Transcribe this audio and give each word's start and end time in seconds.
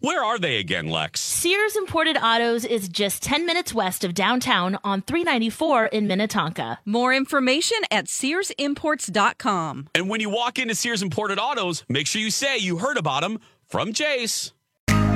where 0.00 0.22
are 0.22 0.38
they 0.38 0.58
again, 0.58 0.88
Lex? 0.88 1.20
Sears 1.20 1.74
Imported 1.76 2.16
Autos 2.18 2.64
is 2.64 2.88
just 2.88 3.22
10 3.22 3.46
minutes 3.46 3.72
west 3.72 4.04
of 4.04 4.12
downtown 4.14 4.78
on 4.84 5.02
394 5.02 5.86
in 5.86 6.06
Minnetonka. 6.06 6.78
More 6.84 7.14
information 7.14 7.78
at 7.90 8.06
SearsImports.com. 8.06 9.88
And 9.94 10.08
when 10.08 10.20
you 10.20 10.28
walk 10.30 10.58
into 10.58 10.74
Sears 10.74 11.02
Imported 11.02 11.38
Autos, 11.38 11.84
make 11.88 12.06
sure 12.06 12.20
you 12.20 12.30
say 12.30 12.58
you 12.58 12.78
heard 12.78 12.98
about 12.98 13.22
them 13.22 13.40
from 13.68 13.92
Jace. 13.92 14.52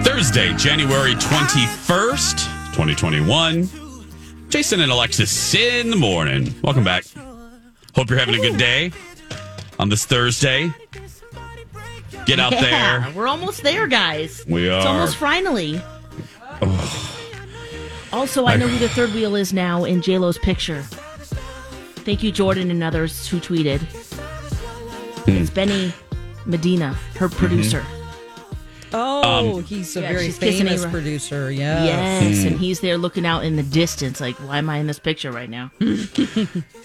Thursday, 0.03 0.55
January 0.57 1.15
21st, 1.15 2.39
2021. 2.73 3.69
Jason 4.49 4.81
and 4.81 4.91
Alexis 4.91 5.55
in 5.55 5.91
the 5.91 5.97
morning. 5.97 6.55
Welcome 6.65 6.85
back. 6.85 7.05
Hope 7.95 8.09
you're 8.09 8.19
having 8.19 8.35
a 8.35 8.41
good 8.41 8.57
day 8.59 8.93
on 9.79 9.89
this 9.89 10.07
Thursday. 10.07 10.71
Get 12.27 12.39
out 12.39 12.53
Yeah, 12.53 12.61
there. 13.01 13.13
we're 13.15 13.27
almost 13.29 13.63
there, 13.63 13.87
guys. 13.87 14.45
We 14.49 14.69
are. 14.69 14.79
It's 14.79 14.87
almost 14.87 15.17
finally. 15.17 15.81
Also, 18.13 18.47
I 18.47 18.57
know 18.57 18.67
who 18.69 18.79
the 18.79 18.89
third 18.89 19.11
wheel 19.15 19.37
is 19.37 19.53
now 19.53 19.85
in 19.85 20.01
JLo's 20.01 20.39
picture. 20.39 20.83
Thank 22.03 22.23
you, 22.23 22.33
Jordan 22.33 22.71
and 22.71 22.83
others 22.83 23.29
who 23.29 23.39
tweeted. 23.39 23.81
Hmm. 25.25 25.31
It's 25.31 25.51
Benny 25.51 25.93
Medina, 26.47 26.95
her 27.17 27.29
producer. 27.29 27.85
Oh, 28.93 29.57
Um, 29.59 29.65
he's 29.65 29.97
a 29.97 30.01
Yeah, 30.01 30.13
very 30.13 30.31
famous 30.31 30.81
Aaron. 30.81 30.91
producer. 30.91 31.51
Yes. 31.51 32.23
Yes, 32.25 32.45
and 32.45 32.59
he's 32.59 32.81
there 32.81 32.99
looking 32.99 33.25
out 33.25 33.45
in 33.45 33.57
the 33.57 33.63
distance, 33.63 34.21
like, 34.21 34.35
why 34.47 34.59
am 34.59 34.69
I 34.71 34.79
in 34.79 34.87
this 34.87 34.99
picture 34.99 35.31
right 35.33 35.49
now? 35.51 35.71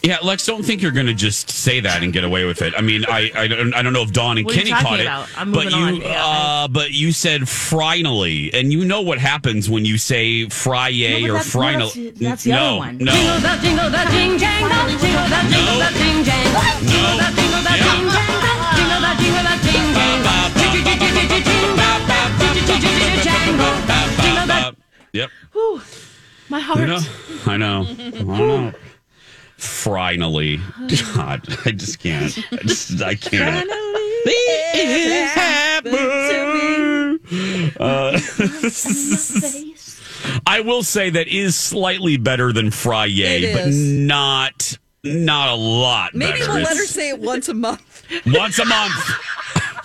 Yeah, 0.03 0.17
Lex, 0.21 0.45
don't 0.45 0.63
think 0.63 0.83
you're 0.83 0.91
going 0.91 1.07
to 1.07 1.15
just 1.15 1.49
say 1.49 1.79
that 1.79 2.03
and 2.03 2.13
get 2.13 2.23
away 2.23 2.45
with 2.45 2.61
it. 2.61 2.75
I 2.77 2.81
mean, 2.81 3.05
I 3.09 3.31
I 3.35 3.47
don't, 3.47 3.73
I 3.73 3.81
don't 3.81 3.91
know 3.91 4.03
if 4.03 4.11
Dawn 4.13 4.37
and 4.37 4.45
What 4.45 4.53
are 4.53 4.59
you 4.59 4.65
Kenny 4.65 4.69
talking 4.69 4.85
caught 4.87 4.99
it, 4.99 5.05
about? 5.07 5.27
I'm 5.35 5.51
but 5.51 5.65
moving 5.71 5.95
you. 5.95 6.01
Yeah, 6.03 6.23
uh, 6.23 6.67
but 6.67 6.91
you 6.91 7.11
said 7.11 7.49
finally, 7.49 8.53
and 8.53 8.71
you 8.71 8.85
know 8.85 9.01
what 9.01 9.17
happens 9.17 9.67
when 9.67 9.83
you 9.83 9.97
say 9.97 10.47
Friday 10.49 11.23
No, 11.23 11.29
or 11.33 11.37
that's- 11.41 11.55
no, 11.55 11.61
that's- 11.61 12.13
that's 12.21 12.43
the 12.43 12.51
no, 12.51 12.57
other 12.57 12.77
one. 12.77 12.97
No, 12.99 13.13
Jingle 13.13 13.41
bell, 13.41 13.57
jingle 13.61 13.89
bell, 13.89 14.11
jing, 14.11 14.37
jang, 14.37 14.69
bell, 14.69 14.87
jingle 14.89 15.09
bell, 15.25 15.41
jingle 15.49 15.79
bell, 15.81 15.91
jing, 15.97 16.23
jang. 16.23 16.45
Jingle 16.85 17.17
bell, 17.17 17.33
jingle 17.33 17.63
bell, 17.65 17.77
jing, 17.81 18.05
jang, 18.13 18.37
bell, 18.45 18.57
jingle 18.77 19.01
bell, 19.01 19.17
jingle 19.17 19.41
bell, 19.41 19.57
jing, 19.65 19.89
jang. 21.41 21.64
Yep. 25.13 25.29
My 26.49 26.59
heart. 26.59 26.79
You 26.79 26.87
know, 26.87 26.99
I 27.45 27.57
know. 27.57 27.87
I 27.87 28.23
know. 28.23 28.73
Finally, 29.57 30.57
God, 31.15 31.47
I 31.65 31.71
just 31.71 31.99
can't. 31.99 32.37
I 32.51 32.57
just, 32.57 33.01
I 33.01 33.15
can't. 33.15 33.69
It 34.27 35.29
happened. 35.29 35.95
Uh, 37.79 38.19
I 40.45 40.61
will 40.61 40.83
say 40.83 41.09
that 41.09 41.27
is 41.27 41.55
slightly 41.55 42.17
better 42.17 42.51
than 42.51 42.71
It 43.43 43.53
but 43.53 43.73
not 43.73 44.77
not 45.03 45.49
a 45.49 45.55
lot. 45.55 46.13
Maybe 46.15 46.39
better. 46.39 46.53
we'll 46.53 46.63
let 46.63 46.77
her 46.77 46.85
say 46.85 47.09
it 47.09 47.19
once 47.19 47.47
a 47.47 47.53
month. 47.53 48.03
once 48.25 48.59
a 48.59 48.65
month. 48.65 48.93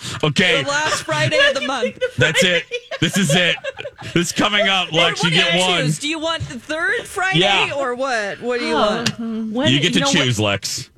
Okay, 0.23 0.63
The 0.63 0.69
last 0.69 1.03
Friday 1.03 1.37
of 1.49 1.53
the 1.55 1.61
month. 1.67 1.99
that's 2.17 2.43
it. 2.43 2.63
This 2.99 3.17
is 3.17 3.33
it. 3.35 3.55
This 4.13 4.27
is 4.27 4.31
coming 4.31 4.67
up, 4.67 4.91
Lex. 4.91 5.23
You 5.23 5.29
What 5.29 5.35
do 5.35 5.41
get 5.51 5.59
one. 5.59 5.81
choose? 5.83 5.99
Do 5.99 6.07
you 6.07 6.19
want 6.19 6.43
the 6.49 6.59
third 6.59 7.05
Friday 7.05 7.39
Yeah. 7.39 7.73
or 7.75 7.93
what? 7.95 8.41
What 8.41 8.59
do 8.59 8.65
you 8.65 8.73
Oh, 8.75 8.77
want? 8.79 9.19
when- 9.53 9.71
You 9.71 9.79
get 9.79 9.93
to 9.93 9.99
know 9.99 10.07
what? 10.07 10.15
choose, 10.15 10.39
Lex. 10.39 10.89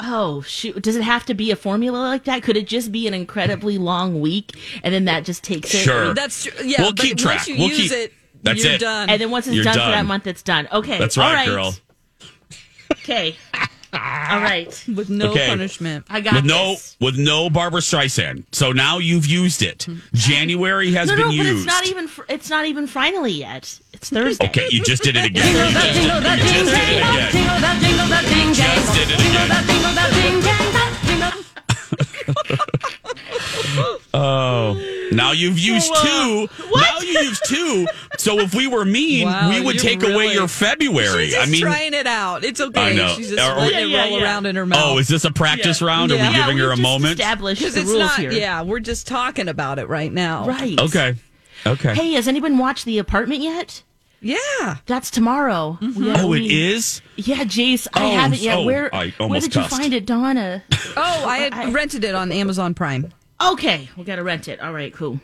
Oh 0.00 0.42
shoot! 0.42 0.80
Does 0.82 0.94
it 0.94 1.02
have 1.02 1.24
to 1.26 1.34
be 1.34 1.50
a 1.50 1.56
formula 1.56 1.98
like 1.98 2.22
that? 2.24 2.42
Could 2.44 2.56
it 2.56 2.68
just 2.68 2.92
be 2.92 3.08
an 3.08 3.14
incredibly 3.14 3.78
long 3.78 4.20
week, 4.20 4.52
and 4.84 4.94
then 4.94 5.06
that 5.06 5.24
just 5.24 5.42
takes 5.42 5.74
it? 5.74 5.78
Sure. 5.78 6.14
That's 6.14 6.44
true. 6.44 6.52
Yeah, 6.64 6.82
We'll 6.82 6.92
but 6.92 7.04
keep 7.04 7.18
track. 7.18 7.48
you 7.48 7.56
We'll 7.58 7.68
use 7.68 7.78
keep- 7.90 7.92
it, 7.92 8.12
That's 8.44 8.62
you're 8.62 8.74
it. 8.74 8.80
done. 8.80 9.10
And 9.10 9.20
then 9.20 9.30
once 9.30 9.48
it's 9.48 9.56
You're 9.56 9.64
done, 9.64 9.74
for 9.74 9.78
that 9.80 10.06
month, 10.06 10.28
it's 10.28 10.42
done. 10.42 10.68
Okay. 10.72 10.98
That's 10.98 11.18
all 11.18 11.32
right, 11.32 11.46
girl. 11.48 11.74
Okay. 12.92 13.36
All 13.92 14.40
right. 14.40 14.68
with 14.94 15.08
no 15.10 15.30
Okay. 15.30 15.46
punishment. 15.48 16.04
I 16.10 16.20
got 16.20 16.34
with 16.34 16.44
no 16.44 16.76
with 17.00 17.16
no 17.18 17.48
Barbara 17.48 17.80
Streisand. 17.80 18.44
So 18.52 18.72
now 18.72 18.98
you've 18.98 19.26
used 19.26 19.62
it. 19.62 19.78
Mm-hmm. 19.88 19.98
January 20.14 20.92
has 20.92 21.08
No, 21.08 21.16
been 21.16 21.22
no, 21.22 21.28
but 21.28 21.34
used. 21.36 21.56
it's 21.58 21.66
not 21.66 21.86
even. 21.86 22.08
fr- 22.08 22.22
It's 22.28 22.50
not 22.50 22.66
even 22.66 22.86
finally 22.86 23.32
yet. 23.32 23.78
It's 23.94 24.10
Thursday. 24.10 24.46
okay, 24.48 24.66
you 24.70 24.82
just 24.84 25.02
did 25.02 25.16
it 25.16 25.24
again. 25.24 25.46
You 25.54 25.72
just, 25.72 25.94
Jingle 25.96 26.20
bell, 26.20 26.36
you 26.36 26.44
jing, 26.44 26.64
just 26.64 26.74
did 26.74 26.88
it 26.90 27.02
jang, 27.02 27.32
jingle 27.32 27.60
bell, 27.60 27.80
jingle 27.80 28.08
bell, 28.08 28.22
jing, 28.22 28.52
jang. 28.54 28.76
Just 28.76 28.94
did 28.94 29.10
it 29.10 29.18
Jingle 29.18 29.44
again. 29.44 29.66
jingle 29.66 29.94
bell, 29.94 30.10
jing, 30.12 30.40
jang, 30.42 30.72
bell, 30.72 30.90
jingle 31.04 32.57
Oh, 34.14 35.08
now 35.12 35.32
you've 35.32 35.58
used 35.58 35.92
Whoa. 35.94 36.46
two. 36.48 36.64
What? 36.70 36.80
Now 36.80 36.98
you 37.00 37.20
used 37.20 37.44
two, 37.46 37.86
So 38.16 38.38
if 38.40 38.54
we 38.54 38.66
were 38.66 38.84
mean, 38.84 39.26
Wow, 39.28 39.50
we 39.50 39.60
would 39.60 39.74
you're 39.76 39.82
take 39.82 40.02
away 40.02 40.12
really- 40.12 40.34
your 40.34 40.48
February. 40.48 41.26
She's 41.26 41.34
just 41.34 41.46
I 41.48 41.50
mean, 41.50 41.60
trying 41.60 41.94
it 41.94 42.06
out. 42.06 42.42
It's 42.42 42.60
okay. 42.60 42.80
I 42.80 42.92
know. 42.94 43.14
She's 43.14 43.28
just 43.30 43.40
Are 43.40 43.56
we- 43.56 43.70
letting 43.70 43.90
Yeah, 43.90 43.96
it 43.96 44.00
roll 44.04 44.10
yeah, 44.12 44.16
yeah. 44.18 44.24
around 44.24 44.46
in 44.46 44.56
her 44.56 44.66
mouth. 44.66 44.80
oh, 44.82 44.98
is 44.98 45.08
this 45.08 45.24
a 45.24 45.30
practice 45.30 45.80
round? 45.82 46.10
Are 46.10 46.14
we 46.16 46.20
Yeah, 46.22 46.32
giving 46.32 46.56
we 46.56 46.62
her 46.62 46.68
a 46.68 46.72
just 46.72 46.82
moment? 46.82 47.20
Established 47.20 47.60
because 47.60 47.74
the 47.74 47.80
it's 47.82 47.90
rules 47.90 48.00
not. 48.00 48.18
here. 48.18 48.32
Yeah, 48.32 48.62
we're 48.62 48.80
just 48.80 49.06
talking 49.06 49.46
about 49.48 49.78
it 49.78 49.88
right 49.88 50.12
now. 50.12 50.46
Right. 50.46 50.80
Okay. 50.80 51.14
Okay. 51.66 51.94
Hey, 51.94 52.12
has 52.14 52.26
anyone 52.26 52.56
watched 52.58 52.84
The 52.86 52.98
Apartment 52.98 53.42
yet? 53.42 53.82
Yeah. 54.20 54.78
That's 54.86 55.10
tomorrow. 55.12 55.78
Mm-hmm. 55.80 56.02
Yeah, 56.02 56.14
oh, 56.18 56.32
it 56.32 56.40
we- 56.40 56.72
is. 56.72 57.02
Yeah, 57.16 57.44
Jace, 57.44 57.86
I 57.94 58.04
Oh, 58.04 58.10
haven't 58.16 58.40
yet. 58.40 58.56
oh, 58.58 58.64
where 58.64 58.92
I 58.94 59.06
where 59.06 59.12
almost 59.20 59.44
did 59.52 59.54
you 59.56 59.62
find 59.68 59.92
it, 59.94 60.06
Donna? 60.06 60.64
Oh, 60.96 61.24
I 61.28 61.50
had 61.52 61.72
rented 61.74 62.02
it 62.04 62.14
on 62.16 62.32
Amazon 62.32 62.74
Prime. 62.74 63.12
Okay, 63.40 63.88
we 63.96 64.04
gotta 64.04 64.22
rent 64.22 64.48
it. 64.48 64.60
All 64.60 64.72
right, 64.72 64.92
cool. 64.92 65.20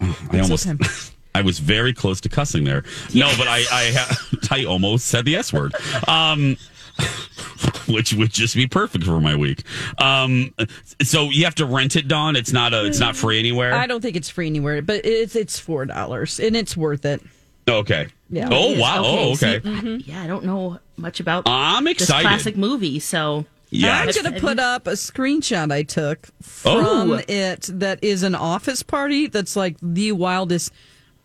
I 0.00 0.40
almost. 0.40 0.66
I 1.36 1.42
was 1.42 1.58
very 1.58 1.92
close 1.92 2.20
to 2.20 2.28
cussing 2.28 2.62
there. 2.64 2.84
No, 3.12 3.32
but 3.36 3.48
I 3.48 3.64
I, 3.70 4.16
I 4.50 4.64
almost 4.64 5.06
said 5.06 5.24
the 5.24 5.36
S 5.36 5.52
word. 5.52 5.74
Um, 6.06 6.56
which 7.88 8.12
would 8.14 8.32
just 8.32 8.54
be 8.54 8.66
perfect 8.68 9.04
for 9.04 9.20
my 9.20 9.34
week. 9.34 9.64
Um, 9.98 10.54
so 11.02 11.24
you 11.24 11.44
have 11.44 11.56
to 11.56 11.66
rent 11.66 11.96
it, 11.96 12.06
Dawn. 12.06 12.36
It's 12.36 12.52
not 12.52 12.72
a. 12.72 12.86
It's 12.86 13.00
not 13.00 13.16
free 13.16 13.38
anywhere. 13.38 13.74
I 13.74 13.86
don't 13.86 14.00
think 14.00 14.16
it's 14.16 14.28
free 14.28 14.46
anywhere, 14.46 14.80
but 14.82 15.04
it's 15.04 15.34
it's 15.34 15.58
four 15.58 15.84
dollars 15.86 16.38
and 16.38 16.56
it's 16.56 16.76
worth 16.76 17.04
it. 17.04 17.20
Okay. 17.68 18.08
Yeah. 18.30 18.48
Oh 18.50 18.78
wow. 18.78 19.02
Oh 19.04 19.34
see, 19.34 19.56
okay. 19.56 19.68
I- 19.68 20.02
yeah, 20.04 20.22
I 20.22 20.26
don't 20.26 20.44
know 20.44 20.78
much 20.96 21.18
about 21.20 21.44
I'm 21.48 21.84
this 21.84 21.94
excited. 21.94 22.22
classic 22.26 22.56
movie, 22.56 23.00
so 23.00 23.44
Yeah. 23.74 23.98
I'm 23.98 24.10
going 24.10 24.34
to 24.34 24.40
put 24.40 24.58
up 24.58 24.86
a 24.86 24.92
screenshot 24.92 25.72
I 25.72 25.82
took 25.82 26.26
from 26.42 27.10
Oh. 27.12 27.20
it 27.28 27.68
that 27.72 28.02
is 28.02 28.22
an 28.22 28.34
office 28.34 28.82
party 28.82 29.26
that's 29.26 29.56
like 29.56 29.76
the 29.82 30.12
wildest. 30.12 30.72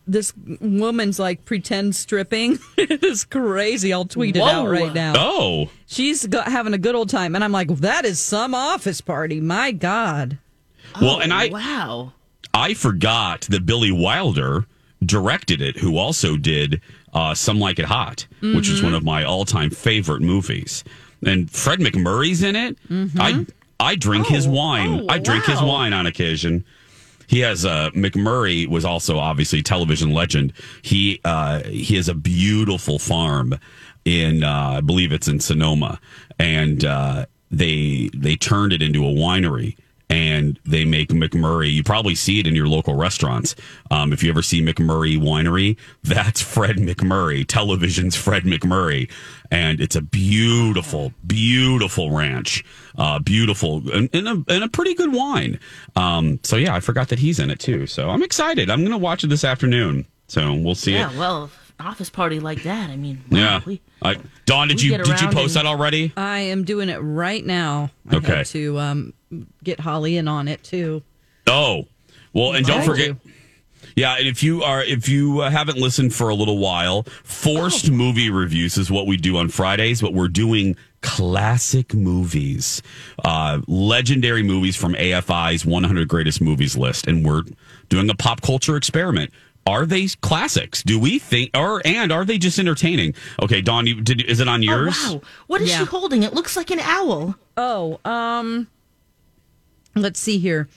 This 0.08 0.34
woman's 0.60 1.20
like 1.20 1.46
pretend 1.46 1.96
stripping. 1.96 2.58
it 2.78 3.04
is 3.04 3.26
crazy. 3.26 3.94
I'll 3.94 4.06
tweet 4.06 4.36
it 4.36 4.42
out 4.42 4.68
right 4.68 4.94
now. 4.94 5.14
Oh. 5.16 5.70
She's 5.86 6.26
got, 6.26 6.48
having 6.48 6.74
a 6.74 6.80
good 6.80 6.96
old 6.96 7.10
time. 7.10 7.36
And 7.36 7.44
I'm 7.44 7.52
like, 7.52 7.68
that 7.68 8.06
is 8.06 8.20
some 8.20 8.56
office 8.56 9.02
party. 9.02 9.40
My 9.40 9.72
God. 9.72 10.40
Well, 11.00 11.20
and 11.22 11.32
I 11.32 11.50
wow. 11.50 12.14
I 12.56 12.74
forgot 12.74 13.42
that 13.52 13.68
Billy 13.68 13.92
Wilder 13.92 14.66
directed 15.06 15.62
it, 15.62 15.78
who 15.78 15.98
also 15.98 16.36
did 16.36 16.82
uh, 17.14 17.36
Some 17.36 17.60
Like 17.60 17.78
It 17.78 17.86
Hot, 17.86 18.26
which 18.42 18.68
is 18.68 18.82
one 18.82 18.96
of 18.96 19.04
my 19.04 19.24
all 19.24 19.46
time 19.46 19.70
favorite 19.70 20.22
movies. 20.24 20.84
And 21.26 21.50
Fred 21.52 21.80
MacMurray's 21.80 22.44
in 22.44 22.56
it. 22.56 22.78
I 23.20 23.46
I 23.80 23.96
drink 23.96 24.28
his 24.28 24.48
wine. 24.48 25.02
oh, 25.02 25.06
I 25.10 25.20
drink 25.20 25.46
his 25.46 25.62
wine 25.62 25.94
on 25.94 26.06
occasion. 26.06 26.66
He 27.28 27.42
has 27.42 27.64
uh, 27.66 27.92
MacMurray 27.92 28.68
was 28.68 28.84
also 28.86 29.20
obviously 29.20 29.60
a 29.60 29.64
television 29.64 30.12
legend. 30.12 30.54
He 30.82 31.20
uh, 31.24 31.62
he 31.64 31.96
has 31.96 32.10
a 32.10 32.14
beautiful 32.16 32.98
farm 33.00 33.60
in 34.06 34.44
uh, 34.44 34.76
I 34.78 34.82
believe 34.82 35.12
it's 35.12 35.28
in 35.28 35.40
Sonoma, 35.40 36.00
and 36.40 36.84
uh, 36.84 37.26
they 37.52 38.10
they 38.14 38.36
turned 38.36 38.74
it 38.74 38.82
into 38.82 39.06
a 39.06 39.12
winery 39.12 39.76
and 40.10 40.60
they 40.66 40.86
make 40.86 41.10
MacMurray. 41.10 41.72
You 41.72 41.84
probably 41.84 42.16
see 42.16 42.40
it 42.40 42.48
in 42.48 42.56
your 42.56 42.68
local 42.68 42.96
restaurants. 42.96 43.56
Um, 43.92 44.12
if 44.12 44.24
you 44.24 44.30
ever 44.32 44.42
see 44.42 44.62
MacMurray 44.62 45.18
Winery, 45.20 45.78
that's 46.04 46.42
Fred 46.42 46.78
MacMurray, 46.78 47.46
television's 47.48 48.16
Fred 48.16 48.44
MacMurray. 48.44 49.10
And 49.52 49.80
it's 49.80 49.96
a 49.96 50.02
beautiful, 50.02 51.14
beautiful 51.26 52.12
ranch. 52.12 52.64
Uh, 52.98 53.20
beautiful 53.20 53.82
and, 53.94 54.10
and, 54.14 54.28
a, 54.28 54.44
and 54.54 54.64
a 54.64 54.68
pretty 54.68 54.94
good 54.94 55.14
wine. 55.14 55.60
Um, 55.96 56.40
so 56.44 56.56
yeah, 56.58 56.76
I 56.76 56.80
forgot 56.80 57.08
that 57.10 57.20
he's 57.20 57.40
in 57.40 57.50
it 57.50 57.60
too. 57.60 57.88
So 57.88 58.10
I'm 58.10 58.24
excited. 58.24 58.70
I'm 58.70 58.80
going 58.82 58.92
to 58.92 58.98
watch 58.98 59.24
it 59.24 59.28
this 59.28 59.44
afternoon. 59.46 60.06
So 60.28 60.54
we'll 60.54 60.76
see 60.76 60.94
Yeah, 60.94 61.12
it. 61.12 61.18
well, 61.18 61.50
office 61.80 62.10
party 62.10 62.40
like 62.40 62.64
that. 62.64 62.90
I 62.90 62.98
mean, 62.98 63.24
wow, 63.32 63.38
Yeah. 63.40 63.62
we- 63.66 63.82
I, 64.02 64.18
Dawn, 64.46 64.68
did 64.68 64.82
you 64.82 64.98
did 64.98 65.22
you 65.22 65.28
post 65.30 65.56
and- 65.56 65.66
that 65.66 65.70
already? 65.70 66.12
I 66.18 66.40
am 66.40 66.64
doing 66.66 66.90
it 66.90 66.98
right 66.98 67.46
now. 67.46 67.92
I 68.10 68.16
Okay. 68.18 68.44
to 68.46 68.80
um, 68.80 69.14
get 69.64 69.80
Holly 69.80 70.18
in 70.18 70.28
on 70.28 70.48
it 70.48 70.64
too. 70.64 71.04
Oh, 71.48 71.86
well, 72.34 72.54
and 72.54 72.66
don't 72.66 72.78
Thank 72.82 72.90
forget. 72.92 73.08
you. 73.08 73.20
Yeah, 73.96 74.16
and 74.18 74.28
if 74.28 74.44
you 74.44 74.64
are 74.64 74.84
if 74.84 75.10
you 75.10 75.42
uh, 75.42 75.50
haven't 75.50 75.78
listened 75.78 76.14
for 76.14 76.30
a 76.30 76.36
little 76.36 76.58
while, 76.58 77.04
forced 77.24 77.90
Oh. 77.90 77.94
movie 77.94 78.30
reviews 78.30 78.78
is 78.78 78.92
what 78.92 79.08
we 79.08 79.18
do 79.18 79.38
on 79.38 79.50
Fridays, 79.50 80.02
but 80.02 80.14
we're 80.14 80.28
doing 80.28 80.76
classic 81.02 81.94
movies, 81.94 82.82
uh, 83.26 83.60
legendary 83.68 84.44
movies 84.44 84.76
from 84.76 84.94
AFI's 84.96 85.66
100 85.66 86.08
greatest 86.08 86.40
movies 86.42 86.78
list, 86.78 87.08
and 87.08 87.26
we're 87.26 87.44
doing 87.90 88.10
a 88.10 88.16
pop 88.16 88.42
culture 88.42 88.76
experiment. 88.76 89.32
Are 89.66 89.86
they 89.86 90.08
classics? 90.22 90.82
Do 90.84 91.00
we 91.00 91.20
think, 91.20 91.52
or 91.56 91.82
and 91.86 92.12
are 92.12 92.26
they 92.26 92.38
just 92.38 92.58
entertaining? 92.60 93.14
Okay, 93.42 93.62
Dawn, 93.62 93.86
you, 93.88 94.02
did, 94.02 94.22
is 94.22 94.40
it 94.40 94.48
on 94.48 94.62
Oh, 94.62 94.64
yours? 94.64 94.98
wow. 95.10 95.22
What 95.48 95.62
is 95.62 95.70
Yeah. 95.70 95.80
she 95.80 95.86
holding? 95.86 96.24
It 96.24 96.34
looks 96.34 96.56
like 96.58 96.70
an 96.72 96.80
owl. 96.80 97.36
Oh, 97.58 98.00
um, 98.06 98.68
let's 99.96 100.20
see 100.20 100.38
here. 100.40 100.68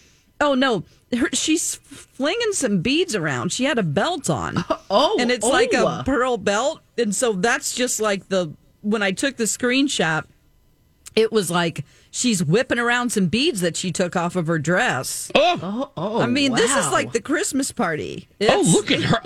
Oh 0.41 0.55
no, 0.55 0.85
Her, 1.17 1.29
she's 1.32 1.76
flinging 1.76 2.53
some 2.53 2.81
beads 2.82 3.14
around. 3.14 3.53
She 3.53 3.64
had 3.64 3.79
a 3.79 3.82
belt 3.82 4.29
on. 4.31 4.64
Oh, 4.94 5.17
and 5.19 5.31
it's 5.31 5.47
like 5.47 5.70
oh. 5.73 5.87
a 6.00 6.03
pearl 6.05 6.37
belt, 6.37 6.81
and 6.99 7.14
so 7.14 7.32
that's 7.32 7.75
just 7.75 7.99
like 7.99 8.29
the 8.29 8.53
when 8.82 9.03
I 9.03 9.11
took 9.12 9.38
the 9.38 9.44
screenshot. 9.44 10.26
It 11.17 11.32
was 11.32 11.50
like 11.50 11.87
she's 12.11 12.44
whipping 12.44 12.79
around 12.79 13.11
some 13.11 13.29
beads 13.29 13.62
that 13.62 13.75
she 13.75 13.91
took 13.91 14.17
off 14.17 14.37
of 14.37 14.47
her 14.49 14.59
dress. 14.59 15.31
Oh, 15.35 15.58
Oh, 15.62 15.91
oh, 15.97 16.20
I 16.20 16.26
mean, 16.26 16.53
this 16.55 16.76
is 16.76 16.91
like 16.91 17.12
the 17.12 17.20
Christmas 17.23 17.73
party. 17.73 18.29
oh, 18.43 18.44
It's- 18.44 18.73
look 18.75 18.91
at 18.91 19.00
her! 19.00 19.23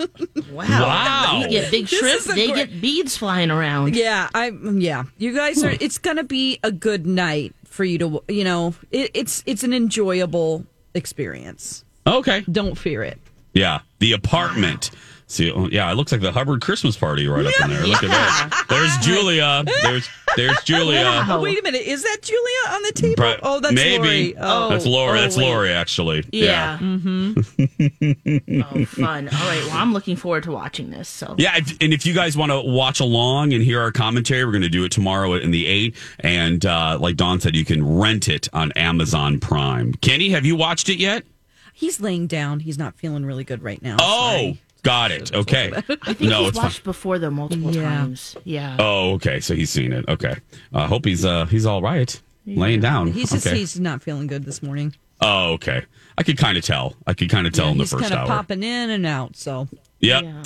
wow. 0.53 0.65
Wow. 0.67 1.41
We 1.43 1.49
get 1.49 1.69
big 1.71 1.87
This 1.87 1.99
shrimp. 1.99 2.23
They 2.23 2.47
great- 2.51 2.69
get 2.71 2.81
beads 2.81 3.17
flying 3.17 3.51
around. 3.51 3.95
Yeah, 3.95 4.29
I 4.33 4.49
yeah. 4.49 5.03
You 5.17 5.35
guys 5.35 5.61
are. 5.65 5.75
It's 5.81 5.97
gonna 5.97 6.23
be 6.23 6.59
a 6.63 6.71
good 6.71 7.05
night 7.05 7.53
for 7.69 7.83
you 7.83 7.97
to. 7.99 8.23
You 8.27 8.43
know, 8.43 8.75
it, 8.91 9.11
it's 9.13 9.43
it's 9.45 9.63
an 9.63 9.73
enjoyable 9.73 10.65
experience. 10.93 11.83
Okay, 12.05 12.41
Don't 12.49 12.77
fear 12.77 13.03
it. 13.03 13.19
Yeah, 13.53 13.79
the 13.99 14.13
apartment. 14.13 14.91
See, 15.29 15.51
oh, 15.51 15.67
yeah, 15.67 15.91
it 15.91 15.95
looks 15.95 16.13
like 16.13 16.21
the 16.21 16.31
Hubbard 16.31 16.61
Christmas 16.61 16.95
party 16.95 17.27
right 17.27 17.45
up 17.45 17.53
in 17.61 17.69
there. 17.69 17.85
Look 17.85 18.01
at 18.01 18.09
that. 18.09 18.65
There's 18.69 18.97
Julia. 19.05 19.65
There's 19.83 20.07
there's 20.37 20.63
Julia. 20.63 21.03
Wow. 21.03 21.25
Oh, 21.31 21.41
wait 21.41 21.59
a 21.59 21.63
minute. 21.63 21.81
Is 21.81 22.01
that 22.03 22.19
Julia 22.21 22.69
on 22.69 22.81
the 22.83 22.91
table? 22.93 23.15
But 23.17 23.41
oh, 23.43 23.59
that's 23.59 23.75
maybe 23.75 24.33
Lori. 24.33 24.35
Oh, 24.37 24.69
that's 24.69 24.85
Laura. 24.85 25.17
oh, 25.17 25.21
that's 25.21 25.35
wait. 25.35 25.49
Lori, 25.49 25.71
actually. 25.71 26.23
Yeah. 26.31 26.77
Mm-hmm. 26.77 28.61
oh, 28.61 28.85
fun. 28.85 29.27
All 29.27 29.47
right. 29.47 29.63
Well, 29.65 29.77
I'm 29.77 29.91
looking 29.91 30.15
forward 30.15 30.43
to 30.43 30.51
watching 30.51 30.91
this. 30.91 31.09
So. 31.09 31.35
Yeah, 31.37 31.57
and 31.57 31.91
if 31.93 32.05
you 32.05 32.13
guys 32.13 32.37
want 32.37 32.53
to 32.53 32.61
watch 32.61 33.01
along 33.01 33.51
and 33.51 33.61
hear 33.61 33.81
our 33.81 33.91
commentary, 33.91 34.45
we're 34.45 34.51
going 34.51 34.61
to 34.61 34.69
do 34.69 34.85
it 34.85 34.93
tomorrow 34.93 35.33
in 35.33 35.51
the 35.51 35.67
eight. 35.67 35.97
And 36.21 36.65
uh, 36.65 36.99
like 37.01 37.17
Dawn 37.17 37.41
said, 37.41 37.53
you 37.53 37.65
can 37.65 37.99
rent 37.99 38.29
it 38.29 38.47
on 38.53 38.71
Amazon 38.73 39.41
Prime. 39.41 39.93
Kenny, 39.95 40.29
have 40.29 40.45
you 40.45 40.55
watched 40.55 40.87
it 40.87 40.99
yet? 40.99 41.25
he's 41.77 41.99
laying 41.99 42.25
down. 42.25 42.59
He's 42.59 42.79
not 42.79 42.95
feeling 42.95 43.23
really 43.23 43.43
good 43.43 43.61
right 43.61 43.81
now. 43.81 43.97
Oh, 44.01 44.31
Sorry. 44.31 44.61
Got 44.87 45.11
it. 45.11 45.33
Okay. 45.33 45.71
I 45.75 45.81
think 45.81 46.21
no, 46.21 46.39
he's 46.39 46.47
it's 46.49 46.57
fine. 46.57 46.65
watched 46.65 46.83
before 46.83 47.19
though 47.19 47.29
multiple 47.29 47.71
Yeah. 47.75 47.83
times. 47.83 48.35
Yeah. 48.45 48.77
Oh, 48.79 49.13
okay. 49.15 49.39
So 49.41 49.53
he's 49.55 49.69
seen 49.69 49.91
it. 49.93 50.05
Okay. 50.07 50.35
I 50.73 50.85
hope 50.87 51.05
he's 51.05 51.25
uh 51.25 51.45
he's 51.45 51.65
all 51.65 51.81
right. 51.81 52.19
Laying 52.45 52.79
down. 52.79 53.11
He's 53.11 53.31
just 53.31 53.45
okay. 53.45 53.57
he's 53.57 53.77
not 53.79 54.01
feeling 54.01 54.27
good 54.27 54.45
this 54.45 54.63
morning. 54.63 54.95
Oh, 55.19 55.53
okay. 55.53 55.83
I 56.17 56.23
could 56.23 56.37
kind 56.37 56.57
of 56.57 56.63
tell. 56.63 56.95
I 57.05 57.13
could 57.13 57.29
kind 57.29 57.45
of 57.45 57.51
tell 57.53 57.65
Yeah, 57.65 57.71
in 57.73 57.77
the 57.79 57.83
he's 57.83 57.91
first 57.91 58.03
kind 58.03 58.13
of 58.13 58.19
hour. 58.19 58.27
popping 58.27 58.63
in 58.63 58.89
and 58.89 59.05
out. 59.05 59.35
So 59.35 59.67
Yep. 59.99 60.23
Yeah. 60.23 60.43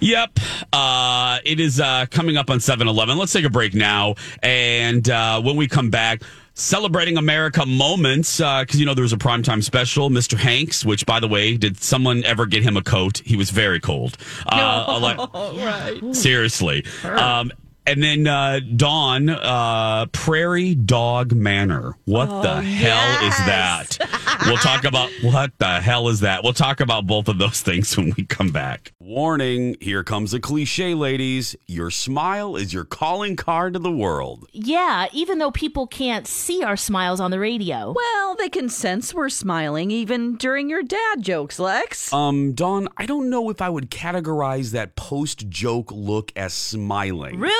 Yep. 0.00 0.38
Uh, 0.72 1.38
it 1.44 1.60
is 1.60 1.80
uh, 1.80 2.06
coming 2.10 2.36
up 2.36 2.50
on 2.50 2.58
7 2.60 2.88
Eleven. 2.88 3.16
Let's 3.18 3.32
take 3.32 3.44
a 3.44 3.50
break 3.50 3.74
now. 3.74 4.14
And 4.42 5.08
uh, 5.08 5.40
when 5.42 5.56
we 5.56 5.68
come 5.68 5.90
back, 5.90 6.22
celebrating 6.54 7.16
America 7.16 7.64
moments, 7.66 8.38
because, 8.38 8.78
you 8.78 8.86
know, 8.86 8.94
there 8.94 9.02
was 9.02 9.12
a 9.12 9.16
primetime 9.18 9.62
special, 9.62 10.10
Mr. 10.10 10.36
Hanks, 10.36 10.84
which, 10.84 11.06
by 11.06 11.20
the 11.20 11.28
way, 11.28 11.56
did 11.56 11.80
someone 11.80 12.24
ever 12.24 12.46
get 12.46 12.62
him 12.62 12.76
a 12.76 12.82
coat? 12.82 13.22
He 13.24 13.36
was 13.36 13.50
very 13.50 13.80
cold. 13.80 14.16
Uh, 14.46 14.98
lot- 15.00 15.34
right. 15.56 16.14
Seriously. 16.14 16.84
Um, 17.04 17.50
and 17.86 18.02
then 18.02 18.26
uh, 18.26 18.60
Dawn, 18.76 19.28
uh, 19.28 20.06
Prairie 20.12 20.74
Dog 20.74 21.32
Manor. 21.32 21.96
What 22.04 22.28
Oh, 22.30 22.42
the 22.42 22.62
hell 22.62 23.26
is 23.26 23.36
that? 23.46 23.98
we'll 24.46 24.56
talk 24.58 24.84
about 24.84 25.10
what 25.22 25.52
the 25.58 25.80
hell 25.80 26.08
is 26.08 26.20
that. 26.20 26.42
We'll 26.44 26.52
talk 26.52 26.80
about 26.80 27.06
both 27.06 27.28
of 27.28 27.38
those 27.38 27.60
things 27.62 27.96
when 27.96 28.12
we 28.16 28.24
come 28.24 28.50
back. 28.50 28.92
Warning 29.00 29.76
here 29.80 30.04
comes 30.04 30.32
a 30.34 30.40
cliche, 30.40 30.94
ladies. 30.94 31.56
Your 31.66 31.90
smile 31.90 32.54
is 32.56 32.72
your 32.72 32.84
calling 32.84 33.34
card 33.36 33.72
to 33.72 33.78
the 33.80 33.90
world. 33.90 34.46
Yeah, 34.52 35.06
even 35.12 35.38
though 35.38 35.50
people 35.50 35.86
can't 35.86 36.26
see 36.26 36.62
our 36.62 36.76
smiles 36.76 37.18
on 37.20 37.30
the 37.32 37.40
radio. 37.40 37.92
Well, 37.96 38.36
they 38.36 38.48
can 38.48 38.68
sense 38.68 39.12
we're 39.12 39.28
smiling 39.30 39.90
even 39.90 40.36
during 40.36 40.70
your 40.70 40.82
dad 40.82 41.22
jokes, 41.22 41.58
Lex. 41.58 42.12
Um, 42.12 42.52
Dawn, 42.52 42.88
I 42.96 43.06
don't 43.06 43.30
know 43.30 43.50
if 43.50 43.60
I 43.60 43.68
would 43.68 43.90
categorize 43.90 44.70
that 44.72 44.94
post 44.96 45.48
joke 45.48 45.90
look 45.90 46.32
as 46.36 46.54
smiling. 46.54 47.40
Rude! 47.40 47.50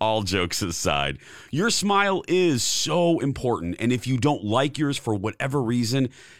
All 0.00 0.22
jokes 0.22 0.62
aside, 0.62 1.18
your 1.50 1.70
smile 1.70 2.22
is 2.26 2.62
so 2.62 3.20
important. 3.20 3.76
And 3.78 3.92
if 3.92 4.06
you 4.06 4.18
don't 4.18 4.42
like 4.44 4.78
yours 4.78 4.96
for 4.96 5.14
whatever 5.14 5.62
reason, 5.62 6.08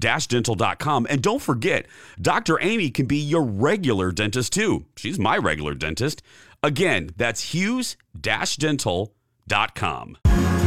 dental.com. 0.00 1.06
And 1.08 1.22
don't 1.22 1.42
forget, 1.42 1.86
Dr. 2.20 2.60
Amy 2.60 2.90
can 2.90 3.06
be 3.06 3.18
your 3.18 3.42
regular 3.42 4.12
dentist 4.12 4.52
too. 4.52 4.86
She's 4.96 5.18
my 5.18 5.36
regular 5.36 5.74
dentist. 5.74 6.22
Again, 6.62 7.10
that's 7.16 7.52
Hughes 7.54 7.96
dental.com. 8.20 10.18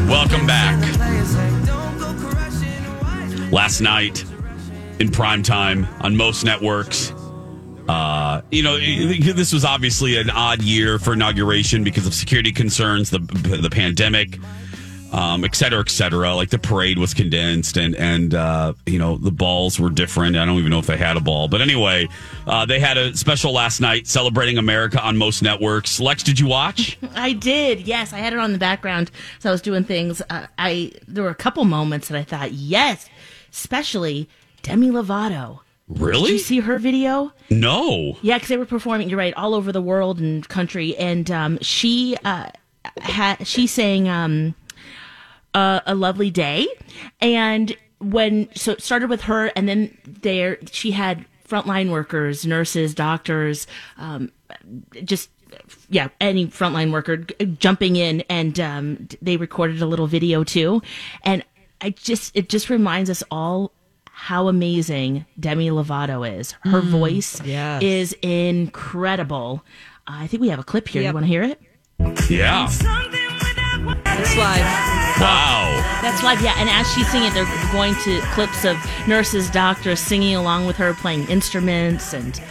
Welcome 0.07 0.47
back. 0.47 0.81
Last 3.51 3.81
night 3.81 4.23
in 4.99 5.09
prime 5.09 5.43
time 5.43 5.87
on 6.01 6.15
most 6.15 6.45
networks. 6.45 7.11
Uh, 7.89 8.41
you 8.51 8.63
know, 8.63 8.77
this 8.77 9.51
was 9.51 9.65
obviously 9.65 10.17
an 10.17 10.29
odd 10.29 10.61
year 10.61 10.99
for 10.99 11.13
inauguration 11.13 11.83
because 11.83 12.07
of 12.07 12.13
security 12.13 12.51
concerns, 12.51 13.09
the 13.09 13.19
the 13.19 13.69
pandemic 13.69 14.37
um, 15.11 15.43
et 15.43 15.55
cetera, 15.55 15.79
et 15.81 15.89
cetera. 15.89 16.33
Like 16.35 16.49
the 16.49 16.59
parade 16.59 16.97
was 16.97 17.13
condensed, 17.13 17.77
and 17.77 17.95
and 17.95 18.33
uh, 18.33 18.73
you 18.85 18.97
know 18.97 19.17
the 19.17 19.31
balls 19.31 19.79
were 19.79 19.89
different. 19.89 20.35
I 20.35 20.45
don't 20.45 20.57
even 20.57 20.71
know 20.71 20.79
if 20.79 20.87
they 20.87 20.97
had 20.97 21.17
a 21.17 21.19
ball, 21.19 21.47
but 21.47 21.61
anyway, 21.61 22.07
uh, 22.47 22.65
they 22.65 22.79
had 22.79 22.97
a 22.97 23.15
special 23.15 23.51
last 23.53 23.81
night 23.81 24.07
celebrating 24.07 24.57
America 24.57 25.01
on 25.01 25.17
most 25.17 25.41
networks. 25.41 25.99
Lex, 25.99 26.23
did 26.23 26.39
you 26.39 26.47
watch? 26.47 26.97
I 27.15 27.33
did. 27.33 27.81
Yes, 27.87 28.13
I 28.13 28.17
had 28.17 28.33
it 28.33 28.39
on 28.39 28.53
the 28.53 28.59
background 28.59 29.11
as 29.39 29.45
I 29.45 29.51
was 29.51 29.61
doing 29.61 29.83
things. 29.83 30.21
Uh, 30.29 30.47
I 30.57 30.93
there 31.07 31.23
were 31.23 31.29
a 31.29 31.35
couple 31.35 31.65
moments 31.65 32.07
that 32.07 32.17
I 32.17 32.23
thought, 32.23 32.51
yes, 32.53 33.09
especially 33.51 34.29
Demi 34.63 34.89
Lovato. 34.89 35.59
Really? 35.87 36.27
Did 36.27 36.31
you 36.33 36.39
see 36.39 36.59
her 36.61 36.79
video? 36.79 37.33
No. 37.49 38.17
Yeah, 38.21 38.37
because 38.37 38.47
they 38.47 38.55
were 38.57 38.65
performing. 38.65 39.09
You're 39.09 39.17
right, 39.17 39.33
all 39.33 39.53
over 39.53 39.73
the 39.73 39.81
world 39.81 40.21
and 40.21 40.47
country, 40.47 40.95
and 40.95 41.29
um, 41.29 41.57
she 41.61 42.15
uh, 42.23 42.49
had 43.01 43.45
she 43.45 43.67
sang. 43.67 44.07
Um, 44.07 44.55
a, 45.53 45.81
a 45.85 45.95
lovely 45.95 46.29
day. 46.29 46.67
And 47.19 47.75
when 47.99 48.49
so 48.55 48.73
it 48.73 48.81
started 48.81 49.09
with 49.09 49.21
her, 49.21 49.47
and 49.55 49.67
then 49.67 49.97
there 50.05 50.57
she 50.71 50.91
had 50.91 51.25
frontline 51.47 51.91
workers, 51.91 52.45
nurses, 52.45 52.95
doctors, 52.95 53.67
um, 53.97 54.31
just 55.03 55.29
yeah, 55.89 56.09
any 56.19 56.47
frontline 56.47 56.91
worker 56.91 57.17
jumping 57.59 57.95
in, 57.95 58.21
and 58.29 58.59
um, 58.59 59.07
they 59.21 59.37
recorded 59.37 59.81
a 59.81 59.85
little 59.85 60.07
video 60.07 60.43
too. 60.43 60.81
And 61.23 61.43
I 61.81 61.91
just 61.91 62.35
it 62.35 62.49
just 62.49 62.69
reminds 62.69 63.09
us 63.09 63.23
all 63.29 63.71
how 64.11 64.47
amazing 64.47 65.25
Demi 65.39 65.69
Lovato 65.69 66.39
is. 66.39 66.51
Her 66.61 66.81
mm, 66.81 66.89
voice 66.89 67.41
yes. 67.43 67.81
is 67.81 68.13
incredible. 68.21 69.63
Uh, 70.07 70.21
I 70.21 70.27
think 70.27 70.41
we 70.41 70.49
have 70.49 70.59
a 70.59 70.63
clip 70.63 70.87
here. 70.87 71.01
Yep. 71.01 71.09
You 71.09 71.13
want 71.13 71.25
to 71.25 71.27
hear 71.27 71.43
it? 71.43 71.61
Yeah. 72.29 72.67
It's 72.67 74.35
live. 74.37 75.00
Wow. 75.21 75.99
That's 76.01 76.23
live, 76.23 76.41
yeah. 76.41 76.55
And 76.57 76.67
as 76.67 76.91
she's 76.93 77.09
singing, 77.11 77.31
they're 77.33 77.45
going 77.71 77.93
to 78.03 78.21
clips 78.33 78.65
of 78.65 78.75
nurses, 79.07 79.49
doctors 79.51 79.99
singing 79.99 80.35
along 80.35 80.65
with 80.65 80.75
her, 80.77 80.95
playing 80.95 81.27
instruments, 81.27 82.13
and 82.13 82.41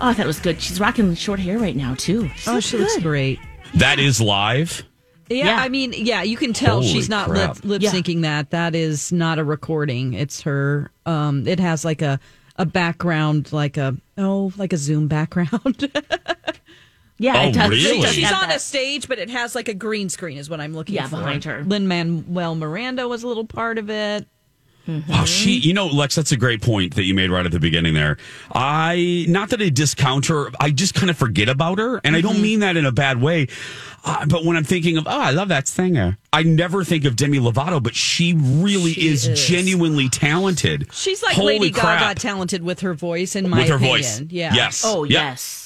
oh, 0.00 0.14
that 0.14 0.26
was 0.26 0.40
good. 0.40 0.62
She's 0.62 0.80
rocking 0.80 1.14
short 1.14 1.40
hair 1.40 1.58
right 1.58 1.76
now 1.76 1.94
too. 1.94 2.30
She 2.36 2.50
oh, 2.50 2.60
she 2.60 2.78
good. 2.78 2.84
looks 2.84 2.98
great. 3.02 3.38
That 3.74 3.98
is 3.98 4.20
live. 4.20 4.82
Yeah, 5.28 5.44
yeah, 5.46 5.56
I 5.58 5.68
mean, 5.68 5.94
yeah, 5.96 6.22
you 6.22 6.36
can 6.36 6.52
tell 6.52 6.76
Holy 6.76 6.86
she's 6.86 7.08
not 7.08 7.30
lip, 7.30 7.64
lip 7.64 7.82
syncing 7.82 8.22
yeah. 8.22 8.42
that. 8.42 8.50
That 8.50 8.74
is 8.74 9.10
not 9.12 9.38
a 9.38 9.44
recording. 9.44 10.14
It's 10.14 10.42
her. 10.42 10.90
Um, 11.06 11.46
it 11.46 11.60
has 11.60 11.84
like 11.84 12.02
a 12.02 12.18
a 12.56 12.66
background, 12.66 13.52
like 13.52 13.76
a 13.76 13.96
oh, 14.16 14.52
like 14.56 14.72
a 14.72 14.76
Zoom 14.76 15.08
background. 15.08 15.90
Yeah, 17.24 17.40
oh, 17.40 17.48
it 17.48 17.54
does. 17.54 17.70
Really? 17.70 18.06
She's 18.08 18.30
on 18.30 18.50
a 18.50 18.58
stage, 18.58 19.08
but 19.08 19.18
it 19.18 19.30
has 19.30 19.54
like 19.54 19.68
a 19.68 19.74
green 19.74 20.10
screen, 20.10 20.36
is 20.36 20.50
what 20.50 20.60
I'm 20.60 20.74
looking 20.74 20.96
yeah, 20.96 21.08
for. 21.08 21.16
behind 21.16 21.44
her. 21.44 21.64
Lin 21.64 21.88
Manuel 21.88 22.54
Miranda 22.54 23.08
was 23.08 23.22
a 23.22 23.28
little 23.28 23.46
part 23.46 23.78
of 23.78 23.88
it. 23.88 24.26
Mm-hmm. 24.86 25.10
Wow, 25.10 25.24
she, 25.24 25.52
you 25.52 25.72
know, 25.72 25.86
Lex, 25.86 26.14
that's 26.14 26.32
a 26.32 26.36
great 26.36 26.60
point 26.60 26.96
that 26.96 27.04
you 27.04 27.14
made 27.14 27.30
right 27.30 27.46
at 27.46 27.52
the 27.52 27.58
beginning 27.60 27.94
there. 27.94 28.18
I, 28.52 29.24
not 29.30 29.48
that 29.48 29.62
I 29.62 29.70
discount 29.70 30.26
her, 30.26 30.50
I 30.60 30.70
just 30.70 30.94
kind 30.94 31.08
of 31.08 31.16
forget 31.16 31.48
about 31.48 31.78
her. 31.78 31.96
And 31.96 32.02
mm-hmm. 32.02 32.14
I 32.16 32.20
don't 32.20 32.34
mm-hmm. 32.34 32.42
mean 32.42 32.60
that 32.60 32.76
in 32.76 32.84
a 32.84 32.92
bad 32.92 33.22
way. 33.22 33.46
Uh, 34.04 34.26
but 34.26 34.44
when 34.44 34.58
I'm 34.58 34.64
thinking 34.64 34.98
of, 34.98 35.06
oh, 35.06 35.18
I 35.18 35.30
love 35.30 35.48
that 35.48 35.66
singer, 35.66 36.18
I 36.34 36.42
never 36.42 36.84
think 36.84 37.06
of 37.06 37.16
Demi 37.16 37.38
Lovato, 37.38 37.82
but 37.82 37.94
she 37.94 38.34
really 38.34 38.92
she 38.92 39.08
is, 39.08 39.26
is, 39.26 39.48
genuinely 39.48 40.10
talented. 40.10 40.92
She's 40.92 41.22
like 41.22 41.36
Holy 41.36 41.58
Lady 41.58 41.70
crap. 41.72 42.00
Gaga 42.00 42.20
talented 42.20 42.62
with 42.62 42.80
her 42.80 42.92
voice, 42.92 43.34
in 43.34 43.48
my 43.48 43.60
with 43.60 43.68
her 43.70 43.76
opinion. 43.76 43.96
voice. 43.96 44.20
Yeah. 44.28 44.52
Yes. 44.52 44.82
Oh, 44.84 45.04
yep. 45.04 45.10
yes. 45.10 45.63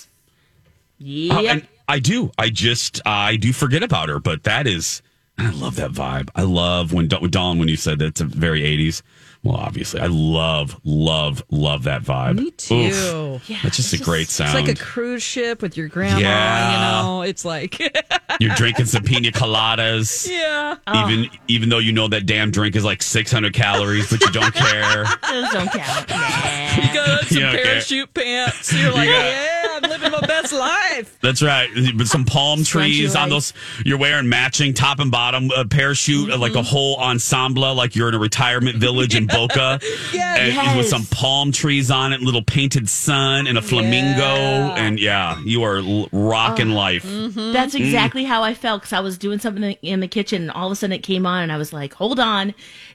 Yeah, 0.98 1.34
uh, 1.34 1.60
I 1.88 1.98
do. 2.00 2.30
I 2.38 2.50
just 2.50 3.00
I 3.06 3.36
do 3.36 3.52
forget 3.52 3.82
about 3.82 4.08
her, 4.08 4.18
but 4.18 4.42
that 4.44 4.66
is 4.66 5.02
I 5.38 5.50
love 5.50 5.76
that 5.76 5.92
vibe. 5.92 6.30
I 6.34 6.42
love 6.42 6.92
when 6.92 7.08
Dawn 7.08 7.58
when 7.58 7.68
you 7.68 7.76
said 7.76 7.98
that 8.00 8.06
it's 8.06 8.20
a 8.20 8.24
very 8.24 8.64
eighties. 8.64 9.02
Well, 9.44 9.56
obviously, 9.56 10.00
I 10.00 10.06
love, 10.06 10.80
love, 10.84 11.44
love 11.50 11.84
that 11.84 12.02
vibe. 12.02 12.36
Me 12.36 12.50
too. 12.50 12.74
Oof. 12.74 13.48
Yeah, 13.48 13.58
that's 13.62 13.76
just 13.76 13.92
a 13.92 13.98
great 13.98 14.28
sound. 14.28 14.58
It's 14.58 14.68
like 14.68 14.76
a 14.76 14.82
cruise 14.82 15.22
ship 15.22 15.62
with 15.62 15.76
your 15.76 15.86
grandma. 15.88 16.18
Yeah. 16.18 16.72
You 16.72 17.02
know, 17.04 17.22
it's 17.22 17.44
like 17.44 17.78
you're 18.40 18.54
drinking 18.56 18.86
some 18.86 19.04
pina 19.04 19.30
coladas. 19.30 20.28
Yeah. 20.28 20.76
Even 20.92 21.30
oh. 21.32 21.36
even 21.46 21.68
though 21.68 21.78
you 21.78 21.92
know 21.92 22.08
that 22.08 22.26
damn 22.26 22.50
drink 22.50 22.74
is 22.74 22.84
like 22.84 23.00
600 23.00 23.52
calories, 23.54 24.10
but 24.10 24.20
you 24.20 24.32
don't 24.32 24.52
care. 24.52 25.04
Those 25.30 25.50
don't 25.50 25.70
count. 25.70 26.08
Nah. 26.08 26.76
You 26.76 26.94
got 26.94 27.24
some 27.26 27.38
you 27.38 27.46
parachute 27.46 28.14
care. 28.14 28.24
pants. 28.24 28.72
You're 28.72 28.92
like, 28.92 29.06
you 29.06 29.14
yeah, 29.14 29.78
I'm 29.82 29.88
living 29.88 30.10
my 30.10 30.20
best 30.26 30.52
life. 30.52 31.16
That's 31.20 31.42
right. 31.42 31.72
With 31.74 32.08
some 32.08 32.24
palm 32.24 32.64
trees 32.64 33.14
on 33.14 33.28
those. 33.28 33.52
You're 33.84 33.98
wearing 33.98 34.28
matching 34.28 34.74
top 34.74 34.98
and 34.98 35.12
bottom 35.12 35.50
uh, 35.52 35.64
parachute, 35.64 36.30
mm-hmm. 36.30 36.40
like 36.40 36.56
a 36.56 36.62
whole 36.62 36.96
ensemble, 36.96 37.74
like 37.74 37.94
you're 37.94 38.08
in 38.08 38.14
a 38.14 38.18
retirement 38.18 38.78
village 38.78 39.14
in 39.14 39.27
Boca. 39.28 39.78
yes. 40.12 40.38
And 40.38 40.54
yes. 40.54 40.76
with 40.76 40.88
some 40.88 41.04
palm 41.06 41.52
trees 41.52 41.90
on 41.90 42.12
it, 42.12 42.20
little 42.20 42.42
painted 42.42 42.88
sun 42.88 43.46
and 43.46 43.56
a 43.56 43.62
flamingo. 43.62 44.20
Yeah. 44.20 44.74
And 44.74 45.00
yeah, 45.00 45.40
you 45.44 45.62
are 45.62 45.78
l- 45.78 46.08
rocking 46.12 46.72
oh, 46.72 46.76
life. 46.76 47.04
Mm-hmm. 47.04 47.52
That's 47.52 47.74
mm. 47.74 47.80
exactly 47.80 48.24
mm. 48.24 48.28
how 48.28 48.42
I 48.42 48.54
felt 48.54 48.82
because 48.82 48.92
I 48.92 49.00
was 49.00 49.18
doing 49.18 49.38
something 49.38 49.72
in 49.82 50.00
the 50.00 50.08
kitchen 50.08 50.42
and 50.42 50.50
all 50.50 50.66
of 50.66 50.72
a 50.72 50.76
sudden 50.76 50.92
it 50.92 51.02
came 51.02 51.26
on 51.26 51.42
and 51.42 51.52
I 51.52 51.56
was 51.56 51.72
like, 51.72 51.94
hold 51.94 52.20
on, 52.20 52.54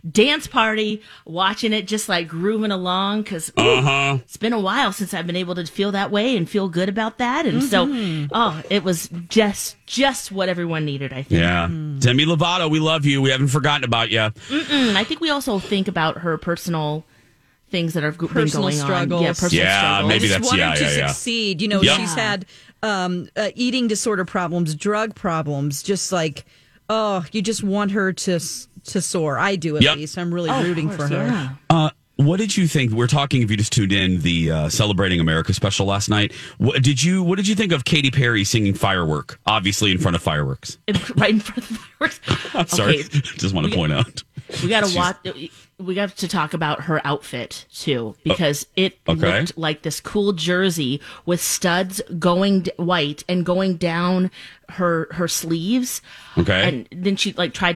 dance 0.09 0.47
party, 0.47 1.01
watching 1.25 1.73
it 1.73 1.87
just 1.87 2.09
like 2.09 2.27
grooving 2.27 2.71
along 2.71 3.23
because 3.23 3.51
uh-huh. 3.55 4.17
it's 4.21 4.37
been 4.37 4.53
a 4.53 4.59
while 4.59 4.91
since 4.91 5.13
I've 5.13 5.27
been 5.27 5.35
able 5.35 5.55
to 5.55 5.65
feel 5.65 5.91
that 5.91 6.11
way 6.11 6.35
and 6.35 6.49
feel 6.49 6.69
good 6.69 6.89
about 6.89 7.17
that. 7.19 7.45
And 7.45 7.61
mm-hmm. 7.61 8.25
so, 8.25 8.27
oh, 8.33 8.61
it 8.69 8.83
was 8.83 9.09
just 9.29 9.75
just 9.93 10.31
what 10.31 10.49
everyone 10.49 10.85
needed. 10.85 11.13
I 11.13 11.21
think. 11.21 11.39
Yeah, 11.39 11.67
mm. 11.69 11.99
Demi 11.99 12.25
Lovato, 12.25 12.69
we 12.69 12.79
love 12.79 13.05
you. 13.05 13.21
We 13.21 13.29
haven't 13.29 13.49
forgotten 13.49 13.83
about 13.83 14.09
you. 14.09 14.19
Mm-mm. 14.19 14.95
I 14.95 15.03
think 15.03 15.21
we 15.21 15.29
also 15.29 15.59
think 15.59 15.87
about 15.87 16.17
her 16.17 16.37
personal 16.37 17.05
things 17.69 17.93
that 17.93 18.03
have 18.03 18.17
personal 18.17 18.43
been 18.43 18.51
going 18.51 18.75
struggles. 18.75 19.19
on. 19.19 19.23
Yeah, 19.23 19.33
personal 19.33 19.63
yeah, 19.63 19.97
struggles. 19.97 20.09
maybe 20.09 20.27
that's 20.27 20.47
want 20.47 20.57
yeah, 20.57 20.69
her 20.71 20.75
to 20.77 20.83
yeah, 20.83 21.07
succeed. 21.07 21.61
You 21.61 21.67
know, 21.67 21.81
yep. 21.81 21.99
she's 21.99 22.13
had 22.15 22.45
um, 22.81 23.29
uh, 23.35 23.51
eating 23.55 23.87
disorder 23.87 24.25
problems, 24.25 24.73
drug 24.73 25.13
problems. 25.13 25.83
Just 25.83 26.11
like, 26.11 26.45
oh, 26.89 27.23
you 27.31 27.43
just 27.43 27.63
want 27.63 27.91
her 27.91 28.11
to 28.13 28.39
to 28.85 29.01
soar. 29.01 29.37
I 29.37 29.55
do 29.55 29.77
at 29.77 29.83
yep. 29.83 29.97
least. 29.97 30.17
I'm 30.17 30.33
really 30.33 30.49
oh, 30.49 30.63
rooting 30.63 30.87
course, 30.87 31.07
for 31.07 31.07
her. 31.15 31.27
Yeah. 31.27 31.49
Uh, 31.69 31.89
what 32.25 32.39
did 32.39 32.55
you 32.55 32.67
think? 32.67 32.91
We're 32.91 33.07
talking. 33.07 33.41
If 33.41 33.51
you 33.51 33.57
just 33.57 33.73
tuned 33.73 33.91
in, 33.91 34.21
the 34.21 34.51
uh, 34.51 34.69
celebrating 34.69 35.19
America 35.19 35.53
special 35.53 35.85
last 35.85 36.09
night. 36.09 36.33
What 36.57 36.83
did 36.83 37.03
you? 37.03 37.23
What 37.23 37.35
did 37.35 37.47
you 37.47 37.55
think 37.55 37.71
of 37.71 37.85
Katy 37.85 38.11
Perry 38.11 38.43
singing 38.43 38.73
"Firework"? 38.73 39.39
Obviously, 39.45 39.91
in 39.91 39.97
front 39.97 40.15
of 40.15 40.21
fireworks. 40.21 40.77
right 41.15 41.31
in 41.31 41.39
front 41.39 41.57
of 41.57 41.69
the 41.69 41.75
fireworks. 41.75 42.75
Sorry, 42.75 43.03
just 43.03 43.53
want 43.53 43.67
to 43.67 43.75
point 43.75 43.93
out. 43.93 44.23
We 44.61 44.69
got 44.69 44.85
to 44.85 44.95
watch. 44.95 45.51
we 45.79 45.95
got 45.95 46.15
to 46.17 46.27
talk 46.27 46.53
about 46.53 46.81
her 46.81 47.01
outfit 47.05 47.65
too 47.73 48.15
because 48.23 48.67
it 48.75 48.99
okay. 49.07 49.39
looked 49.39 49.57
like 49.57 49.81
this 49.81 49.99
cool 49.99 50.33
jersey 50.33 51.01
with 51.25 51.41
studs 51.41 52.01
going 52.19 52.61
d- 52.61 52.71
white 52.77 53.23
and 53.27 53.45
going 53.45 53.77
down 53.77 54.29
her 54.69 55.07
her 55.11 55.27
sleeves. 55.27 56.01
Okay. 56.37 56.67
And 56.67 57.03
then 57.03 57.15
she 57.15 57.33
like 57.33 57.53
tried 57.53 57.75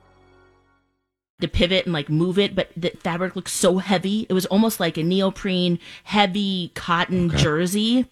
to 1.41 1.47
pivot 1.47 1.85
and 1.85 1.93
like 1.93 2.09
move 2.09 2.39
it, 2.39 2.55
but 2.55 2.69
the 2.75 2.91
fabric 2.99 3.35
looked 3.35 3.49
so 3.49 3.77
heavy. 3.77 4.25
It 4.29 4.33
was 4.33 4.45
almost 4.47 4.79
like 4.79 4.97
a 4.97 5.03
neoprene, 5.03 5.79
heavy 6.03 6.71
cotton 6.75 7.29
okay. 7.29 7.37
jersey. 7.37 8.05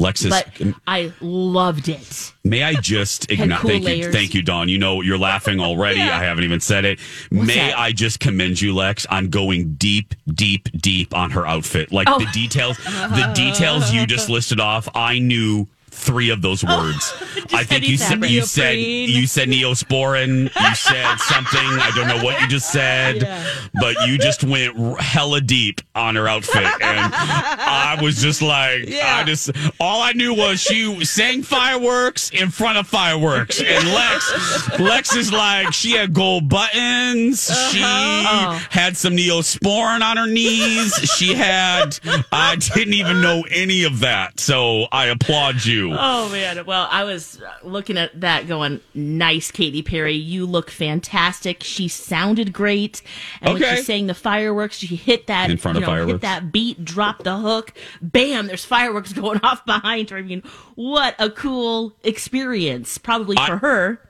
Lexus, 0.00 0.30
but 0.30 0.74
I 0.86 1.12
loved 1.20 1.88
it. 1.88 2.32
May 2.42 2.62
I 2.62 2.72
just 2.72 3.30
ignite? 3.30 3.60
Cool 3.60 3.70
thank 3.70 3.84
layers. 3.84 4.06
you, 4.06 4.12
thank 4.12 4.32
you, 4.32 4.40
Dawn. 4.40 4.70
You 4.70 4.78
know 4.78 5.02
you're 5.02 5.18
laughing 5.18 5.60
already. 5.60 5.98
yeah. 5.98 6.16
I 6.16 6.24
haven't 6.24 6.44
even 6.44 6.60
said 6.60 6.86
it. 6.86 6.98
What's 7.28 7.46
May 7.46 7.56
that? 7.56 7.78
I 7.78 7.92
just 7.92 8.18
commend 8.18 8.62
you, 8.62 8.74
Lex, 8.74 9.04
on 9.06 9.28
going 9.28 9.74
deep, 9.74 10.14
deep, 10.26 10.70
deep 10.72 11.14
on 11.14 11.30
her 11.32 11.46
outfit. 11.46 11.92
Like 11.92 12.08
oh. 12.08 12.18
the 12.18 12.26
details, 12.32 12.78
the 12.78 13.30
details 13.36 13.92
you 13.92 14.06
just 14.06 14.30
listed 14.30 14.58
off. 14.58 14.88
I 14.94 15.18
knew 15.18 15.68
three 15.90 16.30
of 16.30 16.42
those 16.42 16.64
oh, 16.66 16.78
words. 16.78 17.14
Oh, 17.52 17.56
I 17.56 17.64
think 17.64 17.88
you 17.88 17.96
said 17.96 18.24
you 18.24 18.42
said 18.42 18.78
you 18.78 19.26
said 19.26 19.48
neosporin. 19.48 20.44
You 20.44 20.74
said 20.74 21.16
something. 21.16 21.60
I 21.60 21.90
don't 21.96 22.06
know 22.06 22.22
what 22.22 22.40
you 22.40 22.46
just 22.46 22.70
said, 22.70 23.22
yeah. 23.22 23.44
but 23.80 24.06
you 24.06 24.18
just 24.18 24.44
went 24.44 25.00
hella 25.00 25.40
deep 25.40 25.80
on 25.94 26.14
her 26.14 26.28
outfit, 26.28 26.62
and 26.62 27.12
I 27.12 27.98
was 28.00 28.22
just 28.22 28.40
like, 28.40 28.88
yeah. 28.88 29.16
I 29.16 29.24
just 29.24 29.50
all 29.80 30.00
I 30.00 30.12
knew 30.12 30.34
was 30.34 30.60
she 30.60 31.04
sang 31.04 31.42
fireworks 31.42 32.30
in 32.30 32.50
front 32.50 32.78
of 32.78 32.86
fireworks, 32.86 33.60
and 33.60 33.88
Lex 33.88 34.78
Lex 34.78 35.16
is 35.16 35.32
like 35.32 35.72
she 35.72 35.92
had 35.92 36.12
gold 36.12 36.48
buttons. 36.48 37.50
Uh-huh. 37.50 37.70
She 37.70 37.82
oh. 37.82 38.66
had 38.70 38.96
some 38.96 39.16
neosporin 39.16 40.02
on 40.02 40.16
her 40.18 40.26
knees. 40.26 40.94
She 41.16 41.34
had 41.34 41.98
I 42.30 42.56
didn't 42.56 42.94
even 42.94 43.20
know 43.20 43.44
any 43.50 43.84
of 43.84 44.00
that, 44.00 44.38
so 44.38 44.86
I 44.92 45.06
applaud 45.06 45.64
you. 45.64 45.79
Oh 45.88 46.28
man! 46.30 46.64
Well, 46.66 46.88
I 46.90 47.04
was 47.04 47.40
looking 47.62 47.96
at 47.96 48.20
that, 48.20 48.46
going, 48.46 48.80
"Nice, 48.94 49.50
Katy 49.50 49.82
Perry. 49.82 50.14
You 50.14 50.46
look 50.46 50.70
fantastic." 50.70 51.62
She 51.62 51.88
sounded 51.88 52.52
great, 52.52 53.02
and 53.40 53.54
okay. 53.54 53.64
when 53.64 53.76
she 53.76 53.82
sang 53.82 54.06
the 54.06 54.14
fireworks, 54.14 54.78
she 54.78 54.96
hit 54.96 55.26
that 55.28 55.50
in 55.50 55.56
front 55.56 55.78
of 55.78 55.82
know, 55.82 55.88
fireworks. 55.88 56.12
Hit 56.12 56.20
that 56.22 56.52
beat, 56.52 56.84
dropped 56.84 57.24
the 57.24 57.38
hook, 57.38 57.72
bam! 58.02 58.46
There's 58.46 58.64
fireworks 58.64 59.12
going 59.14 59.40
off 59.42 59.64
behind 59.64 60.10
her. 60.10 60.18
I 60.18 60.22
mean, 60.22 60.42
what 60.74 61.14
a 61.18 61.30
cool 61.30 61.94
experience, 62.02 62.98
probably 62.98 63.36
for 63.36 63.54
I- 63.54 63.58
her. 63.58 64.00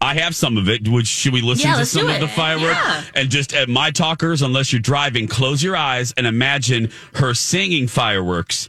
I 0.00 0.14
have 0.14 0.36
some 0.36 0.56
of 0.56 0.68
it. 0.68 0.86
Would 0.86 1.08
should 1.08 1.32
we 1.32 1.40
listen 1.40 1.70
yeah, 1.70 1.78
to 1.78 1.86
some 1.86 2.08
of 2.08 2.20
the 2.20 2.28
fireworks? 2.28 2.76
Yeah. 2.76 3.02
And 3.16 3.30
just 3.30 3.52
at 3.52 3.68
my 3.68 3.90
talkers, 3.90 4.42
unless 4.42 4.72
you're 4.72 4.80
driving, 4.80 5.26
close 5.26 5.60
your 5.60 5.76
eyes 5.76 6.12
and 6.16 6.24
imagine 6.24 6.92
her 7.14 7.34
singing 7.34 7.88
fireworks 7.88 8.68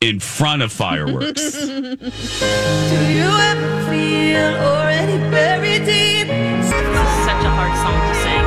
in 0.00 0.20
front 0.20 0.62
of 0.62 0.70
fireworks. 0.70 1.52
Do 1.66 1.68
you 1.68 3.26
ever 3.50 3.90
feel 3.90 4.54
already 4.62 5.18
buried 5.30 5.84
deep? 5.84 6.28
Such 7.26 7.44
a 7.44 7.50
hard 7.50 7.74
song 7.78 8.00
to 8.08 8.14
sing. 8.22 8.44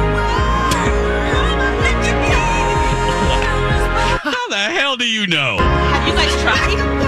How 4.24 4.48
the 4.50 4.56
hell 4.56 4.96
do 4.96 5.06
you 5.06 5.28
know? 5.28 5.58
Have 5.58 6.08
you 6.08 6.14
guys 6.14 6.42
tried? 6.42 7.01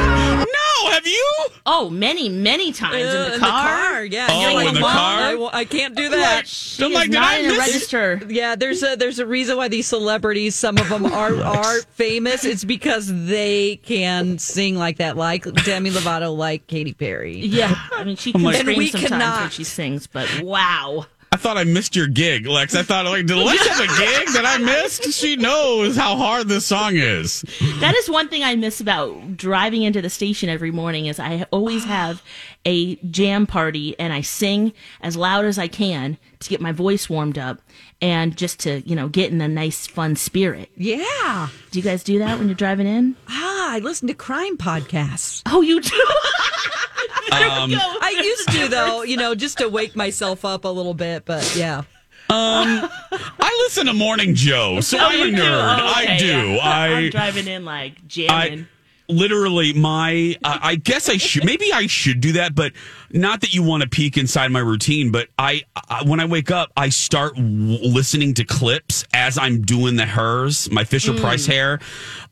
Have 0.91 1.07
you? 1.07 1.47
Oh, 1.65 1.89
many, 1.89 2.29
many 2.29 2.71
times 2.71 2.95
uh, 2.95 2.97
in, 2.97 3.05
the, 3.05 3.33
in 3.35 3.39
car. 3.39 3.49
the 3.49 3.69
car. 3.69 4.05
Yeah. 4.05 4.27
Oh, 4.29 4.53
like, 4.53 4.67
in 4.67 4.73
the 4.75 4.79
car. 4.81 4.91
I, 4.91 5.49
I, 5.53 5.65
can't 5.65 5.95
do 5.95 6.09
that. 6.09 6.47
She 6.47 6.83
I'm 6.83 6.93
like, 6.93 7.09
not 7.09 7.39
in 7.39 7.51
a 7.51 7.57
register. 7.57 8.21
Yeah, 8.27 8.55
there's 8.55 8.83
a 8.83 8.95
there's 8.95 9.19
a 9.19 9.25
reason 9.25 9.57
why 9.57 9.67
these 9.67 9.87
celebrities, 9.87 10.55
some 10.55 10.77
of 10.77 10.89
them 10.89 11.05
are 11.05 11.35
are 11.43 11.81
famous. 11.81 12.43
It's 12.45 12.63
because 12.63 13.07
they 13.27 13.77
can 13.77 14.37
sing 14.37 14.75
like 14.75 14.97
that, 14.97 15.17
like 15.17 15.43
Demi 15.63 15.91
Lovato, 15.91 16.35
like 16.35 16.67
Katy 16.67 16.93
Perry. 16.93 17.37
Yeah, 17.39 17.75
I 17.93 18.03
mean 18.03 18.15
she 18.15 18.31
can 18.31 18.43
like, 18.43 18.57
scream 18.57 18.87
sometimes 18.87 19.09
cannot. 19.09 19.41
when 19.41 19.49
she 19.49 19.63
sings, 19.63 20.07
but 20.07 20.41
wow. 20.41 21.05
I 21.33 21.35
thought 21.35 21.57
I 21.57 21.63
missed 21.63 21.95
your 21.95 22.05
gig, 22.05 22.45
Lex. 22.45 22.75
I 22.75 22.83
thought, 22.83 23.05
like, 23.05 23.25
did 23.25 23.35
Lex 23.35 23.65
have 23.65 23.79
a 23.79 23.87
gig 23.97 24.27
that 24.33 24.45
I 24.45 24.59
missed? 24.59 25.11
She 25.13 25.35
knows 25.35 25.97
how 25.97 26.15
hard 26.15 26.47
this 26.47 26.63
song 26.63 26.95
is. 26.95 27.43
That 27.79 27.95
is 27.95 28.07
one 28.07 28.29
thing 28.29 28.43
I 28.43 28.55
miss 28.55 28.79
about 28.79 29.35
driving 29.35 29.81
into 29.81 29.99
the 29.99 30.11
station 30.11 30.47
every 30.47 30.69
morning 30.69 31.07
is 31.07 31.19
I 31.19 31.47
always 31.49 31.85
have 31.85 32.21
a 32.65 32.97
jam 32.97 33.47
party 33.47 33.97
and 33.97 34.13
I 34.13 34.21
sing 34.21 34.73
as 35.01 35.17
loud 35.17 35.45
as 35.45 35.57
I 35.57 35.67
can 35.67 36.19
to 36.43 36.49
get 36.49 36.62
my 36.62 36.71
voice 36.71 37.10
warmed 37.10 37.38
up 37.38 37.62
and 38.01 38.36
just 38.38 38.60
to, 38.62 38.82
you 38.88 38.95
know, 38.95 39.08
get 39.08 39.32
in 39.32 39.41
a 39.41 39.47
nice, 39.47 39.88
fun 39.88 40.15
spirit. 40.15 40.69
Yeah. 40.75 41.49
Do 41.71 41.79
you 41.79 41.84
guys 41.84 42.03
do 42.03 42.19
that 42.19 42.38
when 42.38 42.47
you're 42.47 42.56
driving 42.56 42.88
in? 42.88 43.15
Ah, 43.29 43.73
I 43.73 43.79
listen 43.79 44.08
to 44.08 44.13
crime 44.13 44.58
podcasts. 44.58 45.41
Oh, 45.45 45.62
you 45.62 45.82
do? 45.82 45.95
um, 47.32 47.71
I 47.73 48.21
used 48.23 48.49
to, 48.51 48.67
though, 48.67 49.03
you 49.03 49.17
know, 49.17 49.36
just 49.36 49.58
to 49.60 49.69
wake 49.69 49.95
myself 49.95 50.45
up 50.45 50.65
a 50.65 50.69
little 50.69 50.93
bit, 50.93 51.25
but 51.25 51.56
yeah. 51.56 51.84
Um, 52.29 52.89
I 53.12 53.63
listen 53.65 53.86
to 53.88 53.93
Morning 53.93 54.34
Joe, 54.34 54.79
so 54.82 54.97
oh, 54.97 55.06
I'm 55.06 55.34
a 55.34 55.38
nerd. 55.38 55.79
Oh, 55.79 55.91
okay, 56.01 56.13
I 56.13 56.17
do. 56.17 56.25
Yeah. 56.25 56.58
I, 56.62 56.88
am 56.88 57.10
driving 57.10 57.47
in 57.47 57.65
like 57.65 58.08
jamming. 58.08 58.62
I, 58.62 58.67
literally 59.10 59.73
my 59.73 60.36
uh, 60.43 60.60
i 60.62 60.75
guess 60.75 61.10
i 61.10 61.17
should 61.17 61.43
maybe 61.43 61.73
i 61.73 61.86
should 61.88 62.21
do 62.21 62.32
that 62.32 62.56
but 62.56 62.71
not 63.13 63.41
that 63.41 63.54
you 63.54 63.62
want 63.62 63.84
to 63.84 63.88
peek 63.88 64.17
inside 64.17 64.52
my 64.52 64.60
routine 64.60 65.12
but 65.12 65.30
i, 65.38 65.62
I 65.89 66.04
when 66.04 66.19
i 66.19 66.26
wake 66.26 66.52
up 66.52 66.71
i 66.76 66.89
start 66.89 67.36
w- 67.36 67.80
listening 67.84 68.34
to 68.36 68.43
clips 68.43 69.06
as 69.13 69.38
i'm 69.38 69.62
doing 69.62 69.95
the 69.95 70.06
hers 70.06 70.69
my 70.71 70.84
fisher 70.84 71.13
mm. 71.13 71.21
price 71.21 71.45
hair 71.45 71.80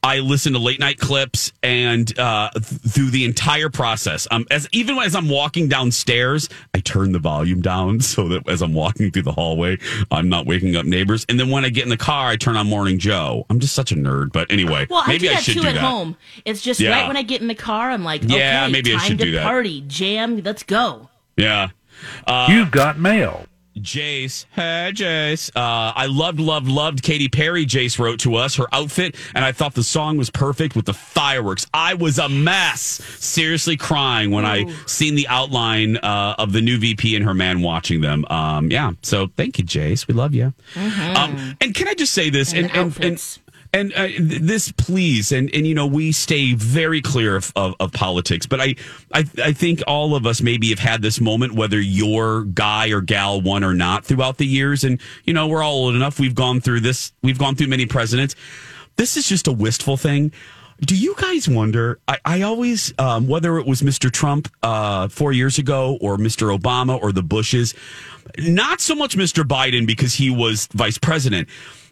I 0.04 0.20
listen 0.20 0.54
to 0.54 0.60
late 0.60 0.80
night 0.80 0.98
clips 0.98 1.54
and 1.62 2.18
uh, 2.18 2.50
th- 2.54 2.64
through 2.64 3.12
the 3.12 3.24
entire 3.24 3.70
process. 3.70 4.28
Um, 4.32 4.48
as 4.50 4.68
even 4.72 4.98
as 4.98 5.16
I'm 5.16 5.30
walking 5.30 5.68
downstairs, 5.68 6.50
I 6.74 6.80
turn 6.80 7.12
the 7.12 7.20
volume 7.20 7.62
down 7.62 8.00
so 8.02 8.28
that 8.30 8.50
as 8.50 8.64
I'm 8.64 8.74
walking 8.74 9.12
through 9.12 9.22
the 9.24 9.32
hallway, 9.32 9.78
I'm 10.10 10.28
not 10.28 10.48
waking 10.48 10.76
up 10.76 10.86
neighbors. 10.86 11.26
And 11.30 11.40
then 11.40 11.50
when 11.50 11.66
I 11.66 11.70
get 11.70 11.84
in 11.84 11.90
the 11.90 11.98
car, 11.98 12.30
I 12.30 12.36
turn 12.36 12.58
on 12.58 12.68
Morning 12.68 12.98
Joe. 12.98 13.46
I'm 13.50 13.60
just 13.60 13.74
such 13.74 13.92
a 13.92 13.96
nerd, 13.96 14.32
but 14.32 14.52
anyway, 14.52 14.88
well, 14.90 15.04
maybe 15.08 15.30
I, 15.30 15.34
do 15.34 15.38
I 15.38 15.42
should 15.42 15.54
too 15.54 15.62
do 15.62 15.68
at 15.68 15.76
that. 15.76 15.82
home. 15.82 16.18
It's 16.46 16.62
just 16.62 16.80
yeah. 16.80 16.90
right 16.90 17.08
when 17.08 17.18
I 17.18 17.22
get 17.22 17.42
in 17.42 17.48
the 17.48 17.56
car, 17.56 17.92
I'm 17.92 18.04
like, 18.04 18.24
okay, 18.24 18.38
yeah, 18.40 18.68
maybe 18.68 18.96
I 18.96 18.98
should 18.98 19.20
do 19.20 19.32
that. 19.34 19.44
Party, 19.44 19.82
jam, 19.88 20.42
let's 20.42 20.64
go. 20.64 21.10
Yeah. 21.38 21.70
Uh, 22.26 22.48
you 22.50 22.66
got 22.66 22.98
mail. 22.98 23.46
Jace, 23.78 24.46
hey 24.52 24.92
Jace. 24.94 25.50
Uh, 25.56 25.94
I 25.96 26.06
loved, 26.08 26.40
loved, 26.40 26.68
loved 26.68 27.04
Katy 27.04 27.30
Perry. 27.30 27.66
Jace 27.66 27.98
wrote 27.98 28.20
to 28.20 28.36
us 28.36 28.56
her 28.56 28.68
outfit, 28.74 29.16
and 29.34 29.46
I 29.46 29.52
thought 29.52 29.74
the 29.74 29.84
song 29.84 30.18
was 30.18 30.30
perfect 30.30 30.76
with 30.76 30.86
the 30.86 30.94
fireworks. 30.94 31.66
I 31.74 31.94
was 31.94 32.20
a 32.20 32.28
mess, 32.28 32.82
seriously 33.20 33.78
crying 33.78 34.32
when 34.32 34.44
Ooh. 34.44 34.48
I 34.48 34.76
seen 34.88 35.16
the 35.16 35.28
outline 35.28 35.98
uh, 35.98 36.36
of 36.38 36.52
the 36.52 36.62
new 36.62 36.78
VP 36.78 37.16
and 37.16 37.24
her 37.26 37.34
man 37.34 37.62
watching 37.62 38.02
them. 38.02 38.26
Um, 38.30 38.70
yeah, 38.70 38.92
so 39.02 39.28
thank 39.38 39.58
you, 39.58 39.64
Jace. 39.64 40.08
We 40.08 40.14
love 40.14 40.34
you. 40.34 40.54
Mm-hmm. 40.74 41.16
Um, 41.16 41.58
and 41.62 41.74
can 41.74 41.88
I 41.88 41.94
just 41.94 42.14
say 42.14 42.30
this? 42.30 42.54
And, 42.54 42.70
and, 42.72 42.96
and, 42.98 43.04
and 43.04 43.40
And 43.74 43.94
uh, 43.94 44.10
this, 44.20 44.72
please, 44.74 45.32
and 45.32 45.50
and 45.56 45.66
you 45.66 45.74
know, 45.74 45.88
we 45.88 46.12
stay 46.12 46.54
very 46.54 47.02
clear 47.02 47.38
of, 47.38 47.54
of, 47.56 47.74
of, 47.80 47.94
politics. 47.94 48.46
But 48.46 48.60
I, 48.60 48.76
I, 49.14 49.26
I 49.42 49.54
think 49.54 49.82
all 49.88 50.14
of 50.14 50.26
us 50.26 50.42
maybe 50.42 50.70
have 50.72 50.80
had 50.80 51.02
this 51.02 51.22
moment, 51.22 51.54
whether 51.54 51.80
your 51.80 52.44
guy 52.44 52.90
or 52.90 53.00
gal 53.00 53.40
won 53.40 53.64
or 53.64 53.74
not, 53.74 54.04
throughout 54.04 54.38
the 54.38 54.46
years. 54.46 54.84
And 54.84 55.00
you 55.24 55.34
know, 55.34 55.48
we're 55.48 55.64
all 55.64 55.86
old 55.86 55.96
enough. 55.96 56.20
We've 56.20 56.36
gone 56.36 56.60
through 56.60 56.82
this. 56.82 57.14
We've 57.24 57.38
gone 57.38 57.56
through 57.56 57.68
many 57.68 57.86
presidents. 57.86 58.36
This 58.98 59.16
is 59.16 59.28
just 59.28 59.48
a 59.48 59.54
wistful 59.54 59.96
thing. 59.96 60.34
Do 60.82 60.98
you 60.98 61.16
guys 61.16 61.48
wonder? 61.48 62.00
I, 62.08 62.18
I 62.26 62.42
always, 62.42 62.92
um, 62.98 63.28
whether 63.28 63.58
it 63.58 63.68
was 63.68 63.84
Mr. 63.84 64.12
Trump 64.12 64.50
uh, 64.64 65.08
four 65.08 65.32
years 65.32 65.60
ago 65.60 65.98
or 66.02 66.18
Mr. 66.18 66.58
Obama 66.58 67.02
or 67.02 67.12
the 67.12 67.22
Bushes, 67.22 67.76
not 68.40 68.82
so 68.82 68.96
much 68.96 69.16
Mr. 69.16 69.44
Biden 69.44 69.86
because 69.86 70.16
he 70.16 70.32
was 70.32 70.68
vice 70.74 70.98
president 70.98 71.48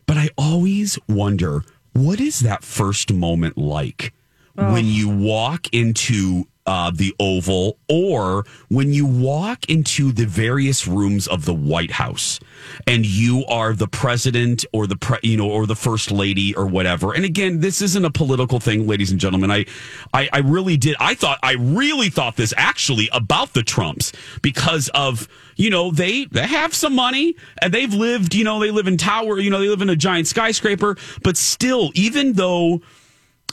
but 0.10 0.18
I 0.18 0.32
always 0.40 0.98
wonder 1.08 1.62
what 1.94 2.20
is 2.20 2.40
that 2.40 2.64
first 2.64 3.14
moment 3.14 3.60
like 3.60 4.12
oh. 4.58 4.74
when 4.74 4.88
you 4.88 5.08
walk 5.08 5.72
into 5.72 6.48
uh, 6.66 6.90
the 6.90 7.16
Oval 7.20 7.78
or 7.88 8.44
when 8.70 8.92
you 8.92 9.06
walk 9.06 9.70
into 9.70 10.12
the 10.12 10.26
various 10.26 10.88
rooms 10.88 11.28
of 11.28 11.46
the 11.46 11.54
White 11.54 11.92
House 11.92 12.40
and 12.88 13.06
you 13.06 13.46
are 13.48 13.74
the 13.74 13.88
president 13.88 14.66
or 14.74 14.88
the 14.88 14.96
pre, 14.96 15.20
you 15.22 15.38
know 15.38 15.48
or 15.48 15.68
the 15.68 15.76
first 15.76 16.10
lady 16.10 16.56
or 16.56 16.66
whatever. 16.66 17.14
And 17.14 17.24
again, 17.24 17.60
this 17.60 17.80
isn't 17.80 18.04
a 18.04 18.10
political 18.10 18.60
thing, 18.60 18.88
ladies 18.88 19.12
and 19.12 19.20
gentlemen. 19.20 19.52
I, 19.52 19.66
I, 20.12 20.28
I 20.34 20.40
really 20.40 20.76
did. 20.76 20.96
I 21.00 21.14
thought 21.14 21.38
I 21.44 21.54
really 21.54 22.10
thought 22.10 22.36
this 22.36 22.52
actually 22.58 23.10
about 23.14 23.54
the 23.54 23.62
Trumps 23.62 24.12
because 24.42 24.90
of 24.96 25.28
you 25.60 25.70
know 25.70 25.92
they 25.92 26.26
they 26.26 26.48
have 26.48 26.74
some 26.74 26.96
money 26.96 27.36
and 27.62 27.74
they've 27.74 27.94
lived 27.94 28.34
you 28.34 28.46
know 28.46 28.60
they 28.60 28.72
live 28.72 28.88
in 28.88 28.98
tower 28.98 29.38
you 29.40 29.50
know 29.50 29.60
they 29.60 29.68
live 29.68 29.82
in 29.82 29.90
a 29.90 29.96
giant 29.96 30.26
skyscraper, 30.26 30.98
but 31.22 31.38
still 31.38 31.92
even 31.94 32.34
though 32.34 32.82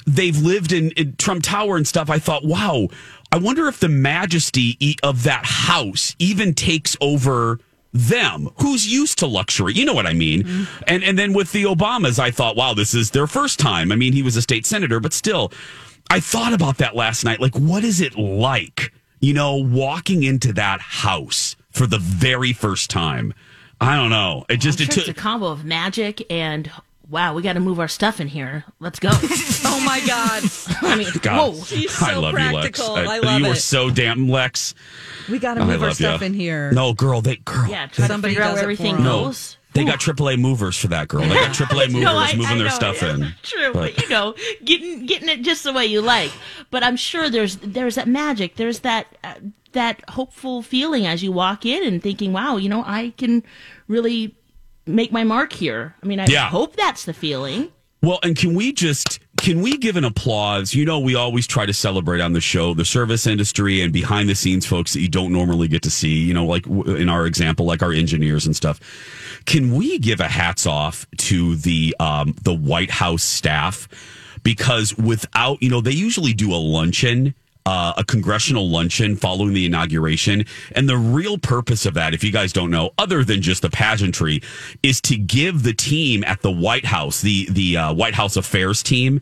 they've 0.06 0.38
lived 0.38 0.72
in, 0.72 0.92
in, 0.92 1.16
Trump 1.16 1.42
Tower 1.42 1.76
and 1.76 1.86
stuff, 1.86 2.08
I 2.08 2.20
thought, 2.20 2.44
wow, 2.44 2.86
I 3.32 3.38
wonder 3.38 3.66
if 3.66 3.80
the 3.80 3.88
majesty 3.88 4.96
of 5.02 5.24
that 5.24 5.44
house 5.44 6.14
even 6.20 6.54
takes 6.54 6.96
over 7.00 7.58
them 7.92 8.50
who's 8.58 8.86
used 8.86 9.18
to 9.18 9.26
luxury 9.26 9.72
you 9.72 9.82
know 9.82 9.94
what 9.94 10.06
i 10.06 10.12
mean? 10.12 10.42
Mm-hmm. 10.42 10.82
and 10.86 11.02
and 11.02 11.18
then 11.18 11.32
with 11.32 11.52
the 11.52 11.64
obamas 11.64 12.18
i 12.18 12.30
thought 12.30 12.54
wow 12.54 12.74
this 12.74 12.92
is 12.92 13.12
their 13.12 13.26
first 13.26 13.58
time. 13.58 13.90
I 13.90 13.96
mean 13.96 14.12
he 14.12 14.22
was 14.22 14.36
a 14.36 14.42
state 14.42 14.66
senator 14.66 15.00
but 15.00 15.14
still 15.14 15.50
i 16.10 16.20
thought 16.20 16.52
about 16.52 16.76
that 16.76 16.94
last 16.94 17.24
night 17.24 17.40
like 17.40 17.56
what 17.56 17.84
is 17.84 18.02
it 18.02 18.18
like 18.18 18.92
you 19.20 19.32
know 19.32 19.56
walking 19.56 20.24
into 20.24 20.52
that 20.52 20.82
house 20.82 21.56
for 21.76 21.86
the 21.86 21.98
very 21.98 22.52
first 22.52 22.90
time 22.90 23.32
i 23.80 23.94
don't 23.96 24.10
know 24.10 24.44
it 24.48 24.56
just 24.58 24.78
sure 24.78 24.86
it 24.86 24.90
took 24.90 25.08
a 25.08 25.14
combo 25.14 25.46
of 25.48 25.64
magic 25.64 26.24
and 26.30 26.70
wow, 27.08 27.34
we 27.34 27.42
got 27.42 27.52
to 27.52 27.60
move 27.60 27.78
our 27.78 27.86
stuff 27.86 28.20
in 28.20 28.26
here. 28.26 28.64
Let's 28.80 28.98
go. 28.98 29.10
oh 29.12 29.82
my 29.86 30.00
God. 30.06 30.42
I 30.82 30.96
mean, 30.96 31.08
God, 31.22 31.54
whoa. 31.54 31.62
She's 31.64 31.92
so 31.92 32.04
I 32.06 32.14
love 32.14 32.34
practical. 32.34 32.86
you, 32.88 32.92
Lex. 32.94 33.08
I 33.08 33.18
love 33.20 33.40
you 33.40 33.46
it. 33.46 33.48
were 33.50 33.54
so 33.54 33.90
damn 33.90 34.28
Lex. 34.28 34.74
We 35.30 35.38
got 35.38 35.54
to 35.54 35.64
move 35.64 35.82
our 35.82 35.92
stuff 35.92 36.20
you. 36.20 36.26
in 36.26 36.34
here. 36.34 36.72
No, 36.72 36.92
girl, 36.94 37.20
they 37.20 37.36
girl. 37.36 37.68
Yeah, 37.68 37.86
try 37.86 38.08
Somebody 38.08 38.34
to 38.34 38.40
figure 38.40 38.42
out 38.42 38.56
does 38.56 38.62
where 38.64 38.70
it 38.72 38.76
for 38.76 38.82
everything 38.82 38.96
'em. 38.96 39.04
No. 39.04 39.32
They 39.72 39.84
got 39.84 40.00
AAA 40.00 40.40
movers 40.40 40.76
for 40.78 40.88
that 40.88 41.06
girl. 41.06 41.20
They 41.20 41.28
got 41.34 41.50
AAA 41.54 41.88
movers 41.92 42.02
No, 42.02 42.16
I- 42.16 42.34
moving 42.34 42.46
I 42.46 42.58
their 42.58 42.70
stuff 42.70 43.02
in. 43.04 43.34
True, 43.42 43.72
But- 43.72 43.94
but, 43.94 44.02
you 44.02 44.08
know, 44.08 44.34
getting 44.64 45.06
getting 45.06 45.28
it 45.28 45.42
just 45.42 45.62
the 45.64 45.72
way 45.72 45.86
you 45.86 46.00
like. 46.00 46.32
But 46.70 46.82
I'm 46.82 46.96
sure 46.96 47.30
there's 47.30 47.56
there's 47.56 47.94
that 47.94 48.08
magic. 48.08 48.56
There's 48.56 48.80
that 48.80 49.06
uh, 49.22 49.34
that 49.76 50.02
hopeful 50.08 50.62
feeling 50.62 51.06
as 51.06 51.22
you 51.22 51.30
walk 51.32 51.64
in 51.64 51.84
and 51.84 52.02
thinking, 52.02 52.32
wow, 52.32 52.56
you 52.56 52.68
know, 52.68 52.82
I 52.86 53.12
can 53.16 53.42
really 53.88 54.34
make 54.86 55.12
my 55.12 55.22
mark 55.24 55.52
here. 55.52 55.94
I 56.02 56.06
mean, 56.06 56.18
I 56.20 56.26
Yeah. 56.26 56.48
hope 56.48 56.76
that's 56.76 57.04
the 57.04 57.12
feeling. 57.14 57.68
Well, 58.02 58.18
and 58.22 58.36
can 58.36 58.54
we 58.54 58.72
just 58.72 59.20
can 59.38 59.60
we 59.60 59.76
give 59.76 59.96
an 59.96 60.04
applause? 60.04 60.74
You 60.74 60.84
know, 60.86 60.98
we 60.98 61.14
always 61.14 61.46
try 61.46 61.66
to 61.66 61.72
celebrate 61.72 62.20
on 62.20 62.32
the 62.32 62.40
show 62.40 62.72
the 62.72 62.84
service 62.84 63.26
industry 63.26 63.80
and 63.82 63.92
behind 63.92 64.28
the 64.28 64.34
scenes 64.34 64.64
folks 64.64 64.92
that 64.94 65.00
you 65.00 65.08
don't 65.08 65.32
normally 65.32 65.68
get 65.68 65.82
to 65.82 65.90
see. 65.90 66.14
You 66.14 66.32
know, 66.34 66.46
like 66.46 66.66
in 66.66 67.08
our 67.08 67.26
example, 67.26 67.66
like 67.66 67.82
our 67.82 67.92
engineers 67.92 68.46
and 68.46 68.54
stuff. 68.56 68.80
Can 69.44 69.74
we 69.74 69.98
give 69.98 70.20
a 70.20 70.28
hats 70.28 70.66
off 70.66 71.06
to 71.18 71.56
the 71.56 71.94
um, 72.00 72.34
the 72.42 72.54
White 72.54 72.90
House 72.90 73.22
staff 73.22 73.88
because 74.42 74.96
without 74.96 75.62
you 75.62 75.68
know 75.68 75.80
they 75.80 75.92
usually 75.92 76.32
do 76.32 76.52
a 76.54 76.56
luncheon 76.56 77.34
uh, 77.66 77.92
a 77.96 78.04
congressional 78.04 78.70
luncheon 78.70 79.16
following 79.16 79.52
the 79.52 79.66
inauguration. 79.66 80.44
And 80.72 80.88
the 80.88 80.96
real 80.96 81.36
purpose 81.36 81.84
of 81.84 81.94
that, 81.94 82.14
if 82.14 82.22
you 82.24 82.32
guys 82.32 82.52
don't 82.52 82.70
know, 82.70 82.92
other 82.96 83.24
than 83.24 83.42
just 83.42 83.62
the 83.62 83.70
pageantry, 83.70 84.40
is 84.82 85.00
to 85.02 85.16
give 85.16 85.64
the 85.64 85.74
team 85.74 86.24
at 86.24 86.40
the 86.42 86.50
White 86.50 86.86
House, 86.86 87.20
the 87.20 87.48
the 87.50 87.76
uh, 87.76 87.92
White 87.92 88.14
House 88.14 88.36
affairs 88.36 88.82
team, 88.82 89.20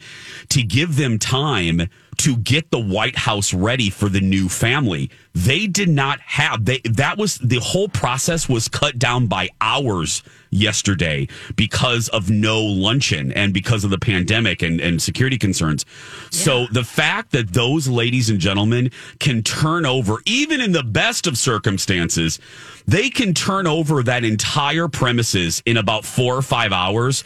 to 0.50 0.62
give 0.62 0.96
them 0.96 1.18
time 1.18 1.88
to 2.18 2.36
get 2.36 2.70
the 2.70 2.78
White 2.78 3.16
House 3.16 3.52
ready 3.52 3.90
for 3.90 4.08
the 4.08 4.20
new 4.20 4.48
family. 4.48 5.10
They 5.34 5.66
did 5.66 5.88
not 5.88 6.20
have 6.20 6.64
they 6.64 6.80
that 6.84 7.18
was 7.18 7.38
the 7.38 7.58
whole 7.58 7.88
process 7.88 8.48
was 8.48 8.68
cut 8.68 8.98
down 8.98 9.26
by 9.26 9.48
hours 9.60 10.22
yesterday 10.50 11.26
because 11.56 12.08
of 12.10 12.30
no 12.30 12.62
luncheon 12.62 13.32
and 13.32 13.52
because 13.52 13.84
of 13.84 13.90
the 13.90 13.98
pandemic 13.98 14.62
and, 14.62 14.80
and 14.80 15.02
security 15.02 15.36
concerns. 15.36 15.84
So 16.30 16.66
the 16.70 16.84
fact 16.84 17.32
that 17.32 17.52
those 17.52 17.88
ladies 17.88 18.30
and 18.30 18.38
gentlemen 18.38 18.90
can 19.18 19.42
turn 19.42 19.84
over, 19.84 20.18
even 20.24 20.60
in 20.60 20.72
the 20.72 20.84
best 20.84 21.26
of 21.26 21.36
circumstances, 21.36 22.38
they 22.86 23.10
can 23.10 23.34
turn 23.34 23.66
over 23.66 24.02
that 24.02 24.24
entire 24.24 24.88
premises 24.88 25.62
in 25.66 25.76
about 25.76 26.04
four 26.04 26.36
or 26.36 26.42
five 26.42 26.72
hours 26.72 27.24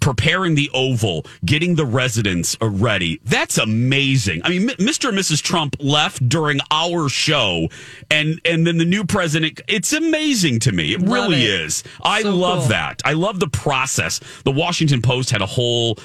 preparing 0.00 0.54
the 0.54 0.70
oval, 0.74 1.24
getting 1.44 1.74
the 1.74 1.84
residents 1.86 2.56
uh, 2.62 2.68
ready. 2.68 3.20
That's 3.24 3.58
amazing. 3.58 4.40
I 4.44 4.50
mean, 4.50 4.68
Mr. 4.68 5.08
and 5.08 5.18
Mrs. 5.18 5.42
Trump 5.42 5.76
left 5.80 6.28
during 6.28 6.60
our 6.70 7.08
show, 7.08 7.68
and 8.10 8.40
and 8.44 8.66
then 8.66 8.78
the 8.78 8.84
new 8.84 9.04
president. 9.04 9.60
It's 9.68 9.92
amazing 9.92 10.60
to 10.60 10.72
me. 10.72 10.92
It 10.94 11.00
Love 11.00 11.10
really 11.30 11.44
it. 11.44 11.60
is. 11.60 11.84
I 12.02 12.22
So 12.22 12.34
love 12.34 12.60
cool. 12.60 12.68
that. 12.68 13.02
I 13.04 13.12
love 13.12 13.40
the 13.40 13.48
process. 13.48 14.20
The 14.44 14.52
Washington 14.52 15.02
Post 15.02 15.30
had 15.30 15.42
a 15.42 15.46
whole. 15.46 15.98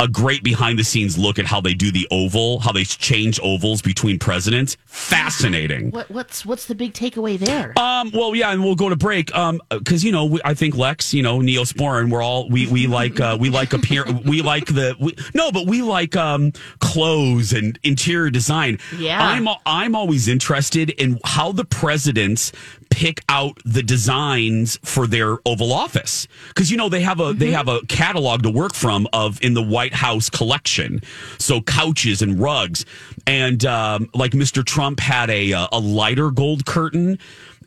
A 0.00 0.08
great 0.08 0.42
behind 0.42 0.76
the 0.76 0.82
scenes 0.82 1.16
look 1.16 1.38
at 1.38 1.46
how 1.46 1.60
they 1.60 1.72
do 1.72 1.92
the 1.92 2.08
oval, 2.10 2.58
how 2.58 2.72
they 2.72 2.82
change 2.82 3.38
ovals 3.40 3.80
between 3.80 4.18
presidents. 4.18 4.76
Fascinating. 4.86 5.92
What 5.92 6.10
what's 6.10 6.44
what's 6.44 6.66
the 6.66 6.74
big 6.74 6.92
takeaway 6.94 7.38
there? 7.38 7.72
Um, 7.78 8.10
well, 8.12 8.34
yeah, 8.34 8.50
and 8.50 8.64
we'll 8.64 8.74
go 8.74 8.88
to 8.88 8.96
break. 8.96 9.32
Um, 9.36 9.60
because 9.70 10.02
you 10.02 10.10
know, 10.10 10.24
we, 10.24 10.40
I 10.44 10.54
think 10.54 10.76
Lex, 10.76 11.14
you 11.14 11.22
know, 11.22 11.38
Neosporin, 11.38 12.10
we're 12.10 12.22
all 12.22 12.48
we 12.50 12.66
we 12.66 12.88
like 12.88 13.20
uh, 13.24 13.36
we 13.36 13.48
like 13.48 13.72
appear 13.72 14.04
we 14.24 14.42
like 14.42 14.66
the 14.66 14.94
we, 15.00 15.16
no, 15.32 15.50
but 15.50 15.66
we 15.66 15.82
like 15.82 16.14
um 16.14 16.52
clothes 16.80 17.52
and 17.52 17.78
interior 17.82 18.30
design. 18.30 18.78
Yeah. 18.96 19.18
I'm 19.20 19.48
I'm 19.64 19.94
always 19.94 20.28
interested 20.28 20.90
in 20.90 21.18
how 21.24 21.52
the 21.52 21.64
presidents 21.64 22.52
pick 22.90 23.22
out 23.28 23.58
the 23.64 23.82
designs 23.82 24.78
for 24.84 25.06
their 25.06 25.38
Oval 25.46 25.72
Office 25.72 26.28
because 26.48 26.70
you 26.70 26.76
know 26.76 26.88
they 26.88 27.00
have 27.00 27.18
a 27.18 27.32
they 27.32 27.50
have 27.50 27.66
a 27.68 27.80
catalog 27.86 28.42
to 28.42 28.50
work 28.50 28.74
from 28.74 29.08
of 29.12 29.42
in 29.42 29.54
the 29.54 29.62
White 29.62 29.94
House 29.94 30.28
collection. 30.28 31.00
So 31.38 31.60
couches 31.60 32.22
and 32.22 32.38
rugs, 32.38 32.84
and 33.26 33.64
um, 33.64 34.10
like 34.14 34.32
Mr. 34.32 34.64
Trump 34.64 35.00
had 35.00 35.30
a 35.30 35.52
uh, 35.52 35.68
a 35.72 35.78
lighter 35.78 36.30
gold 36.30 36.66
curtain. 36.66 37.18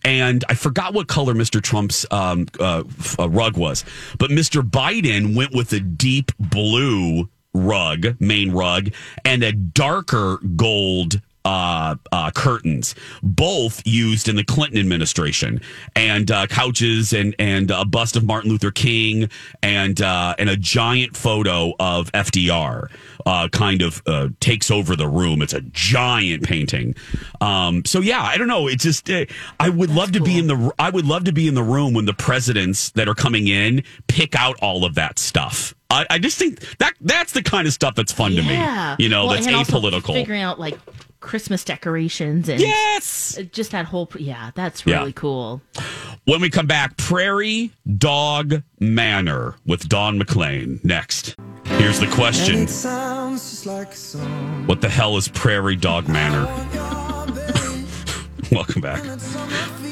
And 0.04 0.44
I 0.50 0.54
forgot 0.54 0.94
what 0.94 1.08
color 1.08 1.34
Mr. 1.34 1.62
Trump's 1.62 2.06
um, 2.12 2.48
uh, 2.60 2.84
uh, 3.20 3.30
rug 3.30 3.58
was, 3.58 3.84
but 4.18 4.30
Mr. 4.30 4.62
Biden 4.62 5.36
went 5.36 5.54
with 5.54 5.74
a 5.74 5.80
deep 5.80 6.32
blue 6.40 7.30
rug, 7.54 8.16
main 8.20 8.52
rug, 8.52 8.92
and 9.26 9.44
a 9.44 9.52
darker 9.52 10.38
gold 10.56 11.22
uh, 11.48 11.96
uh, 12.12 12.30
curtains, 12.32 12.94
both 13.24 13.82
used 13.88 14.28
in 14.28 14.36
the 14.36 14.44
Clinton 14.44 14.78
administration, 14.80 15.62
and 15.96 16.30
uh, 16.30 16.46
couches 16.48 17.14
and 17.14 17.34
and 17.40 17.72
a 17.72 17.86
bust 17.86 18.18
of 18.18 18.26
Martin 18.26 18.52
Luther 18.52 18.70
King, 18.70 19.30
and 19.64 20.02
uh, 20.02 20.36
and 20.38 20.50
a 20.50 20.58
giant 20.58 21.16
photo 21.16 21.74
of 21.80 22.12
FDR. 22.12 22.90
Uh, 23.26 23.50
kind 23.50 23.82
of 23.82 24.02
uh, 24.08 24.30
takes 24.40 24.72
over 24.72 24.96
the 24.96 25.08
room. 25.08 25.42
It's 25.42 25.52
a 25.54 25.60
giant 25.60 26.44
painting. 26.44 26.96
Um, 27.42 27.84
so 27.84 28.00
yeah, 28.00 28.22
I 28.22 28.38
don't 28.38 28.48
know. 28.48 28.68
It's 28.68 28.84
just 28.84 29.10
uh, 29.10 29.26
I 29.60 29.68
would 29.70 29.90
love 29.90 30.14
to 30.14 30.22
be 30.22 30.38
in 30.38 30.48
the 30.48 30.72
I 30.80 30.90
would 30.90 31.06
love 31.06 31.26
to 31.26 31.34
be 31.34 31.48
in 31.48 31.54
the 31.54 31.64
room 31.64 31.94
when 31.94 32.06
the 32.06 32.14
presidents 32.14 32.92
that 32.92 33.10
are 33.10 33.16
coming 33.16 33.48
in 33.48 33.84
pick 34.08 34.36
out 34.36 34.58
all 34.62 34.86
of 34.86 34.96
that 34.96 35.20
stuff. 35.20 35.74
I, 35.90 36.06
I 36.10 36.20
just 36.20 36.38
think 36.38 36.60
that 36.80 36.94
that's 37.02 37.32
the 37.34 37.44
kind 37.44 37.68
of 37.68 37.74
stuff 37.74 37.96
that's 37.96 38.12
fun 38.12 38.32
to 38.32 38.42
me. 38.42 38.56
You 39.04 39.10
know, 39.10 39.26
Well, 39.26 39.36
that's 39.36 39.48
apolitical. 39.48 40.14
Figuring 40.14 40.42
out 40.42 40.60
like 40.60 40.78
Christmas 41.28 41.64
decorations 41.66 42.48
and 42.48 42.62
Yes. 42.62 43.38
just 43.52 43.72
that 43.72 43.86
whole 43.86 44.10
yeah, 44.18 44.52
that's 44.56 44.84
Yeah. 44.86 45.00
really 45.00 45.12
cool. 45.14 45.62
When 46.24 46.40
we 46.40 46.50
come 46.50 46.68
back, 46.68 46.96
Prairie 46.96 47.72
Dog 47.98 48.64
Manor 48.80 49.56
with 49.66 49.90
Don 49.90 50.18
McLean 50.18 50.80
next. 50.84 51.36
Here's 51.66 52.00
the 52.00 52.08
question 52.08 52.66
What 54.68 54.80
the 54.82 54.90
hell 54.90 55.18
is 55.18 55.28
Prairie 55.28 55.76
Dog 55.76 56.08
Manor? 56.08 56.46
Welcome 58.52 58.82
back. 58.82 59.04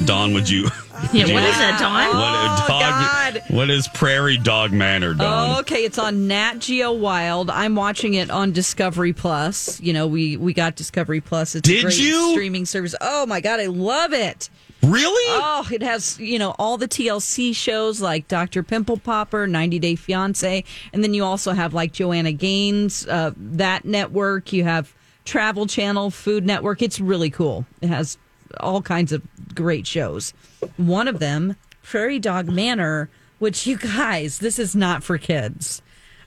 Dawn, 0.05 0.33
would 0.33 0.49
you? 0.49 0.63
Yeah, 1.11 1.25
what 1.33 1.43
is 1.43 1.57
that, 1.57 1.77
Dawn? 1.79 2.07
What, 2.15 2.15
Oh, 2.15 2.65
dog, 2.67 2.81
God. 2.81 3.43
what 3.49 3.69
is 3.69 3.87
Prairie 3.89 4.37
Dog 4.37 4.71
Manor, 4.71 5.13
Dawn? 5.13 5.59
Okay, 5.59 5.83
it's 5.83 5.97
on 5.97 6.27
Nat 6.27 6.59
Geo 6.59 6.93
Wild. 6.93 7.49
I'm 7.49 7.75
watching 7.75 8.13
it 8.13 8.29
on 8.31 8.51
Discovery 8.53 9.11
Plus. 9.13 9.79
You 9.81 9.91
know, 9.93 10.07
we 10.07 10.37
we 10.37 10.53
got 10.53 10.75
Discovery 10.75 11.19
Plus. 11.21 11.55
It's 11.55 11.67
a 11.67 11.71
Did 11.73 11.83
great 11.83 11.97
you? 11.99 12.31
streaming 12.31 12.65
service. 12.65 12.95
Oh 13.01 13.25
my 13.25 13.41
god, 13.41 13.59
I 13.59 13.65
love 13.65 14.13
it. 14.13 14.49
Really? 14.81 15.39
Oh, 15.41 15.67
it 15.71 15.81
has, 15.81 16.19
you 16.19 16.37
know, 16.39 16.53
all 16.59 16.77
the 16.77 16.87
TLC 16.87 17.55
shows 17.55 18.01
like 18.01 18.27
Dr. 18.27 18.61
Pimple 18.63 18.97
Popper, 18.97 19.47
90 19.47 19.79
Day 19.79 19.95
Fiance, 19.95 20.63
and 20.93 21.03
then 21.03 21.13
you 21.13 21.23
also 21.23 21.53
have 21.53 21.73
like 21.73 21.91
Joanna 21.91 22.31
Gaines, 22.31 23.07
uh, 23.07 23.31
that 23.35 23.83
network. 23.85 24.53
You 24.53 24.63
have 24.63 24.93
Travel 25.25 25.65
Channel, 25.65 26.11
Food 26.11 26.45
Network. 26.45 26.81
It's 26.83 26.99
really 26.99 27.29
cool. 27.31 27.65
It 27.81 27.87
has 27.89 28.17
all 28.59 28.81
kinds 28.81 29.11
of 29.11 29.21
great 29.53 29.87
shows. 29.87 30.33
One 30.77 31.07
of 31.07 31.19
them, 31.19 31.55
Prairie 31.83 32.19
Dog 32.19 32.47
Manor, 32.47 33.09
which 33.39 33.67
you 33.67 33.77
guys, 33.77 34.39
this 34.39 34.59
is 34.59 34.75
not 34.75 35.03
for 35.03 35.17
kids. 35.17 35.81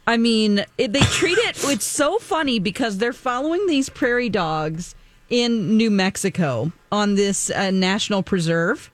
I 0.06 0.16
mean, 0.16 0.64
it, 0.78 0.92
they 0.92 1.00
treat 1.00 1.36
it, 1.38 1.62
it's 1.64 1.84
so 1.84 2.18
funny 2.18 2.58
because 2.58 2.98
they're 2.98 3.12
following 3.12 3.66
these 3.66 3.88
prairie 3.88 4.30
dogs 4.30 4.94
in 5.28 5.76
New 5.76 5.90
Mexico 5.90 6.72
on 6.90 7.14
this 7.14 7.50
uh, 7.50 7.70
national 7.70 8.22
preserve. 8.22 8.90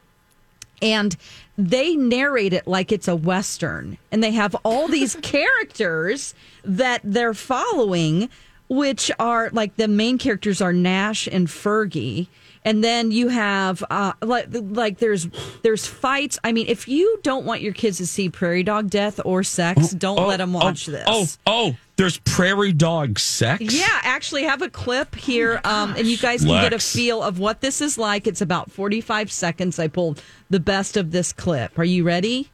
And 0.83 1.17
they 1.57 1.95
narrate 1.95 2.53
it 2.53 2.67
like 2.67 2.91
it's 2.91 3.07
a 3.09 3.15
Western. 3.15 3.97
And 4.11 4.23
they 4.23 4.33
have 4.33 4.57
all 4.65 4.89
these 4.89 5.15
characters 5.23 6.35
that 6.65 7.01
they're 7.05 7.35
following, 7.35 8.29
which 8.69 9.11
are 9.19 9.51
like 9.51 9.77
the 9.77 9.89
main 9.89 10.19
characters 10.19 10.61
are 10.61 10.73
Nash 10.73 11.29
and 11.29 11.47
Fergie. 11.47 12.27
And 12.65 12.83
then 12.83 13.11
you 13.11 13.29
have 13.29 13.85
uh, 13.91 14.15
like 14.23 14.49
like 14.51 14.99
there's 14.99 15.29
there's 15.63 15.87
fights. 15.87 16.39
I 16.43 16.53
mean, 16.53 16.67
if 16.67 16.89
you 16.89 17.19
don't 17.23 17.45
want 17.45 17.61
your 17.61 17.75
kids 17.75 17.99
to 17.99 18.07
see 18.07 18.31
prairie 18.31 18.63
dog 18.63 18.89
death 18.89 19.21
or 19.25 19.43
sex, 19.43 19.91
don't 19.91 20.19
Oh, 20.19 20.27
let 20.27 20.39
them 20.39 20.53
watch 20.53 20.89
oh, 20.89 20.93
this. 20.93 21.05
Oh, 21.07 21.27
oh, 21.47 21.77
there's 21.97 22.19
Prairie 22.19 22.73
Dog 22.73 23.19
sex? 23.19 23.63
Yeah, 23.63 24.01
actually 24.03 24.45
have 24.45 24.63
a 24.63 24.71
clip 24.71 25.15
here, 25.15 25.61
um, 25.65 25.95
and 25.97 26.07
you 26.07 26.17
guys 26.17 26.41
can 26.41 26.61
get 26.63 26.73
a 26.73 26.79
feel 26.79 27.23
of 27.23 27.39
what 27.39 27.61
this 27.61 27.81
is 27.81 27.99
like. 27.99 28.27
It's 28.27 28.41
about 28.41 28.71
45 28.71 29.31
seconds. 29.31 29.79
I 29.79 29.89
pulled 29.89 30.23
the 30.51 30.61
best 30.61 30.97
of 30.97 31.13
this 31.13 31.33
clip. 31.33 31.79
Are 31.79 31.85
you 31.85 32.03
ready? 32.05 32.51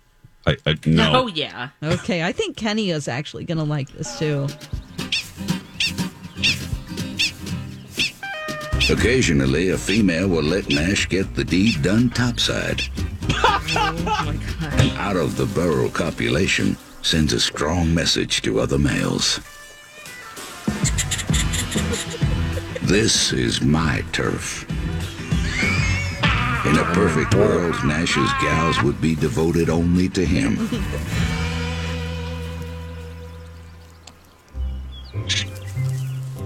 I, 0.46 0.56
I, 0.66 0.76
no. 0.86 1.12
Oh 1.14 1.26
yeah. 1.28 1.70
Okay, 1.82 2.22
I 2.22 2.32
think 2.32 2.56
Kenny 2.56 2.90
is 2.90 3.08
actually 3.08 3.44
going 3.44 3.58
to 3.58 3.64
like 3.64 3.90
this 3.92 4.18
too. 4.18 4.46
Occasionally, 8.90 9.68
a 9.68 9.78
female 9.78 10.26
will 10.26 10.42
let 10.42 10.68
Nash 10.68 11.08
get 11.08 11.36
the 11.36 11.44
deed 11.44 11.80
done 11.80 12.10
topside. 12.10 12.82
Oh, 13.30 14.40
and 14.78 14.90
out 14.98 15.14
of 15.16 15.36
the 15.36 15.46
burrow 15.46 15.88
copulation 15.88 16.76
sends 17.00 17.32
a 17.32 17.38
strong 17.38 17.94
message 17.94 18.42
to 18.42 18.58
other 18.58 18.78
males. 18.78 19.38
This 22.82 23.32
is 23.32 23.62
my 23.62 24.02
turf. 24.10 24.68
In 26.66 26.76
a 26.76 26.84
perfect 26.92 27.36
world, 27.36 27.76
Nash's 27.84 28.32
gals 28.42 28.82
would 28.82 29.00
be 29.00 29.14
devoted 29.14 29.70
only 29.70 30.08
to 30.08 30.24
him. 30.24 30.68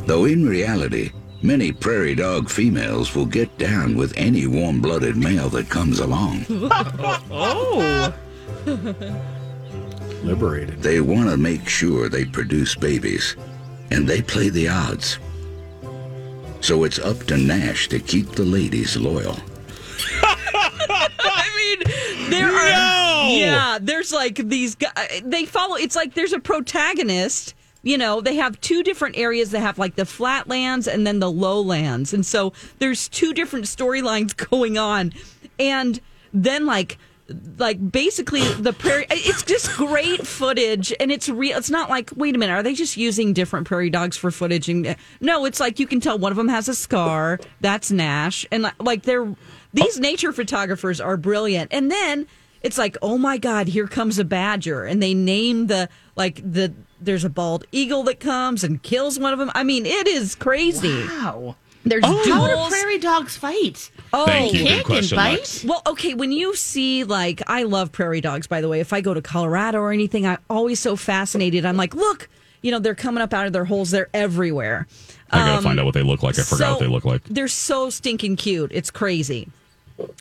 Though 0.06 0.26
in 0.26 0.46
reality, 0.46 1.10
many 1.44 1.70
prairie 1.70 2.14
dog 2.14 2.48
females 2.48 3.14
will 3.14 3.26
get 3.26 3.56
down 3.58 3.94
with 3.96 4.16
any 4.16 4.46
warm 4.46 4.80
blooded 4.80 5.16
male 5.16 5.50
that 5.50 5.68
comes 5.68 6.00
along. 6.00 6.46
Oh. 7.30 8.12
Liberated. 10.24 10.82
They 10.82 11.00
want 11.02 11.28
to 11.28 11.36
make 11.36 11.68
sure 11.68 12.08
they 12.08 12.24
produce 12.24 12.74
babies, 12.74 13.36
and 13.90 14.08
they 14.08 14.22
play 14.22 14.48
the 14.48 14.68
odds. 14.68 15.18
So 16.62 16.84
it's 16.84 16.98
up 16.98 17.18
to 17.24 17.36
Nash 17.36 17.88
to 17.88 17.98
keep 17.98 18.30
the 18.30 18.44
ladies 18.44 18.96
loyal. 18.96 19.36
I 20.22 21.50
mean, 21.56 22.30
there 22.30 22.48
are 22.48 23.28
yeah, 23.30 23.78
there's 23.80 24.12
like 24.12 24.36
these 24.36 24.74
guys. 24.74 25.22
They 25.22 25.44
follow. 25.44 25.76
It's 25.76 25.96
like 25.96 26.14
there's 26.14 26.32
a 26.32 26.40
protagonist. 26.40 27.54
You 27.84 27.98
know, 27.98 28.20
they 28.20 28.34
have 28.36 28.60
two 28.60 28.82
different 28.82 29.16
areas. 29.16 29.50
They 29.50 29.60
have 29.60 29.78
like 29.78 29.94
the 29.94 30.06
flatlands 30.06 30.88
and 30.88 31.06
then 31.06 31.20
the 31.20 31.30
lowlands, 31.30 32.12
and 32.12 32.26
so 32.26 32.52
there's 32.80 33.08
two 33.08 33.32
different 33.32 33.66
storylines 33.66 34.36
going 34.50 34.76
on, 34.78 35.12
and 35.58 36.00
then 36.32 36.66
like 36.66 36.98
like 37.58 37.90
basically 37.90 38.42
the 38.54 38.72
prairie 38.72 39.06
it's 39.08 39.42
just 39.42 39.74
great 39.76 40.26
footage. 40.26 40.92
And 41.00 41.10
it's 41.10 41.28
real 41.28 41.56
it's 41.56 41.70
not 41.70 41.88
like 41.88 42.10
wait 42.16 42.34
a 42.34 42.38
minute 42.38 42.52
are 42.52 42.62
they 42.62 42.74
just 42.74 42.96
using 42.96 43.32
different 43.32 43.66
prairie 43.66 43.90
dogs 43.90 44.16
for 44.16 44.30
footage? 44.30 44.68
And 44.68 44.96
no 45.20 45.44
it's 45.44 45.60
like 45.60 45.78
you 45.78 45.86
can 45.86 46.00
tell 46.00 46.18
one 46.18 46.32
of 46.32 46.36
them 46.36 46.48
has 46.48 46.68
a 46.68 46.74
scar. 46.74 47.40
That's 47.60 47.90
nash. 47.90 48.46
And 48.52 48.70
like 48.80 49.02
they're 49.02 49.34
these 49.72 49.98
nature 49.98 50.32
photographers 50.32 51.00
are 51.00 51.16
brilliant. 51.16 51.72
And 51.72 51.90
then 51.90 52.26
it's 52.62 52.76
like 52.76 52.96
oh 53.00 53.16
my 53.16 53.38
god 53.38 53.68
here 53.68 53.86
comes 53.86 54.18
a 54.18 54.24
badger. 54.24 54.84
And 54.84 55.02
they 55.02 55.14
name 55.14 55.68
the 55.68 55.88
like 56.16 56.42
the 56.44 56.74
there's 57.00 57.24
a 57.24 57.30
bald 57.30 57.64
eagle 57.72 58.02
that 58.04 58.20
comes 58.20 58.64
and 58.64 58.82
kills 58.82 59.18
one 59.18 59.32
of 59.32 59.38
them 59.38 59.50
i 59.54 59.62
mean 59.62 59.84
it 59.86 60.06
is 60.06 60.34
crazy 60.34 61.04
Wow. 61.06 61.56
there's 61.84 62.02
oh. 62.06 62.32
How 62.32 62.46
do 62.46 62.70
prairie 62.70 62.98
dogs 62.98 63.36
fight? 63.36 63.90
Oh, 64.12 64.24
Thank 64.26 64.54
you. 64.54 64.60
Good 64.60 64.68
Kick 64.68 64.76
and 64.78 64.86
question, 64.86 65.16
bite? 65.16 65.32
Lex. 65.38 65.64
well, 65.64 65.82
okay, 65.86 66.14
when 66.14 66.32
you 66.32 66.54
see 66.56 67.04
like 67.04 67.42
I 67.46 67.64
love 67.64 67.92
prairie 67.92 68.20
dogs 68.22 68.46
by 68.46 68.60
the 68.62 68.68
way. 68.70 68.80
If 68.80 68.92
I 68.94 69.00
go 69.02 69.12
to 69.12 69.20
Colorado 69.20 69.80
or 69.80 69.92
anything, 69.92 70.24
I'm 70.26 70.38
always 70.48 70.80
so 70.80 70.96
fascinated. 70.96 71.66
I'm 71.66 71.76
like, 71.76 71.94
look, 71.94 72.28
you 72.62 72.70
know, 72.70 72.78
they're 72.78 72.94
coming 72.94 73.22
up 73.22 73.34
out 73.34 73.46
of 73.46 73.52
their 73.52 73.66
holes. 73.66 73.90
They're 73.90 74.08
everywhere. 74.14 74.86
I 75.30 75.38
gotta 75.38 75.62
find 75.62 75.78
um, 75.78 75.82
out 75.82 75.84
what 75.86 75.94
they 75.94 76.02
look 76.02 76.22
like. 76.22 76.38
I 76.38 76.42
forgot 76.42 76.58
so 76.58 76.70
what 76.72 76.80
they 76.80 76.86
look 76.86 77.04
like. 77.04 77.22
They're 77.24 77.48
so 77.48 77.90
stinking 77.90 78.36
cute. 78.36 78.70
It's 78.72 78.90
crazy. 78.90 79.48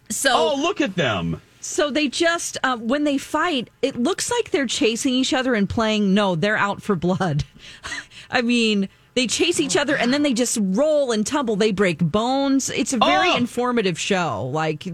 So 0.10 0.32
Oh, 0.34 0.56
look 0.62 0.82
at 0.82 0.96
them. 0.96 1.40
So 1.64 1.90
they 1.90 2.08
just 2.08 2.58
uh, 2.64 2.78
when 2.78 3.04
they 3.04 3.18
fight, 3.18 3.70
it 3.82 3.96
looks 3.96 4.30
like 4.32 4.52
they're 4.52 4.66
chasing 4.68 5.14
each 5.14 5.34
other 5.34 5.54
and 5.54 5.70
playing. 5.70 6.14
No, 6.14 6.36
they're 6.36 6.58
out 6.58 6.82
for 6.82 6.96
blood. 6.96 7.44
I 8.32 8.42
mean, 8.42 8.90
they 9.16 9.28
chase 9.28 9.60
each 9.60 9.78
other 9.78 9.96
and 9.96 10.14
then 10.14 10.24
they 10.24 10.34
just 10.34 10.58
roll 10.62 11.12
and 11.12 11.26
tumble. 11.26 11.56
They 11.56 11.72
break 11.72 12.00
bones. 12.00 12.70
It's 12.70 12.94
a 12.94 12.98
very 12.98 13.30
Oh. 13.30 13.38
informative 13.38 14.00
show. 14.00 14.46
Like 14.52 14.86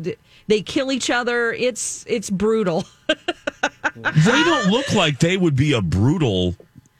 they 0.47 0.62
kill 0.62 0.91
each 0.91 1.10
other. 1.10 1.53
It's 1.53 2.05
it's 2.08 2.29
brutal. 2.29 2.86
They 3.95 4.43
don't 4.43 4.67
look 4.67 4.93
like 4.93 5.19
they 5.19 5.36
would 5.36 5.55
be 5.55 5.73
a 5.73 5.82
brutal 5.82 6.55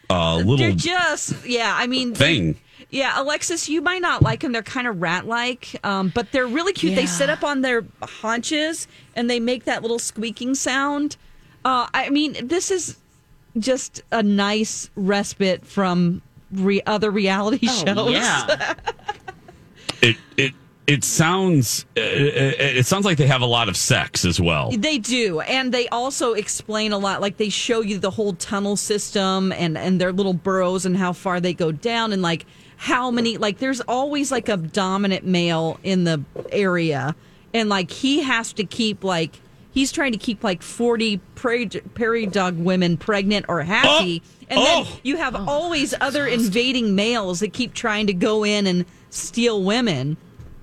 uh, 0.10 0.38
They're 0.38 0.46
little 0.46 0.72
just 0.74 1.46
yeah. 1.46 1.74
I 1.78 1.88
mean, 1.88 2.14
thing. 2.14 2.58
Yeah, 2.92 3.22
Alexis, 3.22 3.70
you 3.70 3.82
might 3.82 4.02
not 4.02 4.24
like 4.24 4.40
them. 4.40 4.52
They're 4.52 4.64
kind 4.64 4.88
of 4.88 5.00
rat-like, 5.00 5.80
um, 5.84 6.12
but 6.14 6.32
they're 6.32 6.48
really 6.48 6.74
cute. 6.74 6.96
They 6.96 7.06
sit 7.06 7.30
up 7.30 7.44
on 7.44 7.62
their 7.62 7.86
haunches 8.02 8.88
and 9.16 9.30
they 9.30 9.40
make 9.40 9.66
that 9.66 9.84
little 9.84 10.00
squeaking 10.00 10.56
sound. 10.56 11.16
Uh, 11.64 11.88
I 11.94 12.10
mean, 12.10 12.48
this 12.48 12.72
is 12.72 12.98
just 13.60 14.02
a 14.12 14.24
nice 14.24 14.90
respite 14.96 15.66
from 15.66 16.24
re- 16.52 16.82
other 16.88 17.12
reality 17.12 17.68
shows. 17.68 17.96
Oh, 17.98 18.10
yeah. 18.10 18.74
It 20.02 20.16
it 20.38 20.54
it 20.88 21.04
sounds 21.04 21.86
it, 21.96 22.02
it, 22.02 22.78
it 22.78 22.86
sounds 22.86 23.04
like 23.04 23.18
they 23.18 23.28
have 23.28 23.42
a 23.42 23.46
lot 23.46 23.68
of 23.68 23.76
sex 23.76 24.24
as 24.24 24.40
well. 24.40 24.72
They 24.72 24.98
do, 24.98 25.42
and 25.42 25.74
they 25.74 25.90
also 25.90 26.34
explain 26.34 26.94
a 26.94 26.98
lot. 26.98 27.20
Like 27.20 27.36
they 27.36 27.50
show 27.50 27.82
you 27.82 28.00
the 28.00 28.10
whole 28.10 28.34
tunnel 28.34 28.78
system 28.78 29.52
and 29.52 29.78
and 29.78 30.00
their 30.00 30.14
little 30.14 30.34
burrows 30.34 30.86
and 30.86 30.96
how 30.96 31.12
far 31.12 31.42
they 31.42 31.54
go 31.54 31.74
down 31.74 32.14
and 32.14 32.22
like 32.22 32.46
how 32.80 33.12
many. 33.12 33.38
Like 33.38 33.58
there's 33.58 33.82
always 33.82 34.32
like 34.32 34.48
a 34.48 34.56
dominant 34.56 35.26
male 35.26 35.78
in 35.84 36.06
the 36.06 36.24
area, 36.50 37.14
and 37.54 37.68
like 37.68 37.92
he 37.92 38.22
has 38.22 38.54
to 38.54 38.64
keep 38.64 39.04
like 39.04 39.42
he's 39.72 39.92
trying 39.92 40.14
to 40.14 40.18
keep 40.18 40.46
like 40.46 40.62
forty 40.62 41.18
prairie, 41.36 41.68
prairie 41.68 42.26
dog 42.26 42.58
women 42.58 42.96
pregnant 42.96 43.48
or 43.50 43.62
happy, 43.64 44.24
oh! 44.24 44.46
and 44.50 44.60
then 44.60 44.86
Oh! 44.88 45.00
you 45.04 45.18
have 45.18 45.36
oh, 45.36 45.44
always 45.46 45.94
other 46.00 46.26
invading 46.26 46.96
males 46.96 47.42
that 47.42 47.52
keep 47.52 47.74
trying 47.74 48.08
to 48.08 48.14
go 48.14 48.46
in 48.46 48.66
and 48.66 48.86
steal 49.10 49.62
women. 49.62 50.16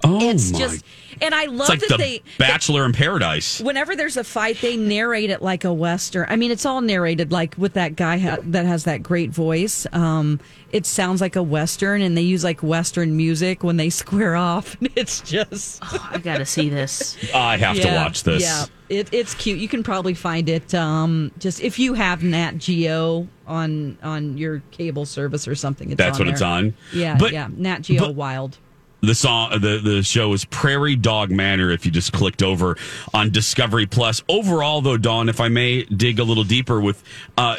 Oh 0.06 0.30
it's 0.30 0.52
my! 0.52 0.58
just, 0.58 0.84
and 1.20 1.34
I 1.34 1.46
love 1.46 1.60
it's 1.60 1.68
like 1.68 1.80
that 1.80 1.88
the 1.90 1.96
they 1.96 2.22
Bachelor 2.38 2.84
in 2.84 2.92
Paradise. 2.92 3.60
whenever 3.60 3.96
there's 3.96 4.16
a 4.16 4.24
fight, 4.24 4.58
they 4.60 4.76
narrate 4.76 5.30
it 5.30 5.42
like 5.42 5.64
a 5.64 5.72
western. 5.72 6.26
I 6.28 6.36
mean, 6.36 6.50
it's 6.50 6.64
all 6.66 6.80
narrated 6.80 7.32
like 7.32 7.54
with 7.58 7.72
that 7.74 7.96
guy 7.96 8.18
ha- 8.18 8.38
that 8.42 8.66
has 8.66 8.84
that 8.84 9.02
great 9.02 9.30
voice. 9.30 9.86
Um, 9.92 10.40
it 10.72 10.84
sounds 10.86 11.20
like 11.20 11.36
a 11.36 11.42
western, 11.42 12.02
and 12.02 12.16
they 12.16 12.22
use 12.22 12.44
like 12.44 12.62
western 12.62 13.16
music 13.16 13.62
when 13.64 13.76
they 13.76 13.90
square 14.02 14.36
off. 14.36 14.76
It's 14.96 15.20
just 15.20 15.82
I 16.12 16.18
gotta 16.18 16.46
see 16.46 16.68
this. 16.70 17.16
I 17.34 17.56
have 17.58 17.76
to 17.80 17.92
watch 17.94 18.22
this. 18.22 18.42
Yeah, 18.42 18.64
it, 18.88 19.08
it's 19.12 19.34
cute. 19.34 19.58
You 19.58 19.68
can 19.68 19.82
probably 19.82 20.14
find 20.14 20.48
it 20.48 20.74
um, 20.74 21.32
just 21.38 21.60
if 21.60 21.78
you 21.78 21.92
have 21.94 22.22
Nat 22.22 22.58
Geo 22.58 23.28
on 23.46 23.98
on 24.02 24.38
your 24.38 24.62
cable 24.70 25.04
service 25.04 25.46
or 25.46 25.54
something. 25.54 25.90
It's 25.90 25.98
That's 25.98 26.18
on 26.18 26.26
what 26.26 26.32
it's 26.32 26.42
on. 26.42 26.74
Yeah, 26.94 27.16
But- 27.18 27.32
yeah. 27.32 27.48
Nat 27.54 27.80
Geo 27.82 28.06
but- 28.06 28.14
Wild. 28.14 28.58
The 29.02 29.14
song 29.14 29.50
the 29.60 29.78
the 29.82 30.02
show 30.02 30.32
is 30.32 30.44
Prairie 30.46 30.96
Dog 30.96 31.30
Manor 31.30 31.70
if 31.70 31.84
you 31.84 31.92
just 31.92 32.12
clicked 32.12 32.42
over 32.42 32.76
on 33.12 33.30
Discovery 33.30 33.86
Plus. 33.86 34.22
Overall 34.28 34.80
though 34.80 34.96
Dawn 34.96 35.28
if 35.28 35.40
I 35.40 35.48
may 35.48 35.84
dig 35.84 36.18
a 36.18 36.24
little 36.24 36.44
deeper 36.44 36.80
with 36.80 37.02
uh, 37.36 37.56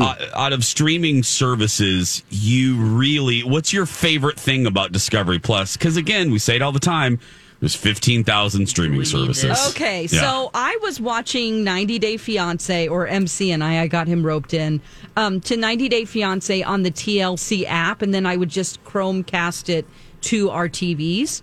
uh, 0.00 0.14
out 0.34 0.52
of 0.52 0.64
streaming 0.64 1.22
services 1.22 2.22
you 2.30 2.76
really 2.76 3.42
what's 3.42 3.72
your 3.72 3.84
favorite 3.86 4.38
thing 4.38 4.66
about 4.66 4.92
Discovery 4.92 5.38
Plus 5.38 5.76
cuz 5.76 5.96
again 5.96 6.30
we 6.30 6.38
say 6.38 6.56
it 6.56 6.62
all 6.62 6.72
the 6.72 6.78
time 6.80 7.18
there's 7.58 7.74
15,000 7.76 8.66
streaming 8.68 9.04
services. 9.04 9.68
Okay, 9.68 10.04
Yeah. 10.10 10.20
so 10.22 10.50
I 10.54 10.78
was 10.80 10.98
watching 10.98 11.62
90 11.62 11.98
Day 11.98 12.16
Fiance 12.16 12.88
or 12.88 13.06
MC 13.06 13.50
and 13.52 13.62
I, 13.62 13.82
I 13.82 13.86
got 13.86 14.06
him 14.08 14.24
roped 14.24 14.54
in 14.54 14.80
um, 15.14 15.40
to 15.42 15.58
90 15.58 15.90
Day 15.90 16.06
Fiance 16.06 16.62
on 16.62 16.84
the 16.84 16.90
TLC 16.90 17.66
app, 17.66 18.00
and 18.00 18.14
then 18.14 18.24
I 18.24 18.36
would 18.36 18.48
just 18.48 18.82
Chromecast 18.84 19.68
it 19.68 19.84
to 20.22 20.50
our 20.50 20.68
TVs 20.68 21.42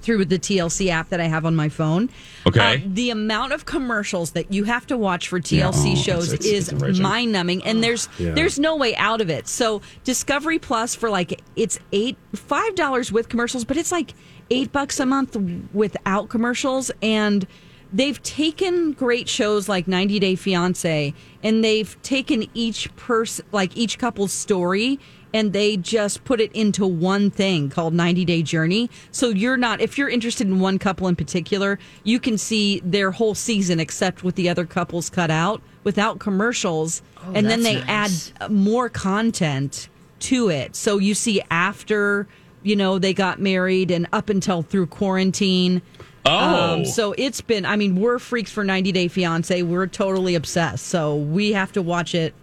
through 0.00 0.24
the 0.24 0.38
TLC 0.38 0.88
app 0.88 1.10
that 1.10 1.20
I 1.20 1.26
have 1.26 1.46
on 1.46 1.54
my 1.54 1.68
phone. 1.68 2.10
Okay. 2.44 2.76
Uh, 2.76 2.80
the 2.84 3.10
amount 3.10 3.52
of 3.52 3.66
commercials 3.66 4.32
that 4.32 4.52
you 4.52 4.64
have 4.64 4.84
to 4.88 4.96
watch 4.98 5.28
for 5.28 5.38
TLC 5.38 5.92
oh, 5.92 5.94
shows 5.94 6.32
it's- 6.32 6.44
it's- 6.72 6.82
is 6.82 7.00
mind 7.00 7.30
numbing, 7.30 7.62
and 7.64 7.84
there's 7.84 8.08
Yeah. 8.18 8.32
there's 8.32 8.58
no 8.58 8.74
way 8.74 8.96
out 8.96 9.20
of 9.20 9.30
it. 9.30 9.46
So 9.46 9.80
Discovery 10.02 10.58
Plus 10.58 10.96
for 10.96 11.08
like 11.08 11.40
it's 11.54 11.78
eight 11.92 12.16
five 12.34 12.74
dollars 12.74 13.12
with 13.12 13.28
commercials, 13.28 13.64
but 13.64 13.76
it's 13.76 13.92
like 13.92 14.14
eight 14.50 14.72
bucks 14.72 14.98
a 14.98 15.06
month 15.06 15.36
without 15.72 16.28
commercials, 16.28 16.90
and 17.00 17.46
they've 17.92 18.20
taken 18.24 18.92
great 18.92 19.28
shows 19.28 19.68
like 19.68 19.86
90 19.86 20.18
Day 20.18 20.34
Fiance, 20.34 21.14
and 21.44 21.62
they've 21.62 21.96
taken 22.02 22.46
each 22.54 22.94
person 22.96 23.44
like 23.52 23.76
each 23.76 23.98
couple's 23.98 24.32
story 24.32 24.98
and 25.34 25.52
they 25.52 25.76
just 25.76 26.24
put 26.24 26.40
it 26.40 26.52
into 26.52 26.86
one 26.86 27.30
thing 27.30 27.70
called 27.70 27.94
90 27.94 28.24
Day 28.24 28.42
Journey. 28.42 28.90
So 29.10 29.28
you're 29.28 29.56
not, 29.56 29.80
if 29.80 29.96
you're 29.96 30.08
interested 30.08 30.46
in 30.46 30.60
one 30.60 30.78
couple 30.78 31.08
in 31.08 31.16
particular, 31.16 31.78
you 32.04 32.20
can 32.20 32.38
see 32.38 32.80
their 32.80 33.10
whole 33.10 33.34
season 33.34 33.80
except 33.80 34.22
with 34.22 34.34
the 34.34 34.48
other 34.48 34.66
couples 34.66 35.08
cut 35.10 35.30
out 35.30 35.62
without 35.84 36.18
commercials. 36.18 37.02
Oh, 37.18 37.32
and 37.34 37.48
then 37.48 37.62
they 37.62 37.80
nice. 37.80 38.32
add 38.40 38.50
more 38.50 38.88
content 38.88 39.88
to 40.20 40.48
it. 40.50 40.76
So 40.76 40.98
you 40.98 41.14
see 41.14 41.42
after, 41.50 42.26
you 42.62 42.76
know, 42.76 42.98
they 42.98 43.12
got 43.12 43.40
married 43.40 43.90
and 43.90 44.06
up 44.12 44.28
until 44.28 44.62
through 44.62 44.86
quarantine. 44.86 45.82
Oh. 46.24 46.74
Um, 46.74 46.84
so 46.84 47.14
it's 47.18 47.40
been, 47.40 47.66
I 47.66 47.76
mean, 47.76 47.96
we're 47.96 48.18
freaks 48.18 48.52
for 48.52 48.62
90 48.62 48.92
Day 48.92 49.08
Fiance. 49.08 49.62
We're 49.62 49.88
totally 49.88 50.34
obsessed. 50.34 50.86
So 50.86 51.16
we 51.16 51.52
have 51.52 51.72
to 51.72 51.82
watch 51.82 52.14
it 52.14 52.34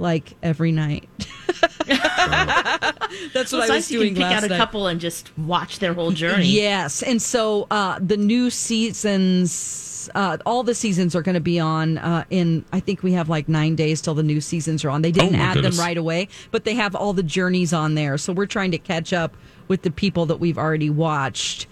like 0.00 0.34
every 0.42 0.72
night. 0.72 1.08
That's 1.86 3.52
what 3.52 3.52
it's 3.52 3.52
I 3.54 3.58
nice 3.58 3.70
was 3.70 3.90
you 3.90 3.98
doing 4.00 4.14
can 4.14 4.22
pick 4.24 4.32
out 4.36 4.44
a 4.44 4.48
night. 4.48 4.56
couple 4.56 4.86
and 4.86 5.00
just 5.00 5.36
watch 5.38 5.78
their 5.78 5.94
whole 5.94 6.10
journey. 6.12 6.46
Yes, 6.60 7.02
and 7.02 7.20
so 7.22 7.66
uh, 7.70 7.98
the 8.00 8.16
new 8.16 8.50
seasons, 8.50 10.10
uh, 10.14 10.38
all 10.46 10.62
the 10.62 10.74
seasons 10.74 11.14
are 11.14 11.22
going 11.22 11.34
to 11.34 11.40
be 11.40 11.58
on 11.60 11.98
uh, 11.98 12.24
in. 12.30 12.64
I 12.72 12.80
think 12.80 13.02
we 13.02 13.12
have 13.12 13.28
like 13.28 13.48
nine 13.48 13.74
days 13.76 14.00
till 14.00 14.14
the 14.14 14.22
new 14.22 14.40
seasons 14.40 14.84
are 14.84 14.90
on. 14.90 15.02
They 15.02 15.12
didn't 15.12 15.36
Oh, 15.36 15.42
add 15.42 15.54
goodness. 15.54 15.76
them 15.76 15.84
right 15.84 15.96
away, 15.96 16.28
but 16.50 16.64
they 16.64 16.74
have 16.74 16.94
all 16.94 17.12
the 17.12 17.22
journeys 17.22 17.72
on 17.72 17.94
there. 17.94 18.18
So 18.18 18.32
we're 18.32 18.46
trying 18.46 18.70
to 18.72 18.78
catch 18.78 19.12
up 19.12 19.36
with 19.68 19.82
the 19.82 19.90
people 19.90 20.26
that 20.26 20.36
we've 20.40 20.58
already 20.58 20.90
watched. 20.90 21.66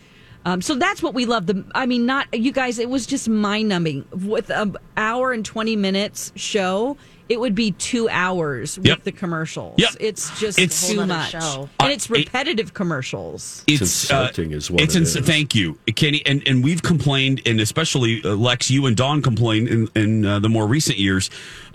Um, 0.45 0.63
so 0.63 0.75
that's 0.77 1.03
what 1.03 1.15
we 1.15 1.27
love. 1.27 1.47
The 1.47 1.65
I 1.75 1.87
mean, 1.87 2.07
not 2.07 2.27
you 2.33 2.53
guys. 2.53 2.79
It 2.79 2.89
was 2.89 3.07
just 3.07 3.29
mind 3.29 3.69
numbing 3.69 4.05
with 4.13 4.51
an 4.51 4.77
hour 4.97 5.33
and 5.33 5.45
twenty 5.45 5.77
minutes 5.77 6.33
show. 6.37 6.97
It 7.29 7.39
would 7.39 7.55
be 7.55 7.73
two 7.73 8.09
hours 8.09 8.79
Yep. 8.83 8.99
with 8.99 9.05
the 9.05 9.13
commercials. 9.13 9.75
Yep. 9.79 9.91
It's 10.01 10.41
just 10.41 10.59
It's- 10.59 10.89
too 10.89 11.05
much, 11.07 11.33
show. 11.33 11.69
and 11.81 11.91
Uh, 11.91 11.93
it's 11.93 12.07
it- 12.07 12.11
repetitive 12.11 12.73
commercials. 12.75 13.63
it's 13.67 13.81
insulting 13.83 14.53
is 14.53 14.71
what 14.71 14.81
it's 14.83 14.95
it 14.95 14.99
ins- 15.01 15.15
is. 15.17 15.27
Thank 15.27 15.55
you, 15.55 15.79
Kenny, 15.95 16.23
and 16.25 16.43
and 16.47 16.65
we've 16.65 16.83
complained, 16.83 17.43
and 17.45 17.61
especially 17.61 18.23
uh, 18.25 18.31
Lex, 18.35 18.71
you 18.71 18.87
and 18.87 18.97
Dawn 18.97 19.21
complained 19.23 19.69
in 19.69 19.89
in 19.95 20.25
uh, 20.25 20.39
the 20.39 20.49
more 20.49 20.67
recent 20.67 20.99
years. 20.99 21.29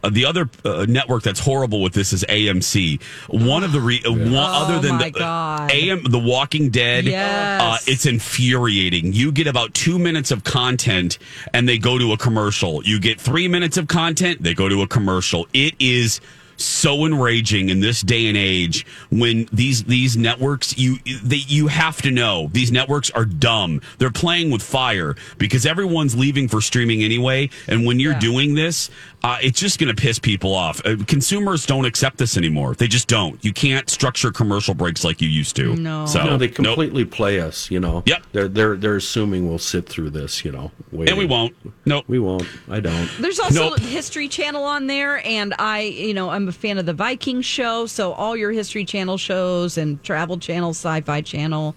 Uh, 0.04 0.10
the 0.10 0.26
other 0.26 0.50
uh, 0.66 0.86
network 0.88 1.24
that's 1.24 1.40
horrible 1.40 1.82
with 1.82 1.94
this 1.94 2.12
is 2.14 2.24
AMC. 2.28 3.02
One 3.30 3.64
of 3.64 3.72
the 3.72 3.80
re- 3.80 4.04
uh, 4.06 4.12
one, 4.12 4.34
other 4.36 4.80
than 4.80 4.92
Oh 4.96 4.98
my 5.00 5.10
the, 5.10 5.20
God. 5.20 5.72
AM, 5.72 6.04
The 6.04 6.20
Walking 6.20 6.70
Dead. 6.70 7.06
Yes. 7.06 7.62
Uh, 7.62 7.78
it's 7.92 8.06
infuriating. 8.06 9.14
You 9.14 9.32
get 9.32 9.48
about 9.48 9.74
two 9.74 9.98
minutes 9.98 10.32
of 10.32 10.44
content, 10.44 11.18
and 11.54 11.68
they 11.68 11.78
go 11.78 11.98
to 11.98 12.12
a 12.14 12.18
commercial. 12.18 12.84
You 12.84 13.00
get 13.00 13.20
three 13.20 13.48
minutes 13.48 13.78
of 13.78 13.88
content, 13.88 14.44
they 14.44 14.54
go 14.54 14.68
to 14.70 14.82
a 14.82 14.88
commercial. 14.88 15.48
It 15.54 15.76
is 15.80 16.20
so 16.56 17.04
enraging 17.04 17.70
in 17.70 17.80
this 17.80 18.02
day 18.02 18.28
and 18.28 18.38
age 18.38 18.86
when 19.10 19.50
these 19.52 19.84
these 19.86 20.16
networks 20.16 20.78
you 20.78 20.98
they 21.24 21.38
you 21.48 21.66
have 21.66 22.00
to 22.00 22.12
know 22.12 22.48
these 22.54 22.72
networks 22.72 23.10
are 23.10 23.26
dumb 23.26 23.82
they're 23.98 24.12
playing 24.12 24.52
with 24.52 24.62
fire 24.62 25.16
because 25.40 25.66
everyone's 25.66 26.16
leaving 26.16 26.48
for 26.48 26.62
streaming 26.62 27.04
anyway 27.04 27.50
and 27.68 27.88
when 27.88 28.00
you're 28.00 28.14
doing 28.20 28.54
this 28.54 28.92
uh, 29.24 29.38
it's 29.42 29.60
just 29.60 29.80
going 29.80 29.94
to 29.94 30.00
piss 30.02 30.20
people 30.20 30.54
off 30.54 30.82
uh, 30.86 30.96
consumers 31.08 31.66
don't 31.66 31.86
accept 31.86 32.18
this 32.18 32.36
anymore 32.38 32.76
they 32.76 32.88
just 32.88 33.08
don't 33.08 33.44
you 33.44 33.54
can't 33.54 33.90
structure 33.90 34.32
commercial 34.32 34.74
breaks 34.74 35.04
like 35.04 35.22
you 35.22 35.30
used 35.30 35.56
to 35.56 35.76
No. 35.76 36.06
so 36.06 36.24
no, 36.24 36.38
they 36.38 36.48
nope. 36.48 36.56
completely 36.56 37.06
play 37.06 37.40
us. 37.40 37.72
You 37.72 37.80
know. 37.80 38.04
Yep. 38.06 38.24
They're 38.34 38.48
they're 38.48 38.76
they're 38.76 38.96
assuming 38.98 39.48
we'll 39.48 39.58
sit 39.60 39.88
through 39.88 40.10
this. 40.10 40.44
You 40.44 40.52
know. 40.52 40.72
and 40.92 41.18
we 41.18 41.26
won't 41.26 41.56
nope 41.86 42.06
We 42.08 42.20
won't. 42.20 42.46
I 42.70 42.80
don't. 42.80 43.10
There's 43.20 43.40
also 43.40 43.70
Nope. 43.70 43.80
History 43.80 44.28
Channel 44.28 44.64
on 44.64 44.88
there, 44.88 45.26
and 45.26 45.54
I, 45.60 45.82
you 45.82 46.14
know, 46.14 46.30
I'm 46.30 46.48
a 46.48 46.52
fan 46.52 46.78
of 46.78 46.86
the 46.86 46.94
Viking 46.94 47.42
show. 47.42 47.86
So 47.86 48.14
all 48.14 48.36
your 48.36 48.52
History 48.52 48.86
Channel 48.86 49.18
shows 49.18 49.78
and 49.78 50.02
Travel 50.04 50.38
Channel, 50.38 50.72
Sci-Fi 50.72 51.22
Channel. 51.22 51.76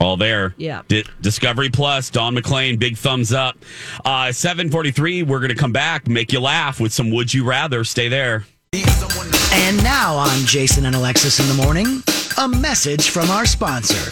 All 0.00 0.16
there. 0.16 0.54
Yeah. 0.56 0.82
Di- 0.88 1.04
Discovery 1.20 1.70
Plus, 1.70 2.10
Dawn 2.10 2.34
McClain, 2.34 2.78
big 2.78 2.96
thumbs 2.96 3.32
up. 3.32 3.56
Uh, 4.04 4.32
743, 4.32 5.22
we're 5.22 5.38
going 5.38 5.48
to 5.50 5.54
come 5.54 5.72
back, 5.72 6.06
make 6.08 6.32
you 6.32 6.40
laugh 6.40 6.80
with 6.80 6.92
some 6.92 7.10
Would 7.10 7.32
You 7.32 7.44
Rather. 7.44 7.84
Stay 7.84 8.08
there. 8.08 8.44
And 9.52 9.76
now 9.82 10.14
on 10.16 10.38
Jason 10.46 10.84
and 10.86 10.94
Alexis 10.94 11.40
in 11.40 11.48
the 11.48 11.62
morning, 11.62 12.02
a 12.38 12.46
message 12.48 13.08
from 13.10 13.30
our 13.30 13.46
sponsor 13.46 14.10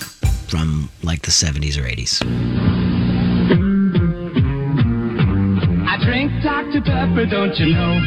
from 0.48 0.88
like 1.02 1.22
the 1.22 1.30
70s 1.30 1.76
or 1.76 1.82
80s. 1.82 2.83
Drink 6.14 6.30
Dr. 6.46 6.78
Pepper, 6.78 7.26
don't 7.26 7.50
you 7.58 7.74
know? 7.74 7.98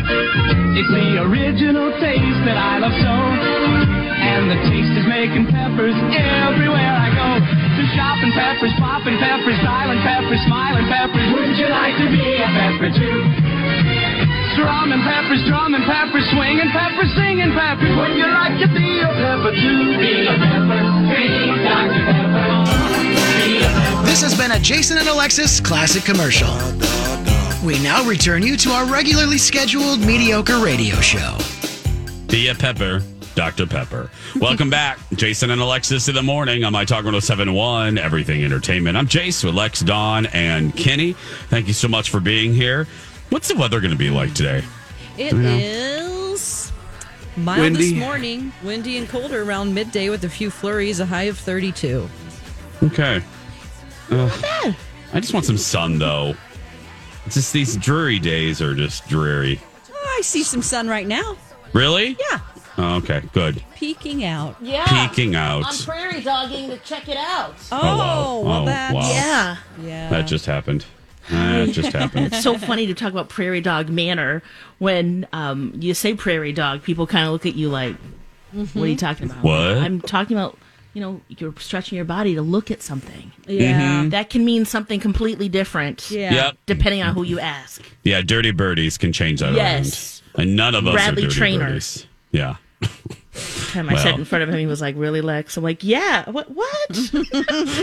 It's 0.80 0.92
the 0.96 1.28
original 1.28 1.92
taste 2.00 2.42
that 2.48 2.56
I 2.56 2.80
love 2.80 2.96
so. 3.04 3.12
And 3.12 4.48
the 4.48 4.56
taste 4.72 4.96
is 4.96 5.04
making 5.12 5.52
peppers 5.52 5.92
everywhere 6.16 6.88
I 6.88 7.12
go. 7.12 7.44
To 7.44 7.84
shopping 8.00 8.32
peppers, 8.32 8.72
popping 8.80 9.20
peppers, 9.20 9.60
dialing 9.60 10.00
peppers, 10.08 10.40
smiling 10.48 10.88
peppers. 10.88 11.20
Wouldn't 11.36 11.60
you 11.60 11.68
like 11.68 12.00
to 12.00 12.08
be 12.08 12.24
a 12.40 12.48
pepper 12.48 12.90
too? 12.96 13.28
Strumming 14.56 15.04
peppers, 15.04 15.44
drumming 15.44 15.84
peppers, 15.84 16.24
swinging 16.32 16.72
peppers, 16.72 17.12
singing 17.12 17.52
peppers. 17.52 17.92
Wouldn't 17.92 18.16
you 18.16 18.30
like 18.32 18.56
to 18.64 18.72
be 18.72 19.04
a 19.04 19.12
pepper 19.20 19.52
too? 19.52 20.00
Be 20.00 20.32
a 20.32 20.36
pepper, 20.48 20.80
be 21.12 21.28
Dr. 21.60 22.04
Pepper. 22.08 22.56
This 24.08 24.24
has 24.24 24.32
been 24.40 24.56
a 24.56 24.60
Jason 24.64 24.96
and 24.96 25.12
Alexis 25.12 25.60
classic 25.60 26.08
commercial. 26.08 26.56
We 27.68 27.84
now 27.84 28.02
return 28.06 28.44
you 28.44 28.56
to 28.56 28.70
our 28.70 28.86
regularly 28.86 29.38
scheduled 29.38 30.00
mediocre 30.00 30.60
radio 30.60 30.96
show. 31.02 31.38
Be 32.28 32.48
a 32.48 32.56
Pepper, 32.56 33.04
Dr. 33.36 33.68
Pepper. 33.68 34.10
Welcome 34.38 34.70
back. 34.70 35.00
Jason 35.16 35.50
and 35.50 35.60
Alexis 35.60 36.08
in 36.08 36.16
the 36.16 36.24
morning 36.24 36.64
on 36.64 36.72
My 36.72 36.86
Talk 36.86 37.04
1071, 37.04 37.98
Everything 37.98 38.42
Entertainment. 38.46 38.96
I'm 38.96 39.06
Jace 39.06 39.44
with 39.44 39.54
Lex, 39.54 39.82
Dawn, 39.82 40.28
and 40.28 40.78
Kenny. 40.78 41.12
Thank 41.50 41.68
you 41.68 41.74
so 41.74 41.90
much 41.90 42.10
for 42.10 42.22
being 42.22 42.54
here. 42.54 42.88
What's 43.32 43.50
the 43.50 43.58
weather 43.58 43.82
going 43.82 43.92
to 43.92 43.98
be 43.98 44.12
like 44.12 44.34
today? 44.34 44.64
It 45.18 45.34
is 45.34 46.72
mild 47.36 47.60
Windy. 47.60 47.92
this 47.92 48.00
morning, 48.00 48.54
windy 48.64 48.98
and 48.98 49.10
colder 49.10 49.44
around 49.44 49.74
midday 49.74 50.10
with 50.10 50.24
a 50.24 50.30
few 50.30 50.50
flurries, 50.50 51.02
a 51.02 51.06
high 51.06 51.24
of 51.24 51.38
32. 51.38 52.08
Okay. 52.84 53.22
Ugh. 54.12 54.76
I 55.12 55.20
just 55.20 55.34
want 55.34 55.46
some 55.46 55.58
sun, 55.58 56.00
though. 56.00 56.34
It's 57.28 57.36
just 57.36 57.52
these 57.52 57.76
dreary 57.76 58.20
days 58.20 58.62
are 58.62 58.74
just 58.74 59.06
dreary. 59.10 59.60
Oh, 59.92 60.16
I 60.18 60.22
see 60.22 60.44
some 60.44 60.62
sun 60.62 60.88
right 60.88 61.06
now, 61.06 61.36
Really? 61.74 62.16
Yeah. 62.32 62.40
Oh, 62.78 62.96
okay, 63.00 63.22
good. 63.34 63.62
peeking 63.76 64.24
out. 64.24 64.56
Yeah. 64.62 64.86
Peeking 64.88 65.36
out. 65.36 65.66
I'm 65.68 65.86
prairie 65.86 66.22
dogging 66.22 66.70
to 66.70 66.78
check 66.78 67.10
it 67.10 67.18
out. 67.18 67.56
Oh, 67.70 67.82
wow. 67.82 68.40
well, 68.46 68.62
Oh, 68.62 68.66
that's 68.66 68.94
wow. 68.94 69.10
Yeah. 69.10 69.58
yeah. 69.82 70.10
That 70.10 70.22
just 70.22 70.46
happened. 70.46 70.86
That 71.30 71.68
just 71.72 71.92
happened. 71.92 72.28
It's 72.28 72.42
so 72.44 72.58
funny 72.58 72.88
to 72.88 72.94
talk 72.94 73.12
about 73.12 73.28
Prairie 73.28 73.60
Dog 73.60 73.90
manner 73.90 74.42
when 74.78 75.28
um, 75.34 75.74
you 75.78 75.94
say 75.94 76.14
Prairie 76.14 76.54
Dog. 76.54 76.82
People 76.84 77.08
kind 77.08 77.26
of 77.26 77.34
look 77.34 77.46
at 77.46 77.56
you 77.56 77.68
like, 77.68 77.98
"What 78.54 78.78
are 78.78 78.88
you 78.88 78.96
talking 78.96 79.30
about?" 79.30 79.44
What? 79.44 79.78
I'm 79.80 80.00
talking 80.00 80.38
about. 80.38 80.58
You 80.98 81.04
know, 81.04 81.22
you're 81.30 81.54
stretching 81.60 81.96
your 81.96 82.06
body 82.06 82.34
to 82.34 82.42
look 82.42 82.72
at 82.72 82.82
something. 82.82 83.32
Yeah. 83.46 84.02
Mhm. 84.06 84.10
That 84.10 84.32
can 84.32 84.44
mean 84.44 84.66
something 84.66 85.00
completely 85.00 85.48
different. 85.48 86.10
Yeah. 86.10 86.34
Yep. 86.34 86.58
Depending 86.66 87.04
on 87.04 87.14
who 87.14 87.22
you 87.22 87.40
ask. 87.40 87.84
Yeah, 88.04 88.22
dirty 88.24 88.50
birdies 88.50 88.98
can 88.98 89.14
change 89.14 89.42
that 89.42 89.54
Yes. 89.54 90.24
around. 90.36 90.48
And 90.48 90.56
none 90.56 90.74
of 90.74 90.88
us 90.88 90.94
Bradley 90.96 91.26
are 91.26 91.28
dirty 91.28 91.38
Traynor. 91.38 91.66
birdies. 91.68 92.08
Yeah. 92.32 92.56
time 93.74 93.90
I 93.90 93.96
said 93.98 94.06
Well. 94.06 94.16
in 94.16 94.26
front 94.26 94.42
of 94.44 94.50
him, 94.50 94.58
he 94.58 94.66
was 94.66 94.82
like, 94.82 94.96
"Really, 94.98 95.22
Lex?" 95.22 95.56
I'm 95.56 95.64
like, 95.64 95.84
"Yeah." 95.84 96.28
What? 96.32 96.50
What? 96.56 96.90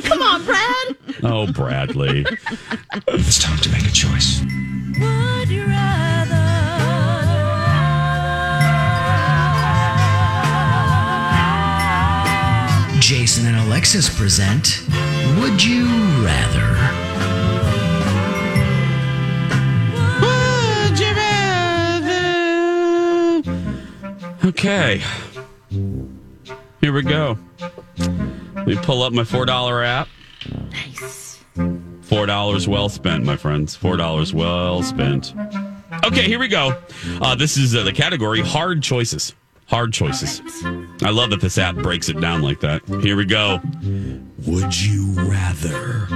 Come 0.03 0.23
on, 0.23 0.45
Brad. 0.45 0.97
Oh, 1.23 1.47
Bradley. 1.53 2.27
It's 3.07 3.39
time 3.39 3.59
to 3.61 3.69
make 3.71 3.87
a 3.87 3.93
choice. 3.93 4.41
Jason 13.05 13.45
and 13.45 13.55
Alexis 13.55 14.09
present 14.09 14.81
Would 15.39 15.63
You 15.63 15.85
Rather? 16.25 16.71
Would 20.23 20.99
you 20.99 21.13
rather? 21.13 23.43
Okay. 24.49 25.03
Here 26.81 26.95
we 26.95 27.03
go. 27.03 27.37
Let 27.99 28.67
me 28.67 28.77
pull 28.77 29.03
up 29.03 29.13
my 29.13 29.21
$4 29.21 29.87
app. 29.87 30.09
Nice. 30.71 31.45
$4 31.57 32.69
well 32.69 32.89
spent, 32.89 33.23
my 33.23 33.37
friends. 33.37 33.77
$4 33.77 34.33
well 34.33 34.83
spent. 34.83 35.35
Okay, 36.05 36.23
here 36.23 36.39
we 36.39 36.49
go. 36.49 36.83
Uh, 37.21 37.35
this 37.35 37.59
is 37.59 37.77
uh, 37.77 37.83
the 37.83 37.93
category 37.93 38.41
hard 38.41 38.83
choices. 38.83 39.35
Hard 39.67 39.93
choices. 39.93 40.41
I 41.03 41.11
love 41.11 41.31
that 41.31 41.41
this 41.41 41.59
app 41.59 41.77
breaks 41.77 42.09
it 42.09 42.21
down 42.21 42.43
like 42.43 42.61
that. 42.61 42.83
Here 43.03 43.17
we 43.17 43.25
go. 43.25 43.61
Would 44.47 44.81
you 44.81 45.13
rather, 45.17 46.07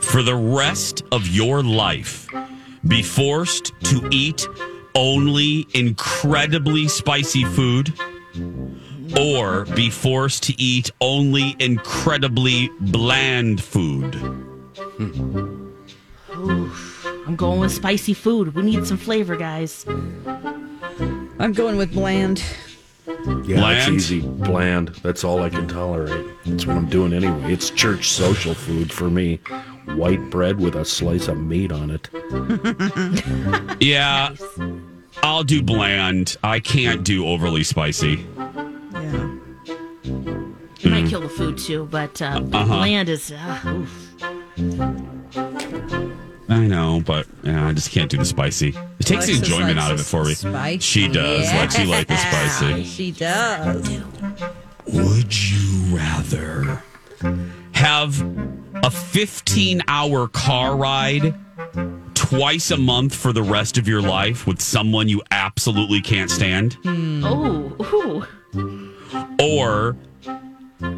for 0.00 0.22
the 0.22 0.36
rest 0.36 1.02
of 1.10 1.26
your 1.28 1.62
life, 1.62 2.28
be 2.86 3.02
forced 3.02 3.72
to 3.84 4.06
eat 4.10 4.46
only 4.94 5.66
incredibly 5.74 6.86
spicy 6.88 7.44
food 7.44 7.92
or 9.18 9.64
be 9.74 9.90
forced 9.90 10.42
to 10.44 10.60
eat 10.60 10.90
only 11.00 11.56
incredibly 11.58 12.70
bland 12.80 13.62
food? 13.62 14.14
Oof. 16.36 17.06
I'm 17.26 17.36
going 17.36 17.60
with 17.60 17.72
spicy 17.72 18.12
food. 18.12 18.54
We 18.54 18.62
need 18.62 18.86
some 18.86 18.98
flavor, 18.98 19.36
guys. 19.36 19.86
I'm 21.38 21.52
going 21.54 21.76
with 21.76 21.92
bland. 21.92 22.44
Yeah, 23.46 23.56
Bland? 23.56 23.94
it's 23.96 24.10
easy. 24.10 24.20
Bland. 24.20 24.88
That's 25.02 25.24
all 25.24 25.42
I 25.42 25.48
can 25.48 25.66
tolerate. 25.66 26.26
That's 26.44 26.66
what 26.66 26.76
I'm 26.76 26.86
doing 26.88 27.12
anyway. 27.12 27.52
It's 27.52 27.70
church 27.70 28.10
social 28.10 28.52
food 28.54 28.92
for 28.92 29.08
me. 29.10 29.40
White 29.86 30.30
bread 30.30 30.60
with 30.60 30.74
a 30.76 30.84
slice 30.84 31.28
of 31.28 31.38
meat 31.38 31.72
on 31.72 31.90
it. 31.90 32.08
Yeah, 33.80 34.34
I'll 35.22 35.44
do 35.44 35.62
bland. 35.62 36.36
I 36.42 36.60
can't 36.60 37.04
do 37.04 37.26
overly 37.26 37.64
spicy. 37.64 38.24
Yeah. 38.92 39.36
It 40.04 40.90
might 40.90 41.08
kill 41.08 41.20
the 41.20 41.28
food 41.28 41.58
too, 41.58 41.86
but 41.90 42.20
uh, 42.22 42.40
Uh-huh. 42.52 42.64
bland 42.66 43.08
is. 43.08 43.32
Uh, 43.32 43.60
oof. 43.66 45.12
I 46.48 46.66
know, 46.66 47.02
but 47.04 47.26
yeah, 47.42 47.66
I 47.68 47.72
just 47.72 47.90
can't 47.90 48.10
do 48.10 48.18
the 48.18 48.24
spicy. 48.24 48.74
It 48.98 49.06
takes 49.06 49.26
the 49.26 49.36
enjoyment 49.36 49.78
out 49.78 49.92
of 49.92 50.00
it 50.00 50.04
for 50.04 50.24
me. 50.24 50.34
spicy. 50.34 50.78
She 50.78 51.08
does. 51.08 51.52
Like 51.52 51.70
she 51.70 51.84
like 51.84 52.06
the 52.06 52.16
spicy. 52.16 52.84
She 52.84 53.10
does. 53.12 53.88
Would 54.86 55.50
you 55.50 55.96
rather 55.96 56.82
have 57.72 58.20
a 58.84 58.90
15 58.90 59.82
hour 59.88 60.28
car 60.28 60.76
ride 60.76 61.34
twice 62.14 62.70
a 62.70 62.76
month 62.76 63.14
for 63.14 63.32
the 63.32 63.42
rest 63.42 63.78
of 63.78 63.88
your 63.88 64.02
life 64.02 64.46
with 64.46 64.60
someone 64.60 65.08
you 65.08 65.22
absolutely 65.30 66.02
can't 66.02 66.30
stand? 66.30 66.74
Hmm. 66.82 67.24
Oh, 67.24 68.26
ooh. 68.54 68.90
Or 69.40 69.96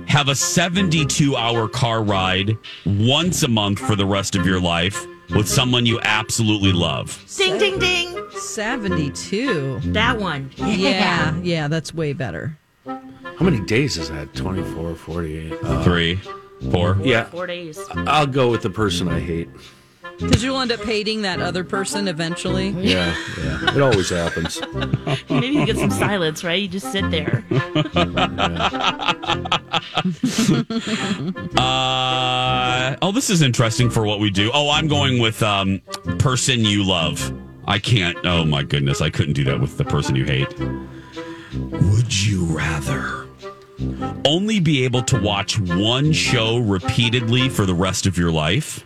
have 0.09 0.29
a 0.29 0.35
72 0.35 1.37
hour 1.37 1.69
car 1.69 2.03
ride 2.03 2.57
once 2.85 3.43
a 3.45 3.49
month 3.49 3.79
for 3.79 3.95
the 3.95 4.07
rest 4.07 4.35
of 4.35 4.45
your 4.45 4.61
life 4.61 5.07
with 5.31 5.49
someone 5.49 5.87
you 5.87 6.01
absolutely 6.03 6.73
love? 6.73 7.25
Ding, 7.37 7.59
ding, 7.59 7.79
ding. 7.79 8.31
72. 8.33 9.81
That 9.93 10.19
one. 10.19 10.51
Yeah, 10.57 11.37
yeah, 11.43 11.69
that's 11.69 11.95
way 11.95 12.13
better. 12.13 12.57
How 12.87 13.45
many 13.45 13.61
days 13.61 13.97
is 13.97 14.11
that? 14.11 14.35
24, 14.35 14.95
48? 14.95 15.53
Uh, 15.63 15.85
Three, 15.85 16.21
four. 16.71 16.99
Yeah. 17.03 17.25
Four 17.25 17.47
days. 17.47 17.79
I'll 17.91 18.27
go 18.27 18.51
with 18.51 18.63
the 18.63 18.71
person 18.71 19.09
I 19.09 19.21
hate. 19.21 19.49
Because 20.19 20.43
you'll 20.43 20.61
end 20.61 20.73
up 20.73 20.81
hating 20.81 21.23
that 21.23 21.41
other 21.41 21.63
person 21.65 22.09
eventually. 22.09 22.71
Yeah, 22.71 23.15
yeah. 23.39 23.75
It 23.75 23.83
always 23.83 24.09
happens. 24.11 24.61
Maybe 25.31 25.49
you 25.49 25.67
get 25.67 25.77
some 25.77 25.91
silence, 25.91 26.43
right? 26.43 26.61
You 26.61 26.69
just 26.69 26.91
sit 26.93 27.11
there. 27.11 27.45
Uh, 31.57 32.97
oh, 33.03 33.13
this 33.13 33.31
is 33.31 33.43
interesting 33.43 33.91
for 33.91 34.05
what 34.05 34.21
we 34.21 34.31
do. 34.31 34.51
Oh, 34.55 34.71
I'm 34.71 34.89
going 34.89 35.21
with 35.21 35.43
um, 35.43 35.81
person 36.19 36.61
you 36.61 36.85
love. 36.85 37.33
I 37.67 37.79
can't. 37.79 38.17
Oh 38.25 38.45
my 38.45 38.63
goodness, 38.63 39.01
I 39.01 39.11
couldn't 39.11 39.35
do 39.35 39.45
that 39.45 39.61
with 39.61 39.77
the 39.77 39.85
person 39.85 40.15
you 40.15 40.25
hate. 40.25 40.49
Would 41.55 42.25
you 42.25 42.45
rather 42.45 43.27
only 44.25 44.61
be 44.61 44.85
able 44.85 45.03
to 45.03 45.21
watch 45.21 45.59
one 45.59 46.13
show 46.13 46.59
repeatedly 46.59 47.49
for 47.49 47.67
the 47.67 47.75
rest 47.75 48.07
of 48.07 48.17
your 48.17 48.31
life? 48.31 48.85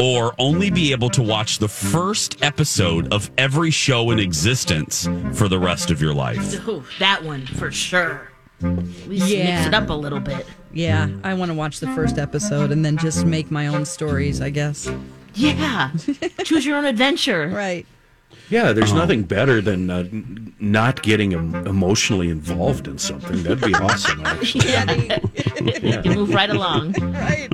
Or 0.00 0.32
only 0.38 0.70
be 0.70 0.92
able 0.92 1.10
to 1.10 1.22
watch 1.22 1.58
the 1.58 1.66
first 1.68 2.42
episode 2.42 3.12
of 3.12 3.30
every 3.36 3.70
show 3.72 4.10
in 4.12 4.20
existence 4.20 5.08
for 5.34 5.48
the 5.48 5.58
rest 5.58 5.90
of 5.90 6.00
your 6.00 6.14
life? 6.14 6.68
Ooh, 6.68 6.84
that 7.00 7.24
one 7.24 7.46
for 7.46 7.72
sure. 7.72 8.30
At 8.62 8.76
least 9.08 9.26
Yeah. 9.28 9.56
mix 9.56 9.66
it 9.68 9.74
up 9.74 9.90
a 9.90 9.94
little 9.94 10.20
bit. 10.20 10.46
Yeah, 10.72 11.08
I 11.24 11.34
want 11.34 11.50
to 11.50 11.54
watch 11.54 11.80
the 11.80 11.88
first 11.88 12.18
episode 12.18 12.70
and 12.70 12.84
then 12.84 12.96
just 12.96 13.24
make 13.24 13.50
my 13.50 13.66
own 13.68 13.84
stories, 13.84 14.40
I 14.40 14.50
guess. 14.50 14.88
Yeah. 15.34 15.90
Choose 16.44 16.64
your 16.64 16.76
own 16.76 16.84
adventure. 16.84 17.48
Right. 17.48 17.86
Yeah, 18.50 18.72
there's 18.72 18.92
Oh. 18.92 18.96
nothing 18.96 19.24
better 19.24 19.60
than 19.60 19.90
uh, 19.90 20.04
not 20.58 21.02
getting 21.02 21.34
em- 21.34 21.54
emotionally 21.66 22.30
involved 22.30 22.88
in 22.88 22.96
something. 22.98 23.42
That'd 23.42 23.60
be 23.62 23.74
awesome, 23.74 24.22
actually. 24.24 24.70
You 24.70 26.00
can 26.02 26.14
move 26.14 26.32
right 26.32 26.48
along. 26.48 26.92
Right. 26.92 27.48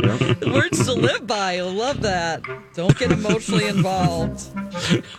Words 0.47 0.85
to 0.85 0.93
live 0.93 1.27
by. 1.27 1.59
I 1.59 1.63
love 1.63 2.01
that. 2.03 2.43
Don't 2.75 2.97
get 2.97 3.11
emotionally 3.11 3.67
involved. 3.67 4.49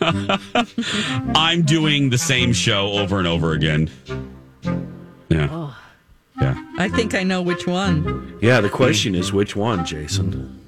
I'm 1.36 1.62
doing 1.62 2.10
the 2.10 2.18
same 2.18 2.52
show 2.52 2.92
over 2.92 3.18
and 3.18 3.26
over 3.26 3.52
again. 3.52 3.90
Yeah. 5.28 5.48
Oh. 5.50 5.76
Yeah. 6.40 6.62
I 6.78 6.88
think 6.88 7.14
I 7.14 7.22
know 7.22 7.42
which 7.42 7.66
one. 7.66 8.38
Yeah, 8.40 8.60
the 8.60 8.68
question 8.70 9.14
is 9.14 9.32
which 9.32 9.56
one, 9.56 9.84
Jason? 9.84 10.58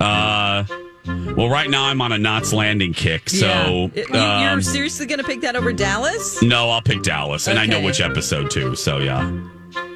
Uh, 0.00 0.64
well, 1.06 1.48
right 1.48 1.68
now 1.68 1.84
I'm 1.84 2.00
on 2.00 2.12
a 2.12 2.18
Knots 2.18 2.52
Landing 2.52 2.92
kick, 2.94 3.28
so 3.30 3.90
Yeah. 3.94 4.02
You- 4.08 4.40
you're 4.42 4.50
um, 4.52 4.62
seriously 4.62 5.06
going 5.06 5.18
to 5.18 5.24
pick 5.24 5.40
that 5.42 5.56
over 5.56 5.72
Dallas? 5.72 6.40
no, 6.42 6.70
I'll 6.70 6.82
pick 6.82 7.02
Dallas, 7.02 7.46
and 7.48 7.58
I 7.58 7.66
know 7.66 7.80
which 7.80 8.00
episode 8.00 8.50
too. 8.50 8.74
So 8.76 8.98
yeah. 8.98 9.30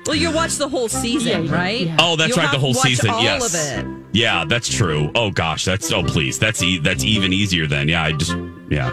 Well, 0.06 0.16
you 0.16 0.30
watch 0.30 0.56
the 0.56 0.68
whole 0.68 0.88
season, 0.88 1.44
Yeah, 1.46 1.54
right? 1.54 1.80
yeah. 1.86 1.96
Oh, 2.00 2.16
that's 2.16 2.34
You'll 2.34 2.44
right, 2.44 2.50
the 2.52 2.58
whole 2.58 2.72
watch 2.72 2.82
season. 2.86 3.10
All 3.10 3.22
yes. 3.22 3.54
of 3.54 3.86
it. 3.86 3.86
Yeah, 4.12 4.44
that's 4.46 4.68
true. 4.74 5.10
Oh 5.14 5.30
gosh, 5.30 5.64
that's 5.66 5.92
oh 5.92 6.02
please, 6.02 6.38
that's 6.38 6.62
e- 6.62 6.78
that's 6.78 7.04
even 7.04 7.32
easier 7.32 7.66
then. 7.66 7.88
Yeah, 7.88 8.04
I 8.04 8.12
just 8.12 8.34
yeah. 8.70 8.90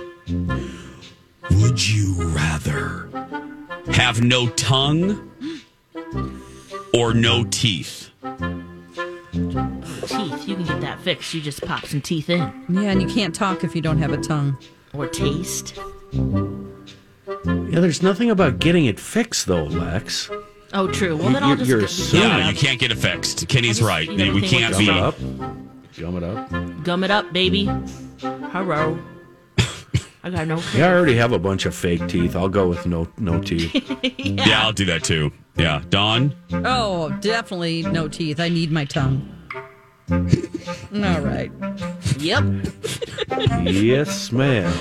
Would 1.51 1.88
you 1.88 2.16
rather 2.36 3.07
have 3.93 4.22
no 4.22 4.47
tongue 4.49 5.32
or 6.93 7.13
no 7.13 7.45
teeth? 7.45 8.09
Teeth. 10.46 10.50
You 10.50 10.56
can 10.56 10.66
get 10.66 10.82
that 10.82 11.00
fixed. 11.02 11.34
You 11.34 11.41
just 11.41 11.62
pop 11.66 11.86
some 11.86 12.02
teeth 12.02 12.30
in. 12.30 12.39
Yeah, 12.70 12.91
and 12.91 13.02
you 13.02 13.08
can't 13.08 13.34
talk 13.34 13.64
if 13.64 13.76
you 13.76 13.82
don't 13.82 13.98
have 13.98 14.12
a 14.14 14.18
tongue. 14.18 14.58
Or 14.93 15.08
taste. 15.08 15.76
Yeah, 16.14 17.80
there's 17.80 18.02
nothing 18.02 18.30
about 18.32 18.60
getting 18.60 18.86
it 18.86 19.00
fixed, 19.00 19.48
though, 19.48 19.66
Lex. 19.66 20.30
Oh, 20.74 20.88
true. 20.88 21.16
Well, 21.16 21.28
You- 21.28 21.34
then 21.34 21.43
I'll 21.43 21.56
just 21.56 21.70
you're 21.70 21.84
assuming- 21.84 22.28
Yeah, 22.30 22.50
you 22.50 22.56
can't 22.56 22.80
get 22.80 22.91
it 22.91 22.98
fixed. 22.98 23.48
Kenny's 23.48 23.78
just 23.80 23.88
right. 23.88 24.10
eat 24.10 24.34
We 24.34 24.41
can't 24.41 24.70
with 24.72 24.80
be. 24.80 24.86
Gum 24.88 24.98
it 24.98 25.04
up. 25.04 25.18
Gum 25.98 26.18
it 26.18 26.24
up. 26.24 26.84
gum 26.84 27.04
it 27.04 27.12
up, 27.12 27.34
baby. 27.34 27.66
Hello. 28.22 29.00
I 30.24 30.30
got 30.32 30.48
no. 30.48 30.60
Yeah, 30.76 30.88
I 30.88 30.93
already 30.93 31.16
have 31.18 31.34
a 31.34 31.39
bunch 31.39 31.68
of 31.68 31.76
fake 31.76 32.08
teeth. 32.08 32.36
I'll 32.36 32.50
go 32.50 32.68
with 32.68 32.88
no 32.88 33.08
no 33.20 33.39
teeth. 33.41 33.72
Yeah, 34.18 34.64
I'll 34.64 34.74
do 34.74 34.86
that 34.86 35.04
too. 35.04 35.32
Yeah, 35.56 35.84
Dawn. 35.89 36.36
Oh, 36.52 37.10
definitely 37.22 37.84
no 37.84 38.08
teeth. 38.08 38.39
I 38.39 38.50
need 38.50 38.72
my 38.72 38.86
tongue. 38.86 39.30
All 40.12 41.22
right. 41.22 41.51
Yep. 42.20 42.43
yes, 43.66 44.32
ma'am. 44.32 44.72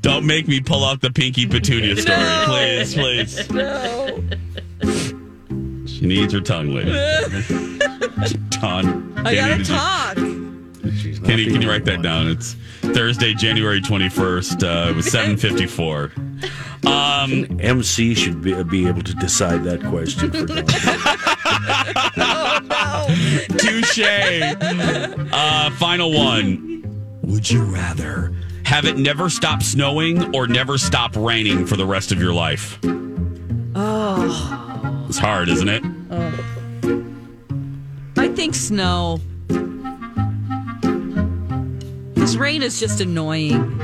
Don't 0.00 0.26
make 0.26 0.46
me 0.46 0.60
pull 0.60 0.84
out 0.84 1.00
the 1.00 1.10
Pinky 1.10 1.46
Petunia 1.46 1.96
story, 1.96 2.18
please, 2.44 2.94
please. 2.94 3.50
No. 3.50 4.22
She 5.86 6.06
needs 6.06 6.32
her 6.34 6.40
tongue, 6.40 6.74
lady. 6.74 6.90
Dawn. 8.50 9.12
I 9.24 9.34
Danny, 9.34 9.64
gotta 9.64 9.64
talk. 9.64 10.16
She's 10.98 11.18
Can 11.20 11.38
you, 11.38 11.50
can 11.50 11.62
you 11.62 11.68
write 11.70 11.86
that 11.86 12.02
down? 12.02 12.28
It's 12.28 12.54
Thursday, 12.82 13.32
January 13.32 13.80
21st. 13.80 14.62
Uh, 14.62 14.90
it 14.90 14.96
was 14.96 15.06
754. 15.10 16.12
Um, 16.86 17.58
MC 17.60 18.14
should 18.14 18.42
be, 18.42 18.62
be 18.64 18.86
able 18.86 19.02
to 19.02 19.14
decide 19.14 19.64
that 19.64 19.80
question 19.84 20.30
for 20.30 20.44
them. 20.44 20.66
Touche. 23.58 24.00
Uh, 25.32 25.70
final 25.78 26.12
one. 26.12 26.82
Would 27.22 27.50
you 27.50 27.62
rather 27.64 28.32
have 28.64 28.84
it 28.84 28.96
never 28.98 29.28
stop 29.28 29.62
snowing 29.62 30.34
or 30.34 30.46
never 30.46 30.78
stop 30.78 31.14
raining 31.16 31.66
for 31.66 31.76
the 31.76 31.86
rest 31.86 32.12
of 32.12 32.20
your 32.20 32.32
life? 32.32 32.78
Oh. 33.74 35.04
It's 35.08 35.18
hard, 35.18 35.48
isn't 35.48 35.68
it? 35.68 35.82
oh. 36.10 37.04
I 38.16 38.28
think 38.28 38.54
snow. 38.54 39.20
Because 42.14 42.38
rain 42.38 42.62
is 42.62 42.80
just 42.80 43.00
annoying. 43.00 43.80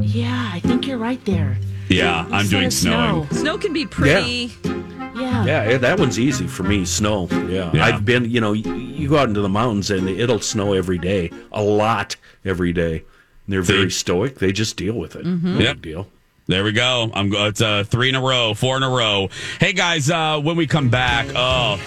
Yeah, 0.00 0.50
I 0.52 0.60
think 0.60 0.71
you're 0.92 1.00
right 1.00 1.24
there. 1.24 1.56
Yeah, 1.88 2.26
I'm 2.30 2.46
doing 2.48 2.70
snowing. 2.70 3.26
snow. 3.28 3.40
Snow 3.40 3.58
can 3.58 3.72
be 3.72 3.86
pretty. 3.86 4.52
Yeah. 4.62 5.44
Yeah, 5.44 5.70
Yeah, 5.70 5.78
that 5.78 5.98
one's 5.98 6.18
easy 6.18 6.46
for 6.46 6.64
me. 6.64 6.84
Snow. 6.84 7.28
Yeah. 7.30 7.70
Yeah. 7.72 7.84
I've 7.84 8.04
been, 8.04 8.30
you 8.30 8.42
know, 8.42 8.52
you, 8.52 8.74
you 8.74 9.08
go 9.08 9.16
out 9.16 9.28
into 9.28 9.40
the 9.40 9.48
mountains 9.48 9.90
and 9.90 10.06
it'll 10.08 10.40
snow 10.40 10.74
every 10.74 10.98
day, 10.98 11.30
a 11.50 11.62
lot 11.62 12.16
every 12.44 12.74
day. 12.74 12.96
And 12.96 13.48
they're 13.48 13.62
very 13.62 13.90
stoic. 13.90 14.38
They 14.38 14.52
just 14.52 14.76
deal 14.76 14.94
with 14.94 15.16
it. 15.16 15.24
No 15.24 15.32
mm-hmm. 15.32 15.60
Yep. 15.60 15.76
big 15.76 15.82
deal. 15.82 16.08
There 16.52 16.64
we 16.64 16.72
go. 16.72 17.10
I'm 17.14 17.32
it's 17.32 17.62
uh, 17.62 17.82
three 17.84 18.10
in 18.10 18.14
a 18.14 18.20
row, 18.20 18.52
four 18.52 18.76
in 18.76 18.82
a 18.82 18.90
row. 18.90 19.30
Hey 19.58 19.72
guys, 19.72 20.10
uh, 20.10 20.38
when 20.38 20.54
we 20.54 20.66
come 20.66 20.90
back, 20.90 21.26
oh, 21.34 21.80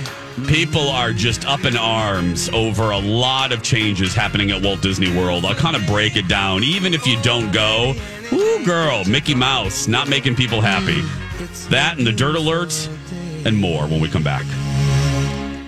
people 0.47 0.89
are 0.89 1.13
just 1.13 1.45
up 1.45 1.65
in 1.65 1.77
arms 1.77 2.49
over 2.49 2.89
a 2.89 2.97
lot 2.97 3.51
of 3.51 3.61
changes 3.61 4.15
happening 4.15 4.49
at 4.49 4.63
Walt 4.63 4.81
Disney 4.81 5.15
World. 5.15 5.45
I'll 5.45 5.53
kind 5.53 5.75
of 5.75 5.85
break 5.85 6.15
it 6.15 6.27
down. 6.27 6.63
Even 6.63 6.95
if 6.95 7.05
you 7.05 7.21
don't 7.21 7.53
go, 7.53 7.93
ooh, 8.33 8.65
girl, 8.65 9.05
Mickey 9.05 9.35
Mouse 9.35 9.87
not 9.87 10.09
making 10.09 10.35
people 10.35 10.61
happy. 10.61 11.01
That 11.69 11.99
and 11.99 12.07
the 12.07 12.11
dirt 12.11 12.35
alerts 12.35 12.89
and 13.45 13.55
more 13.55 13.85
when 13.85 14.01
we 14.01 14.09
come 14.09 14.23
back. 14.23 14.47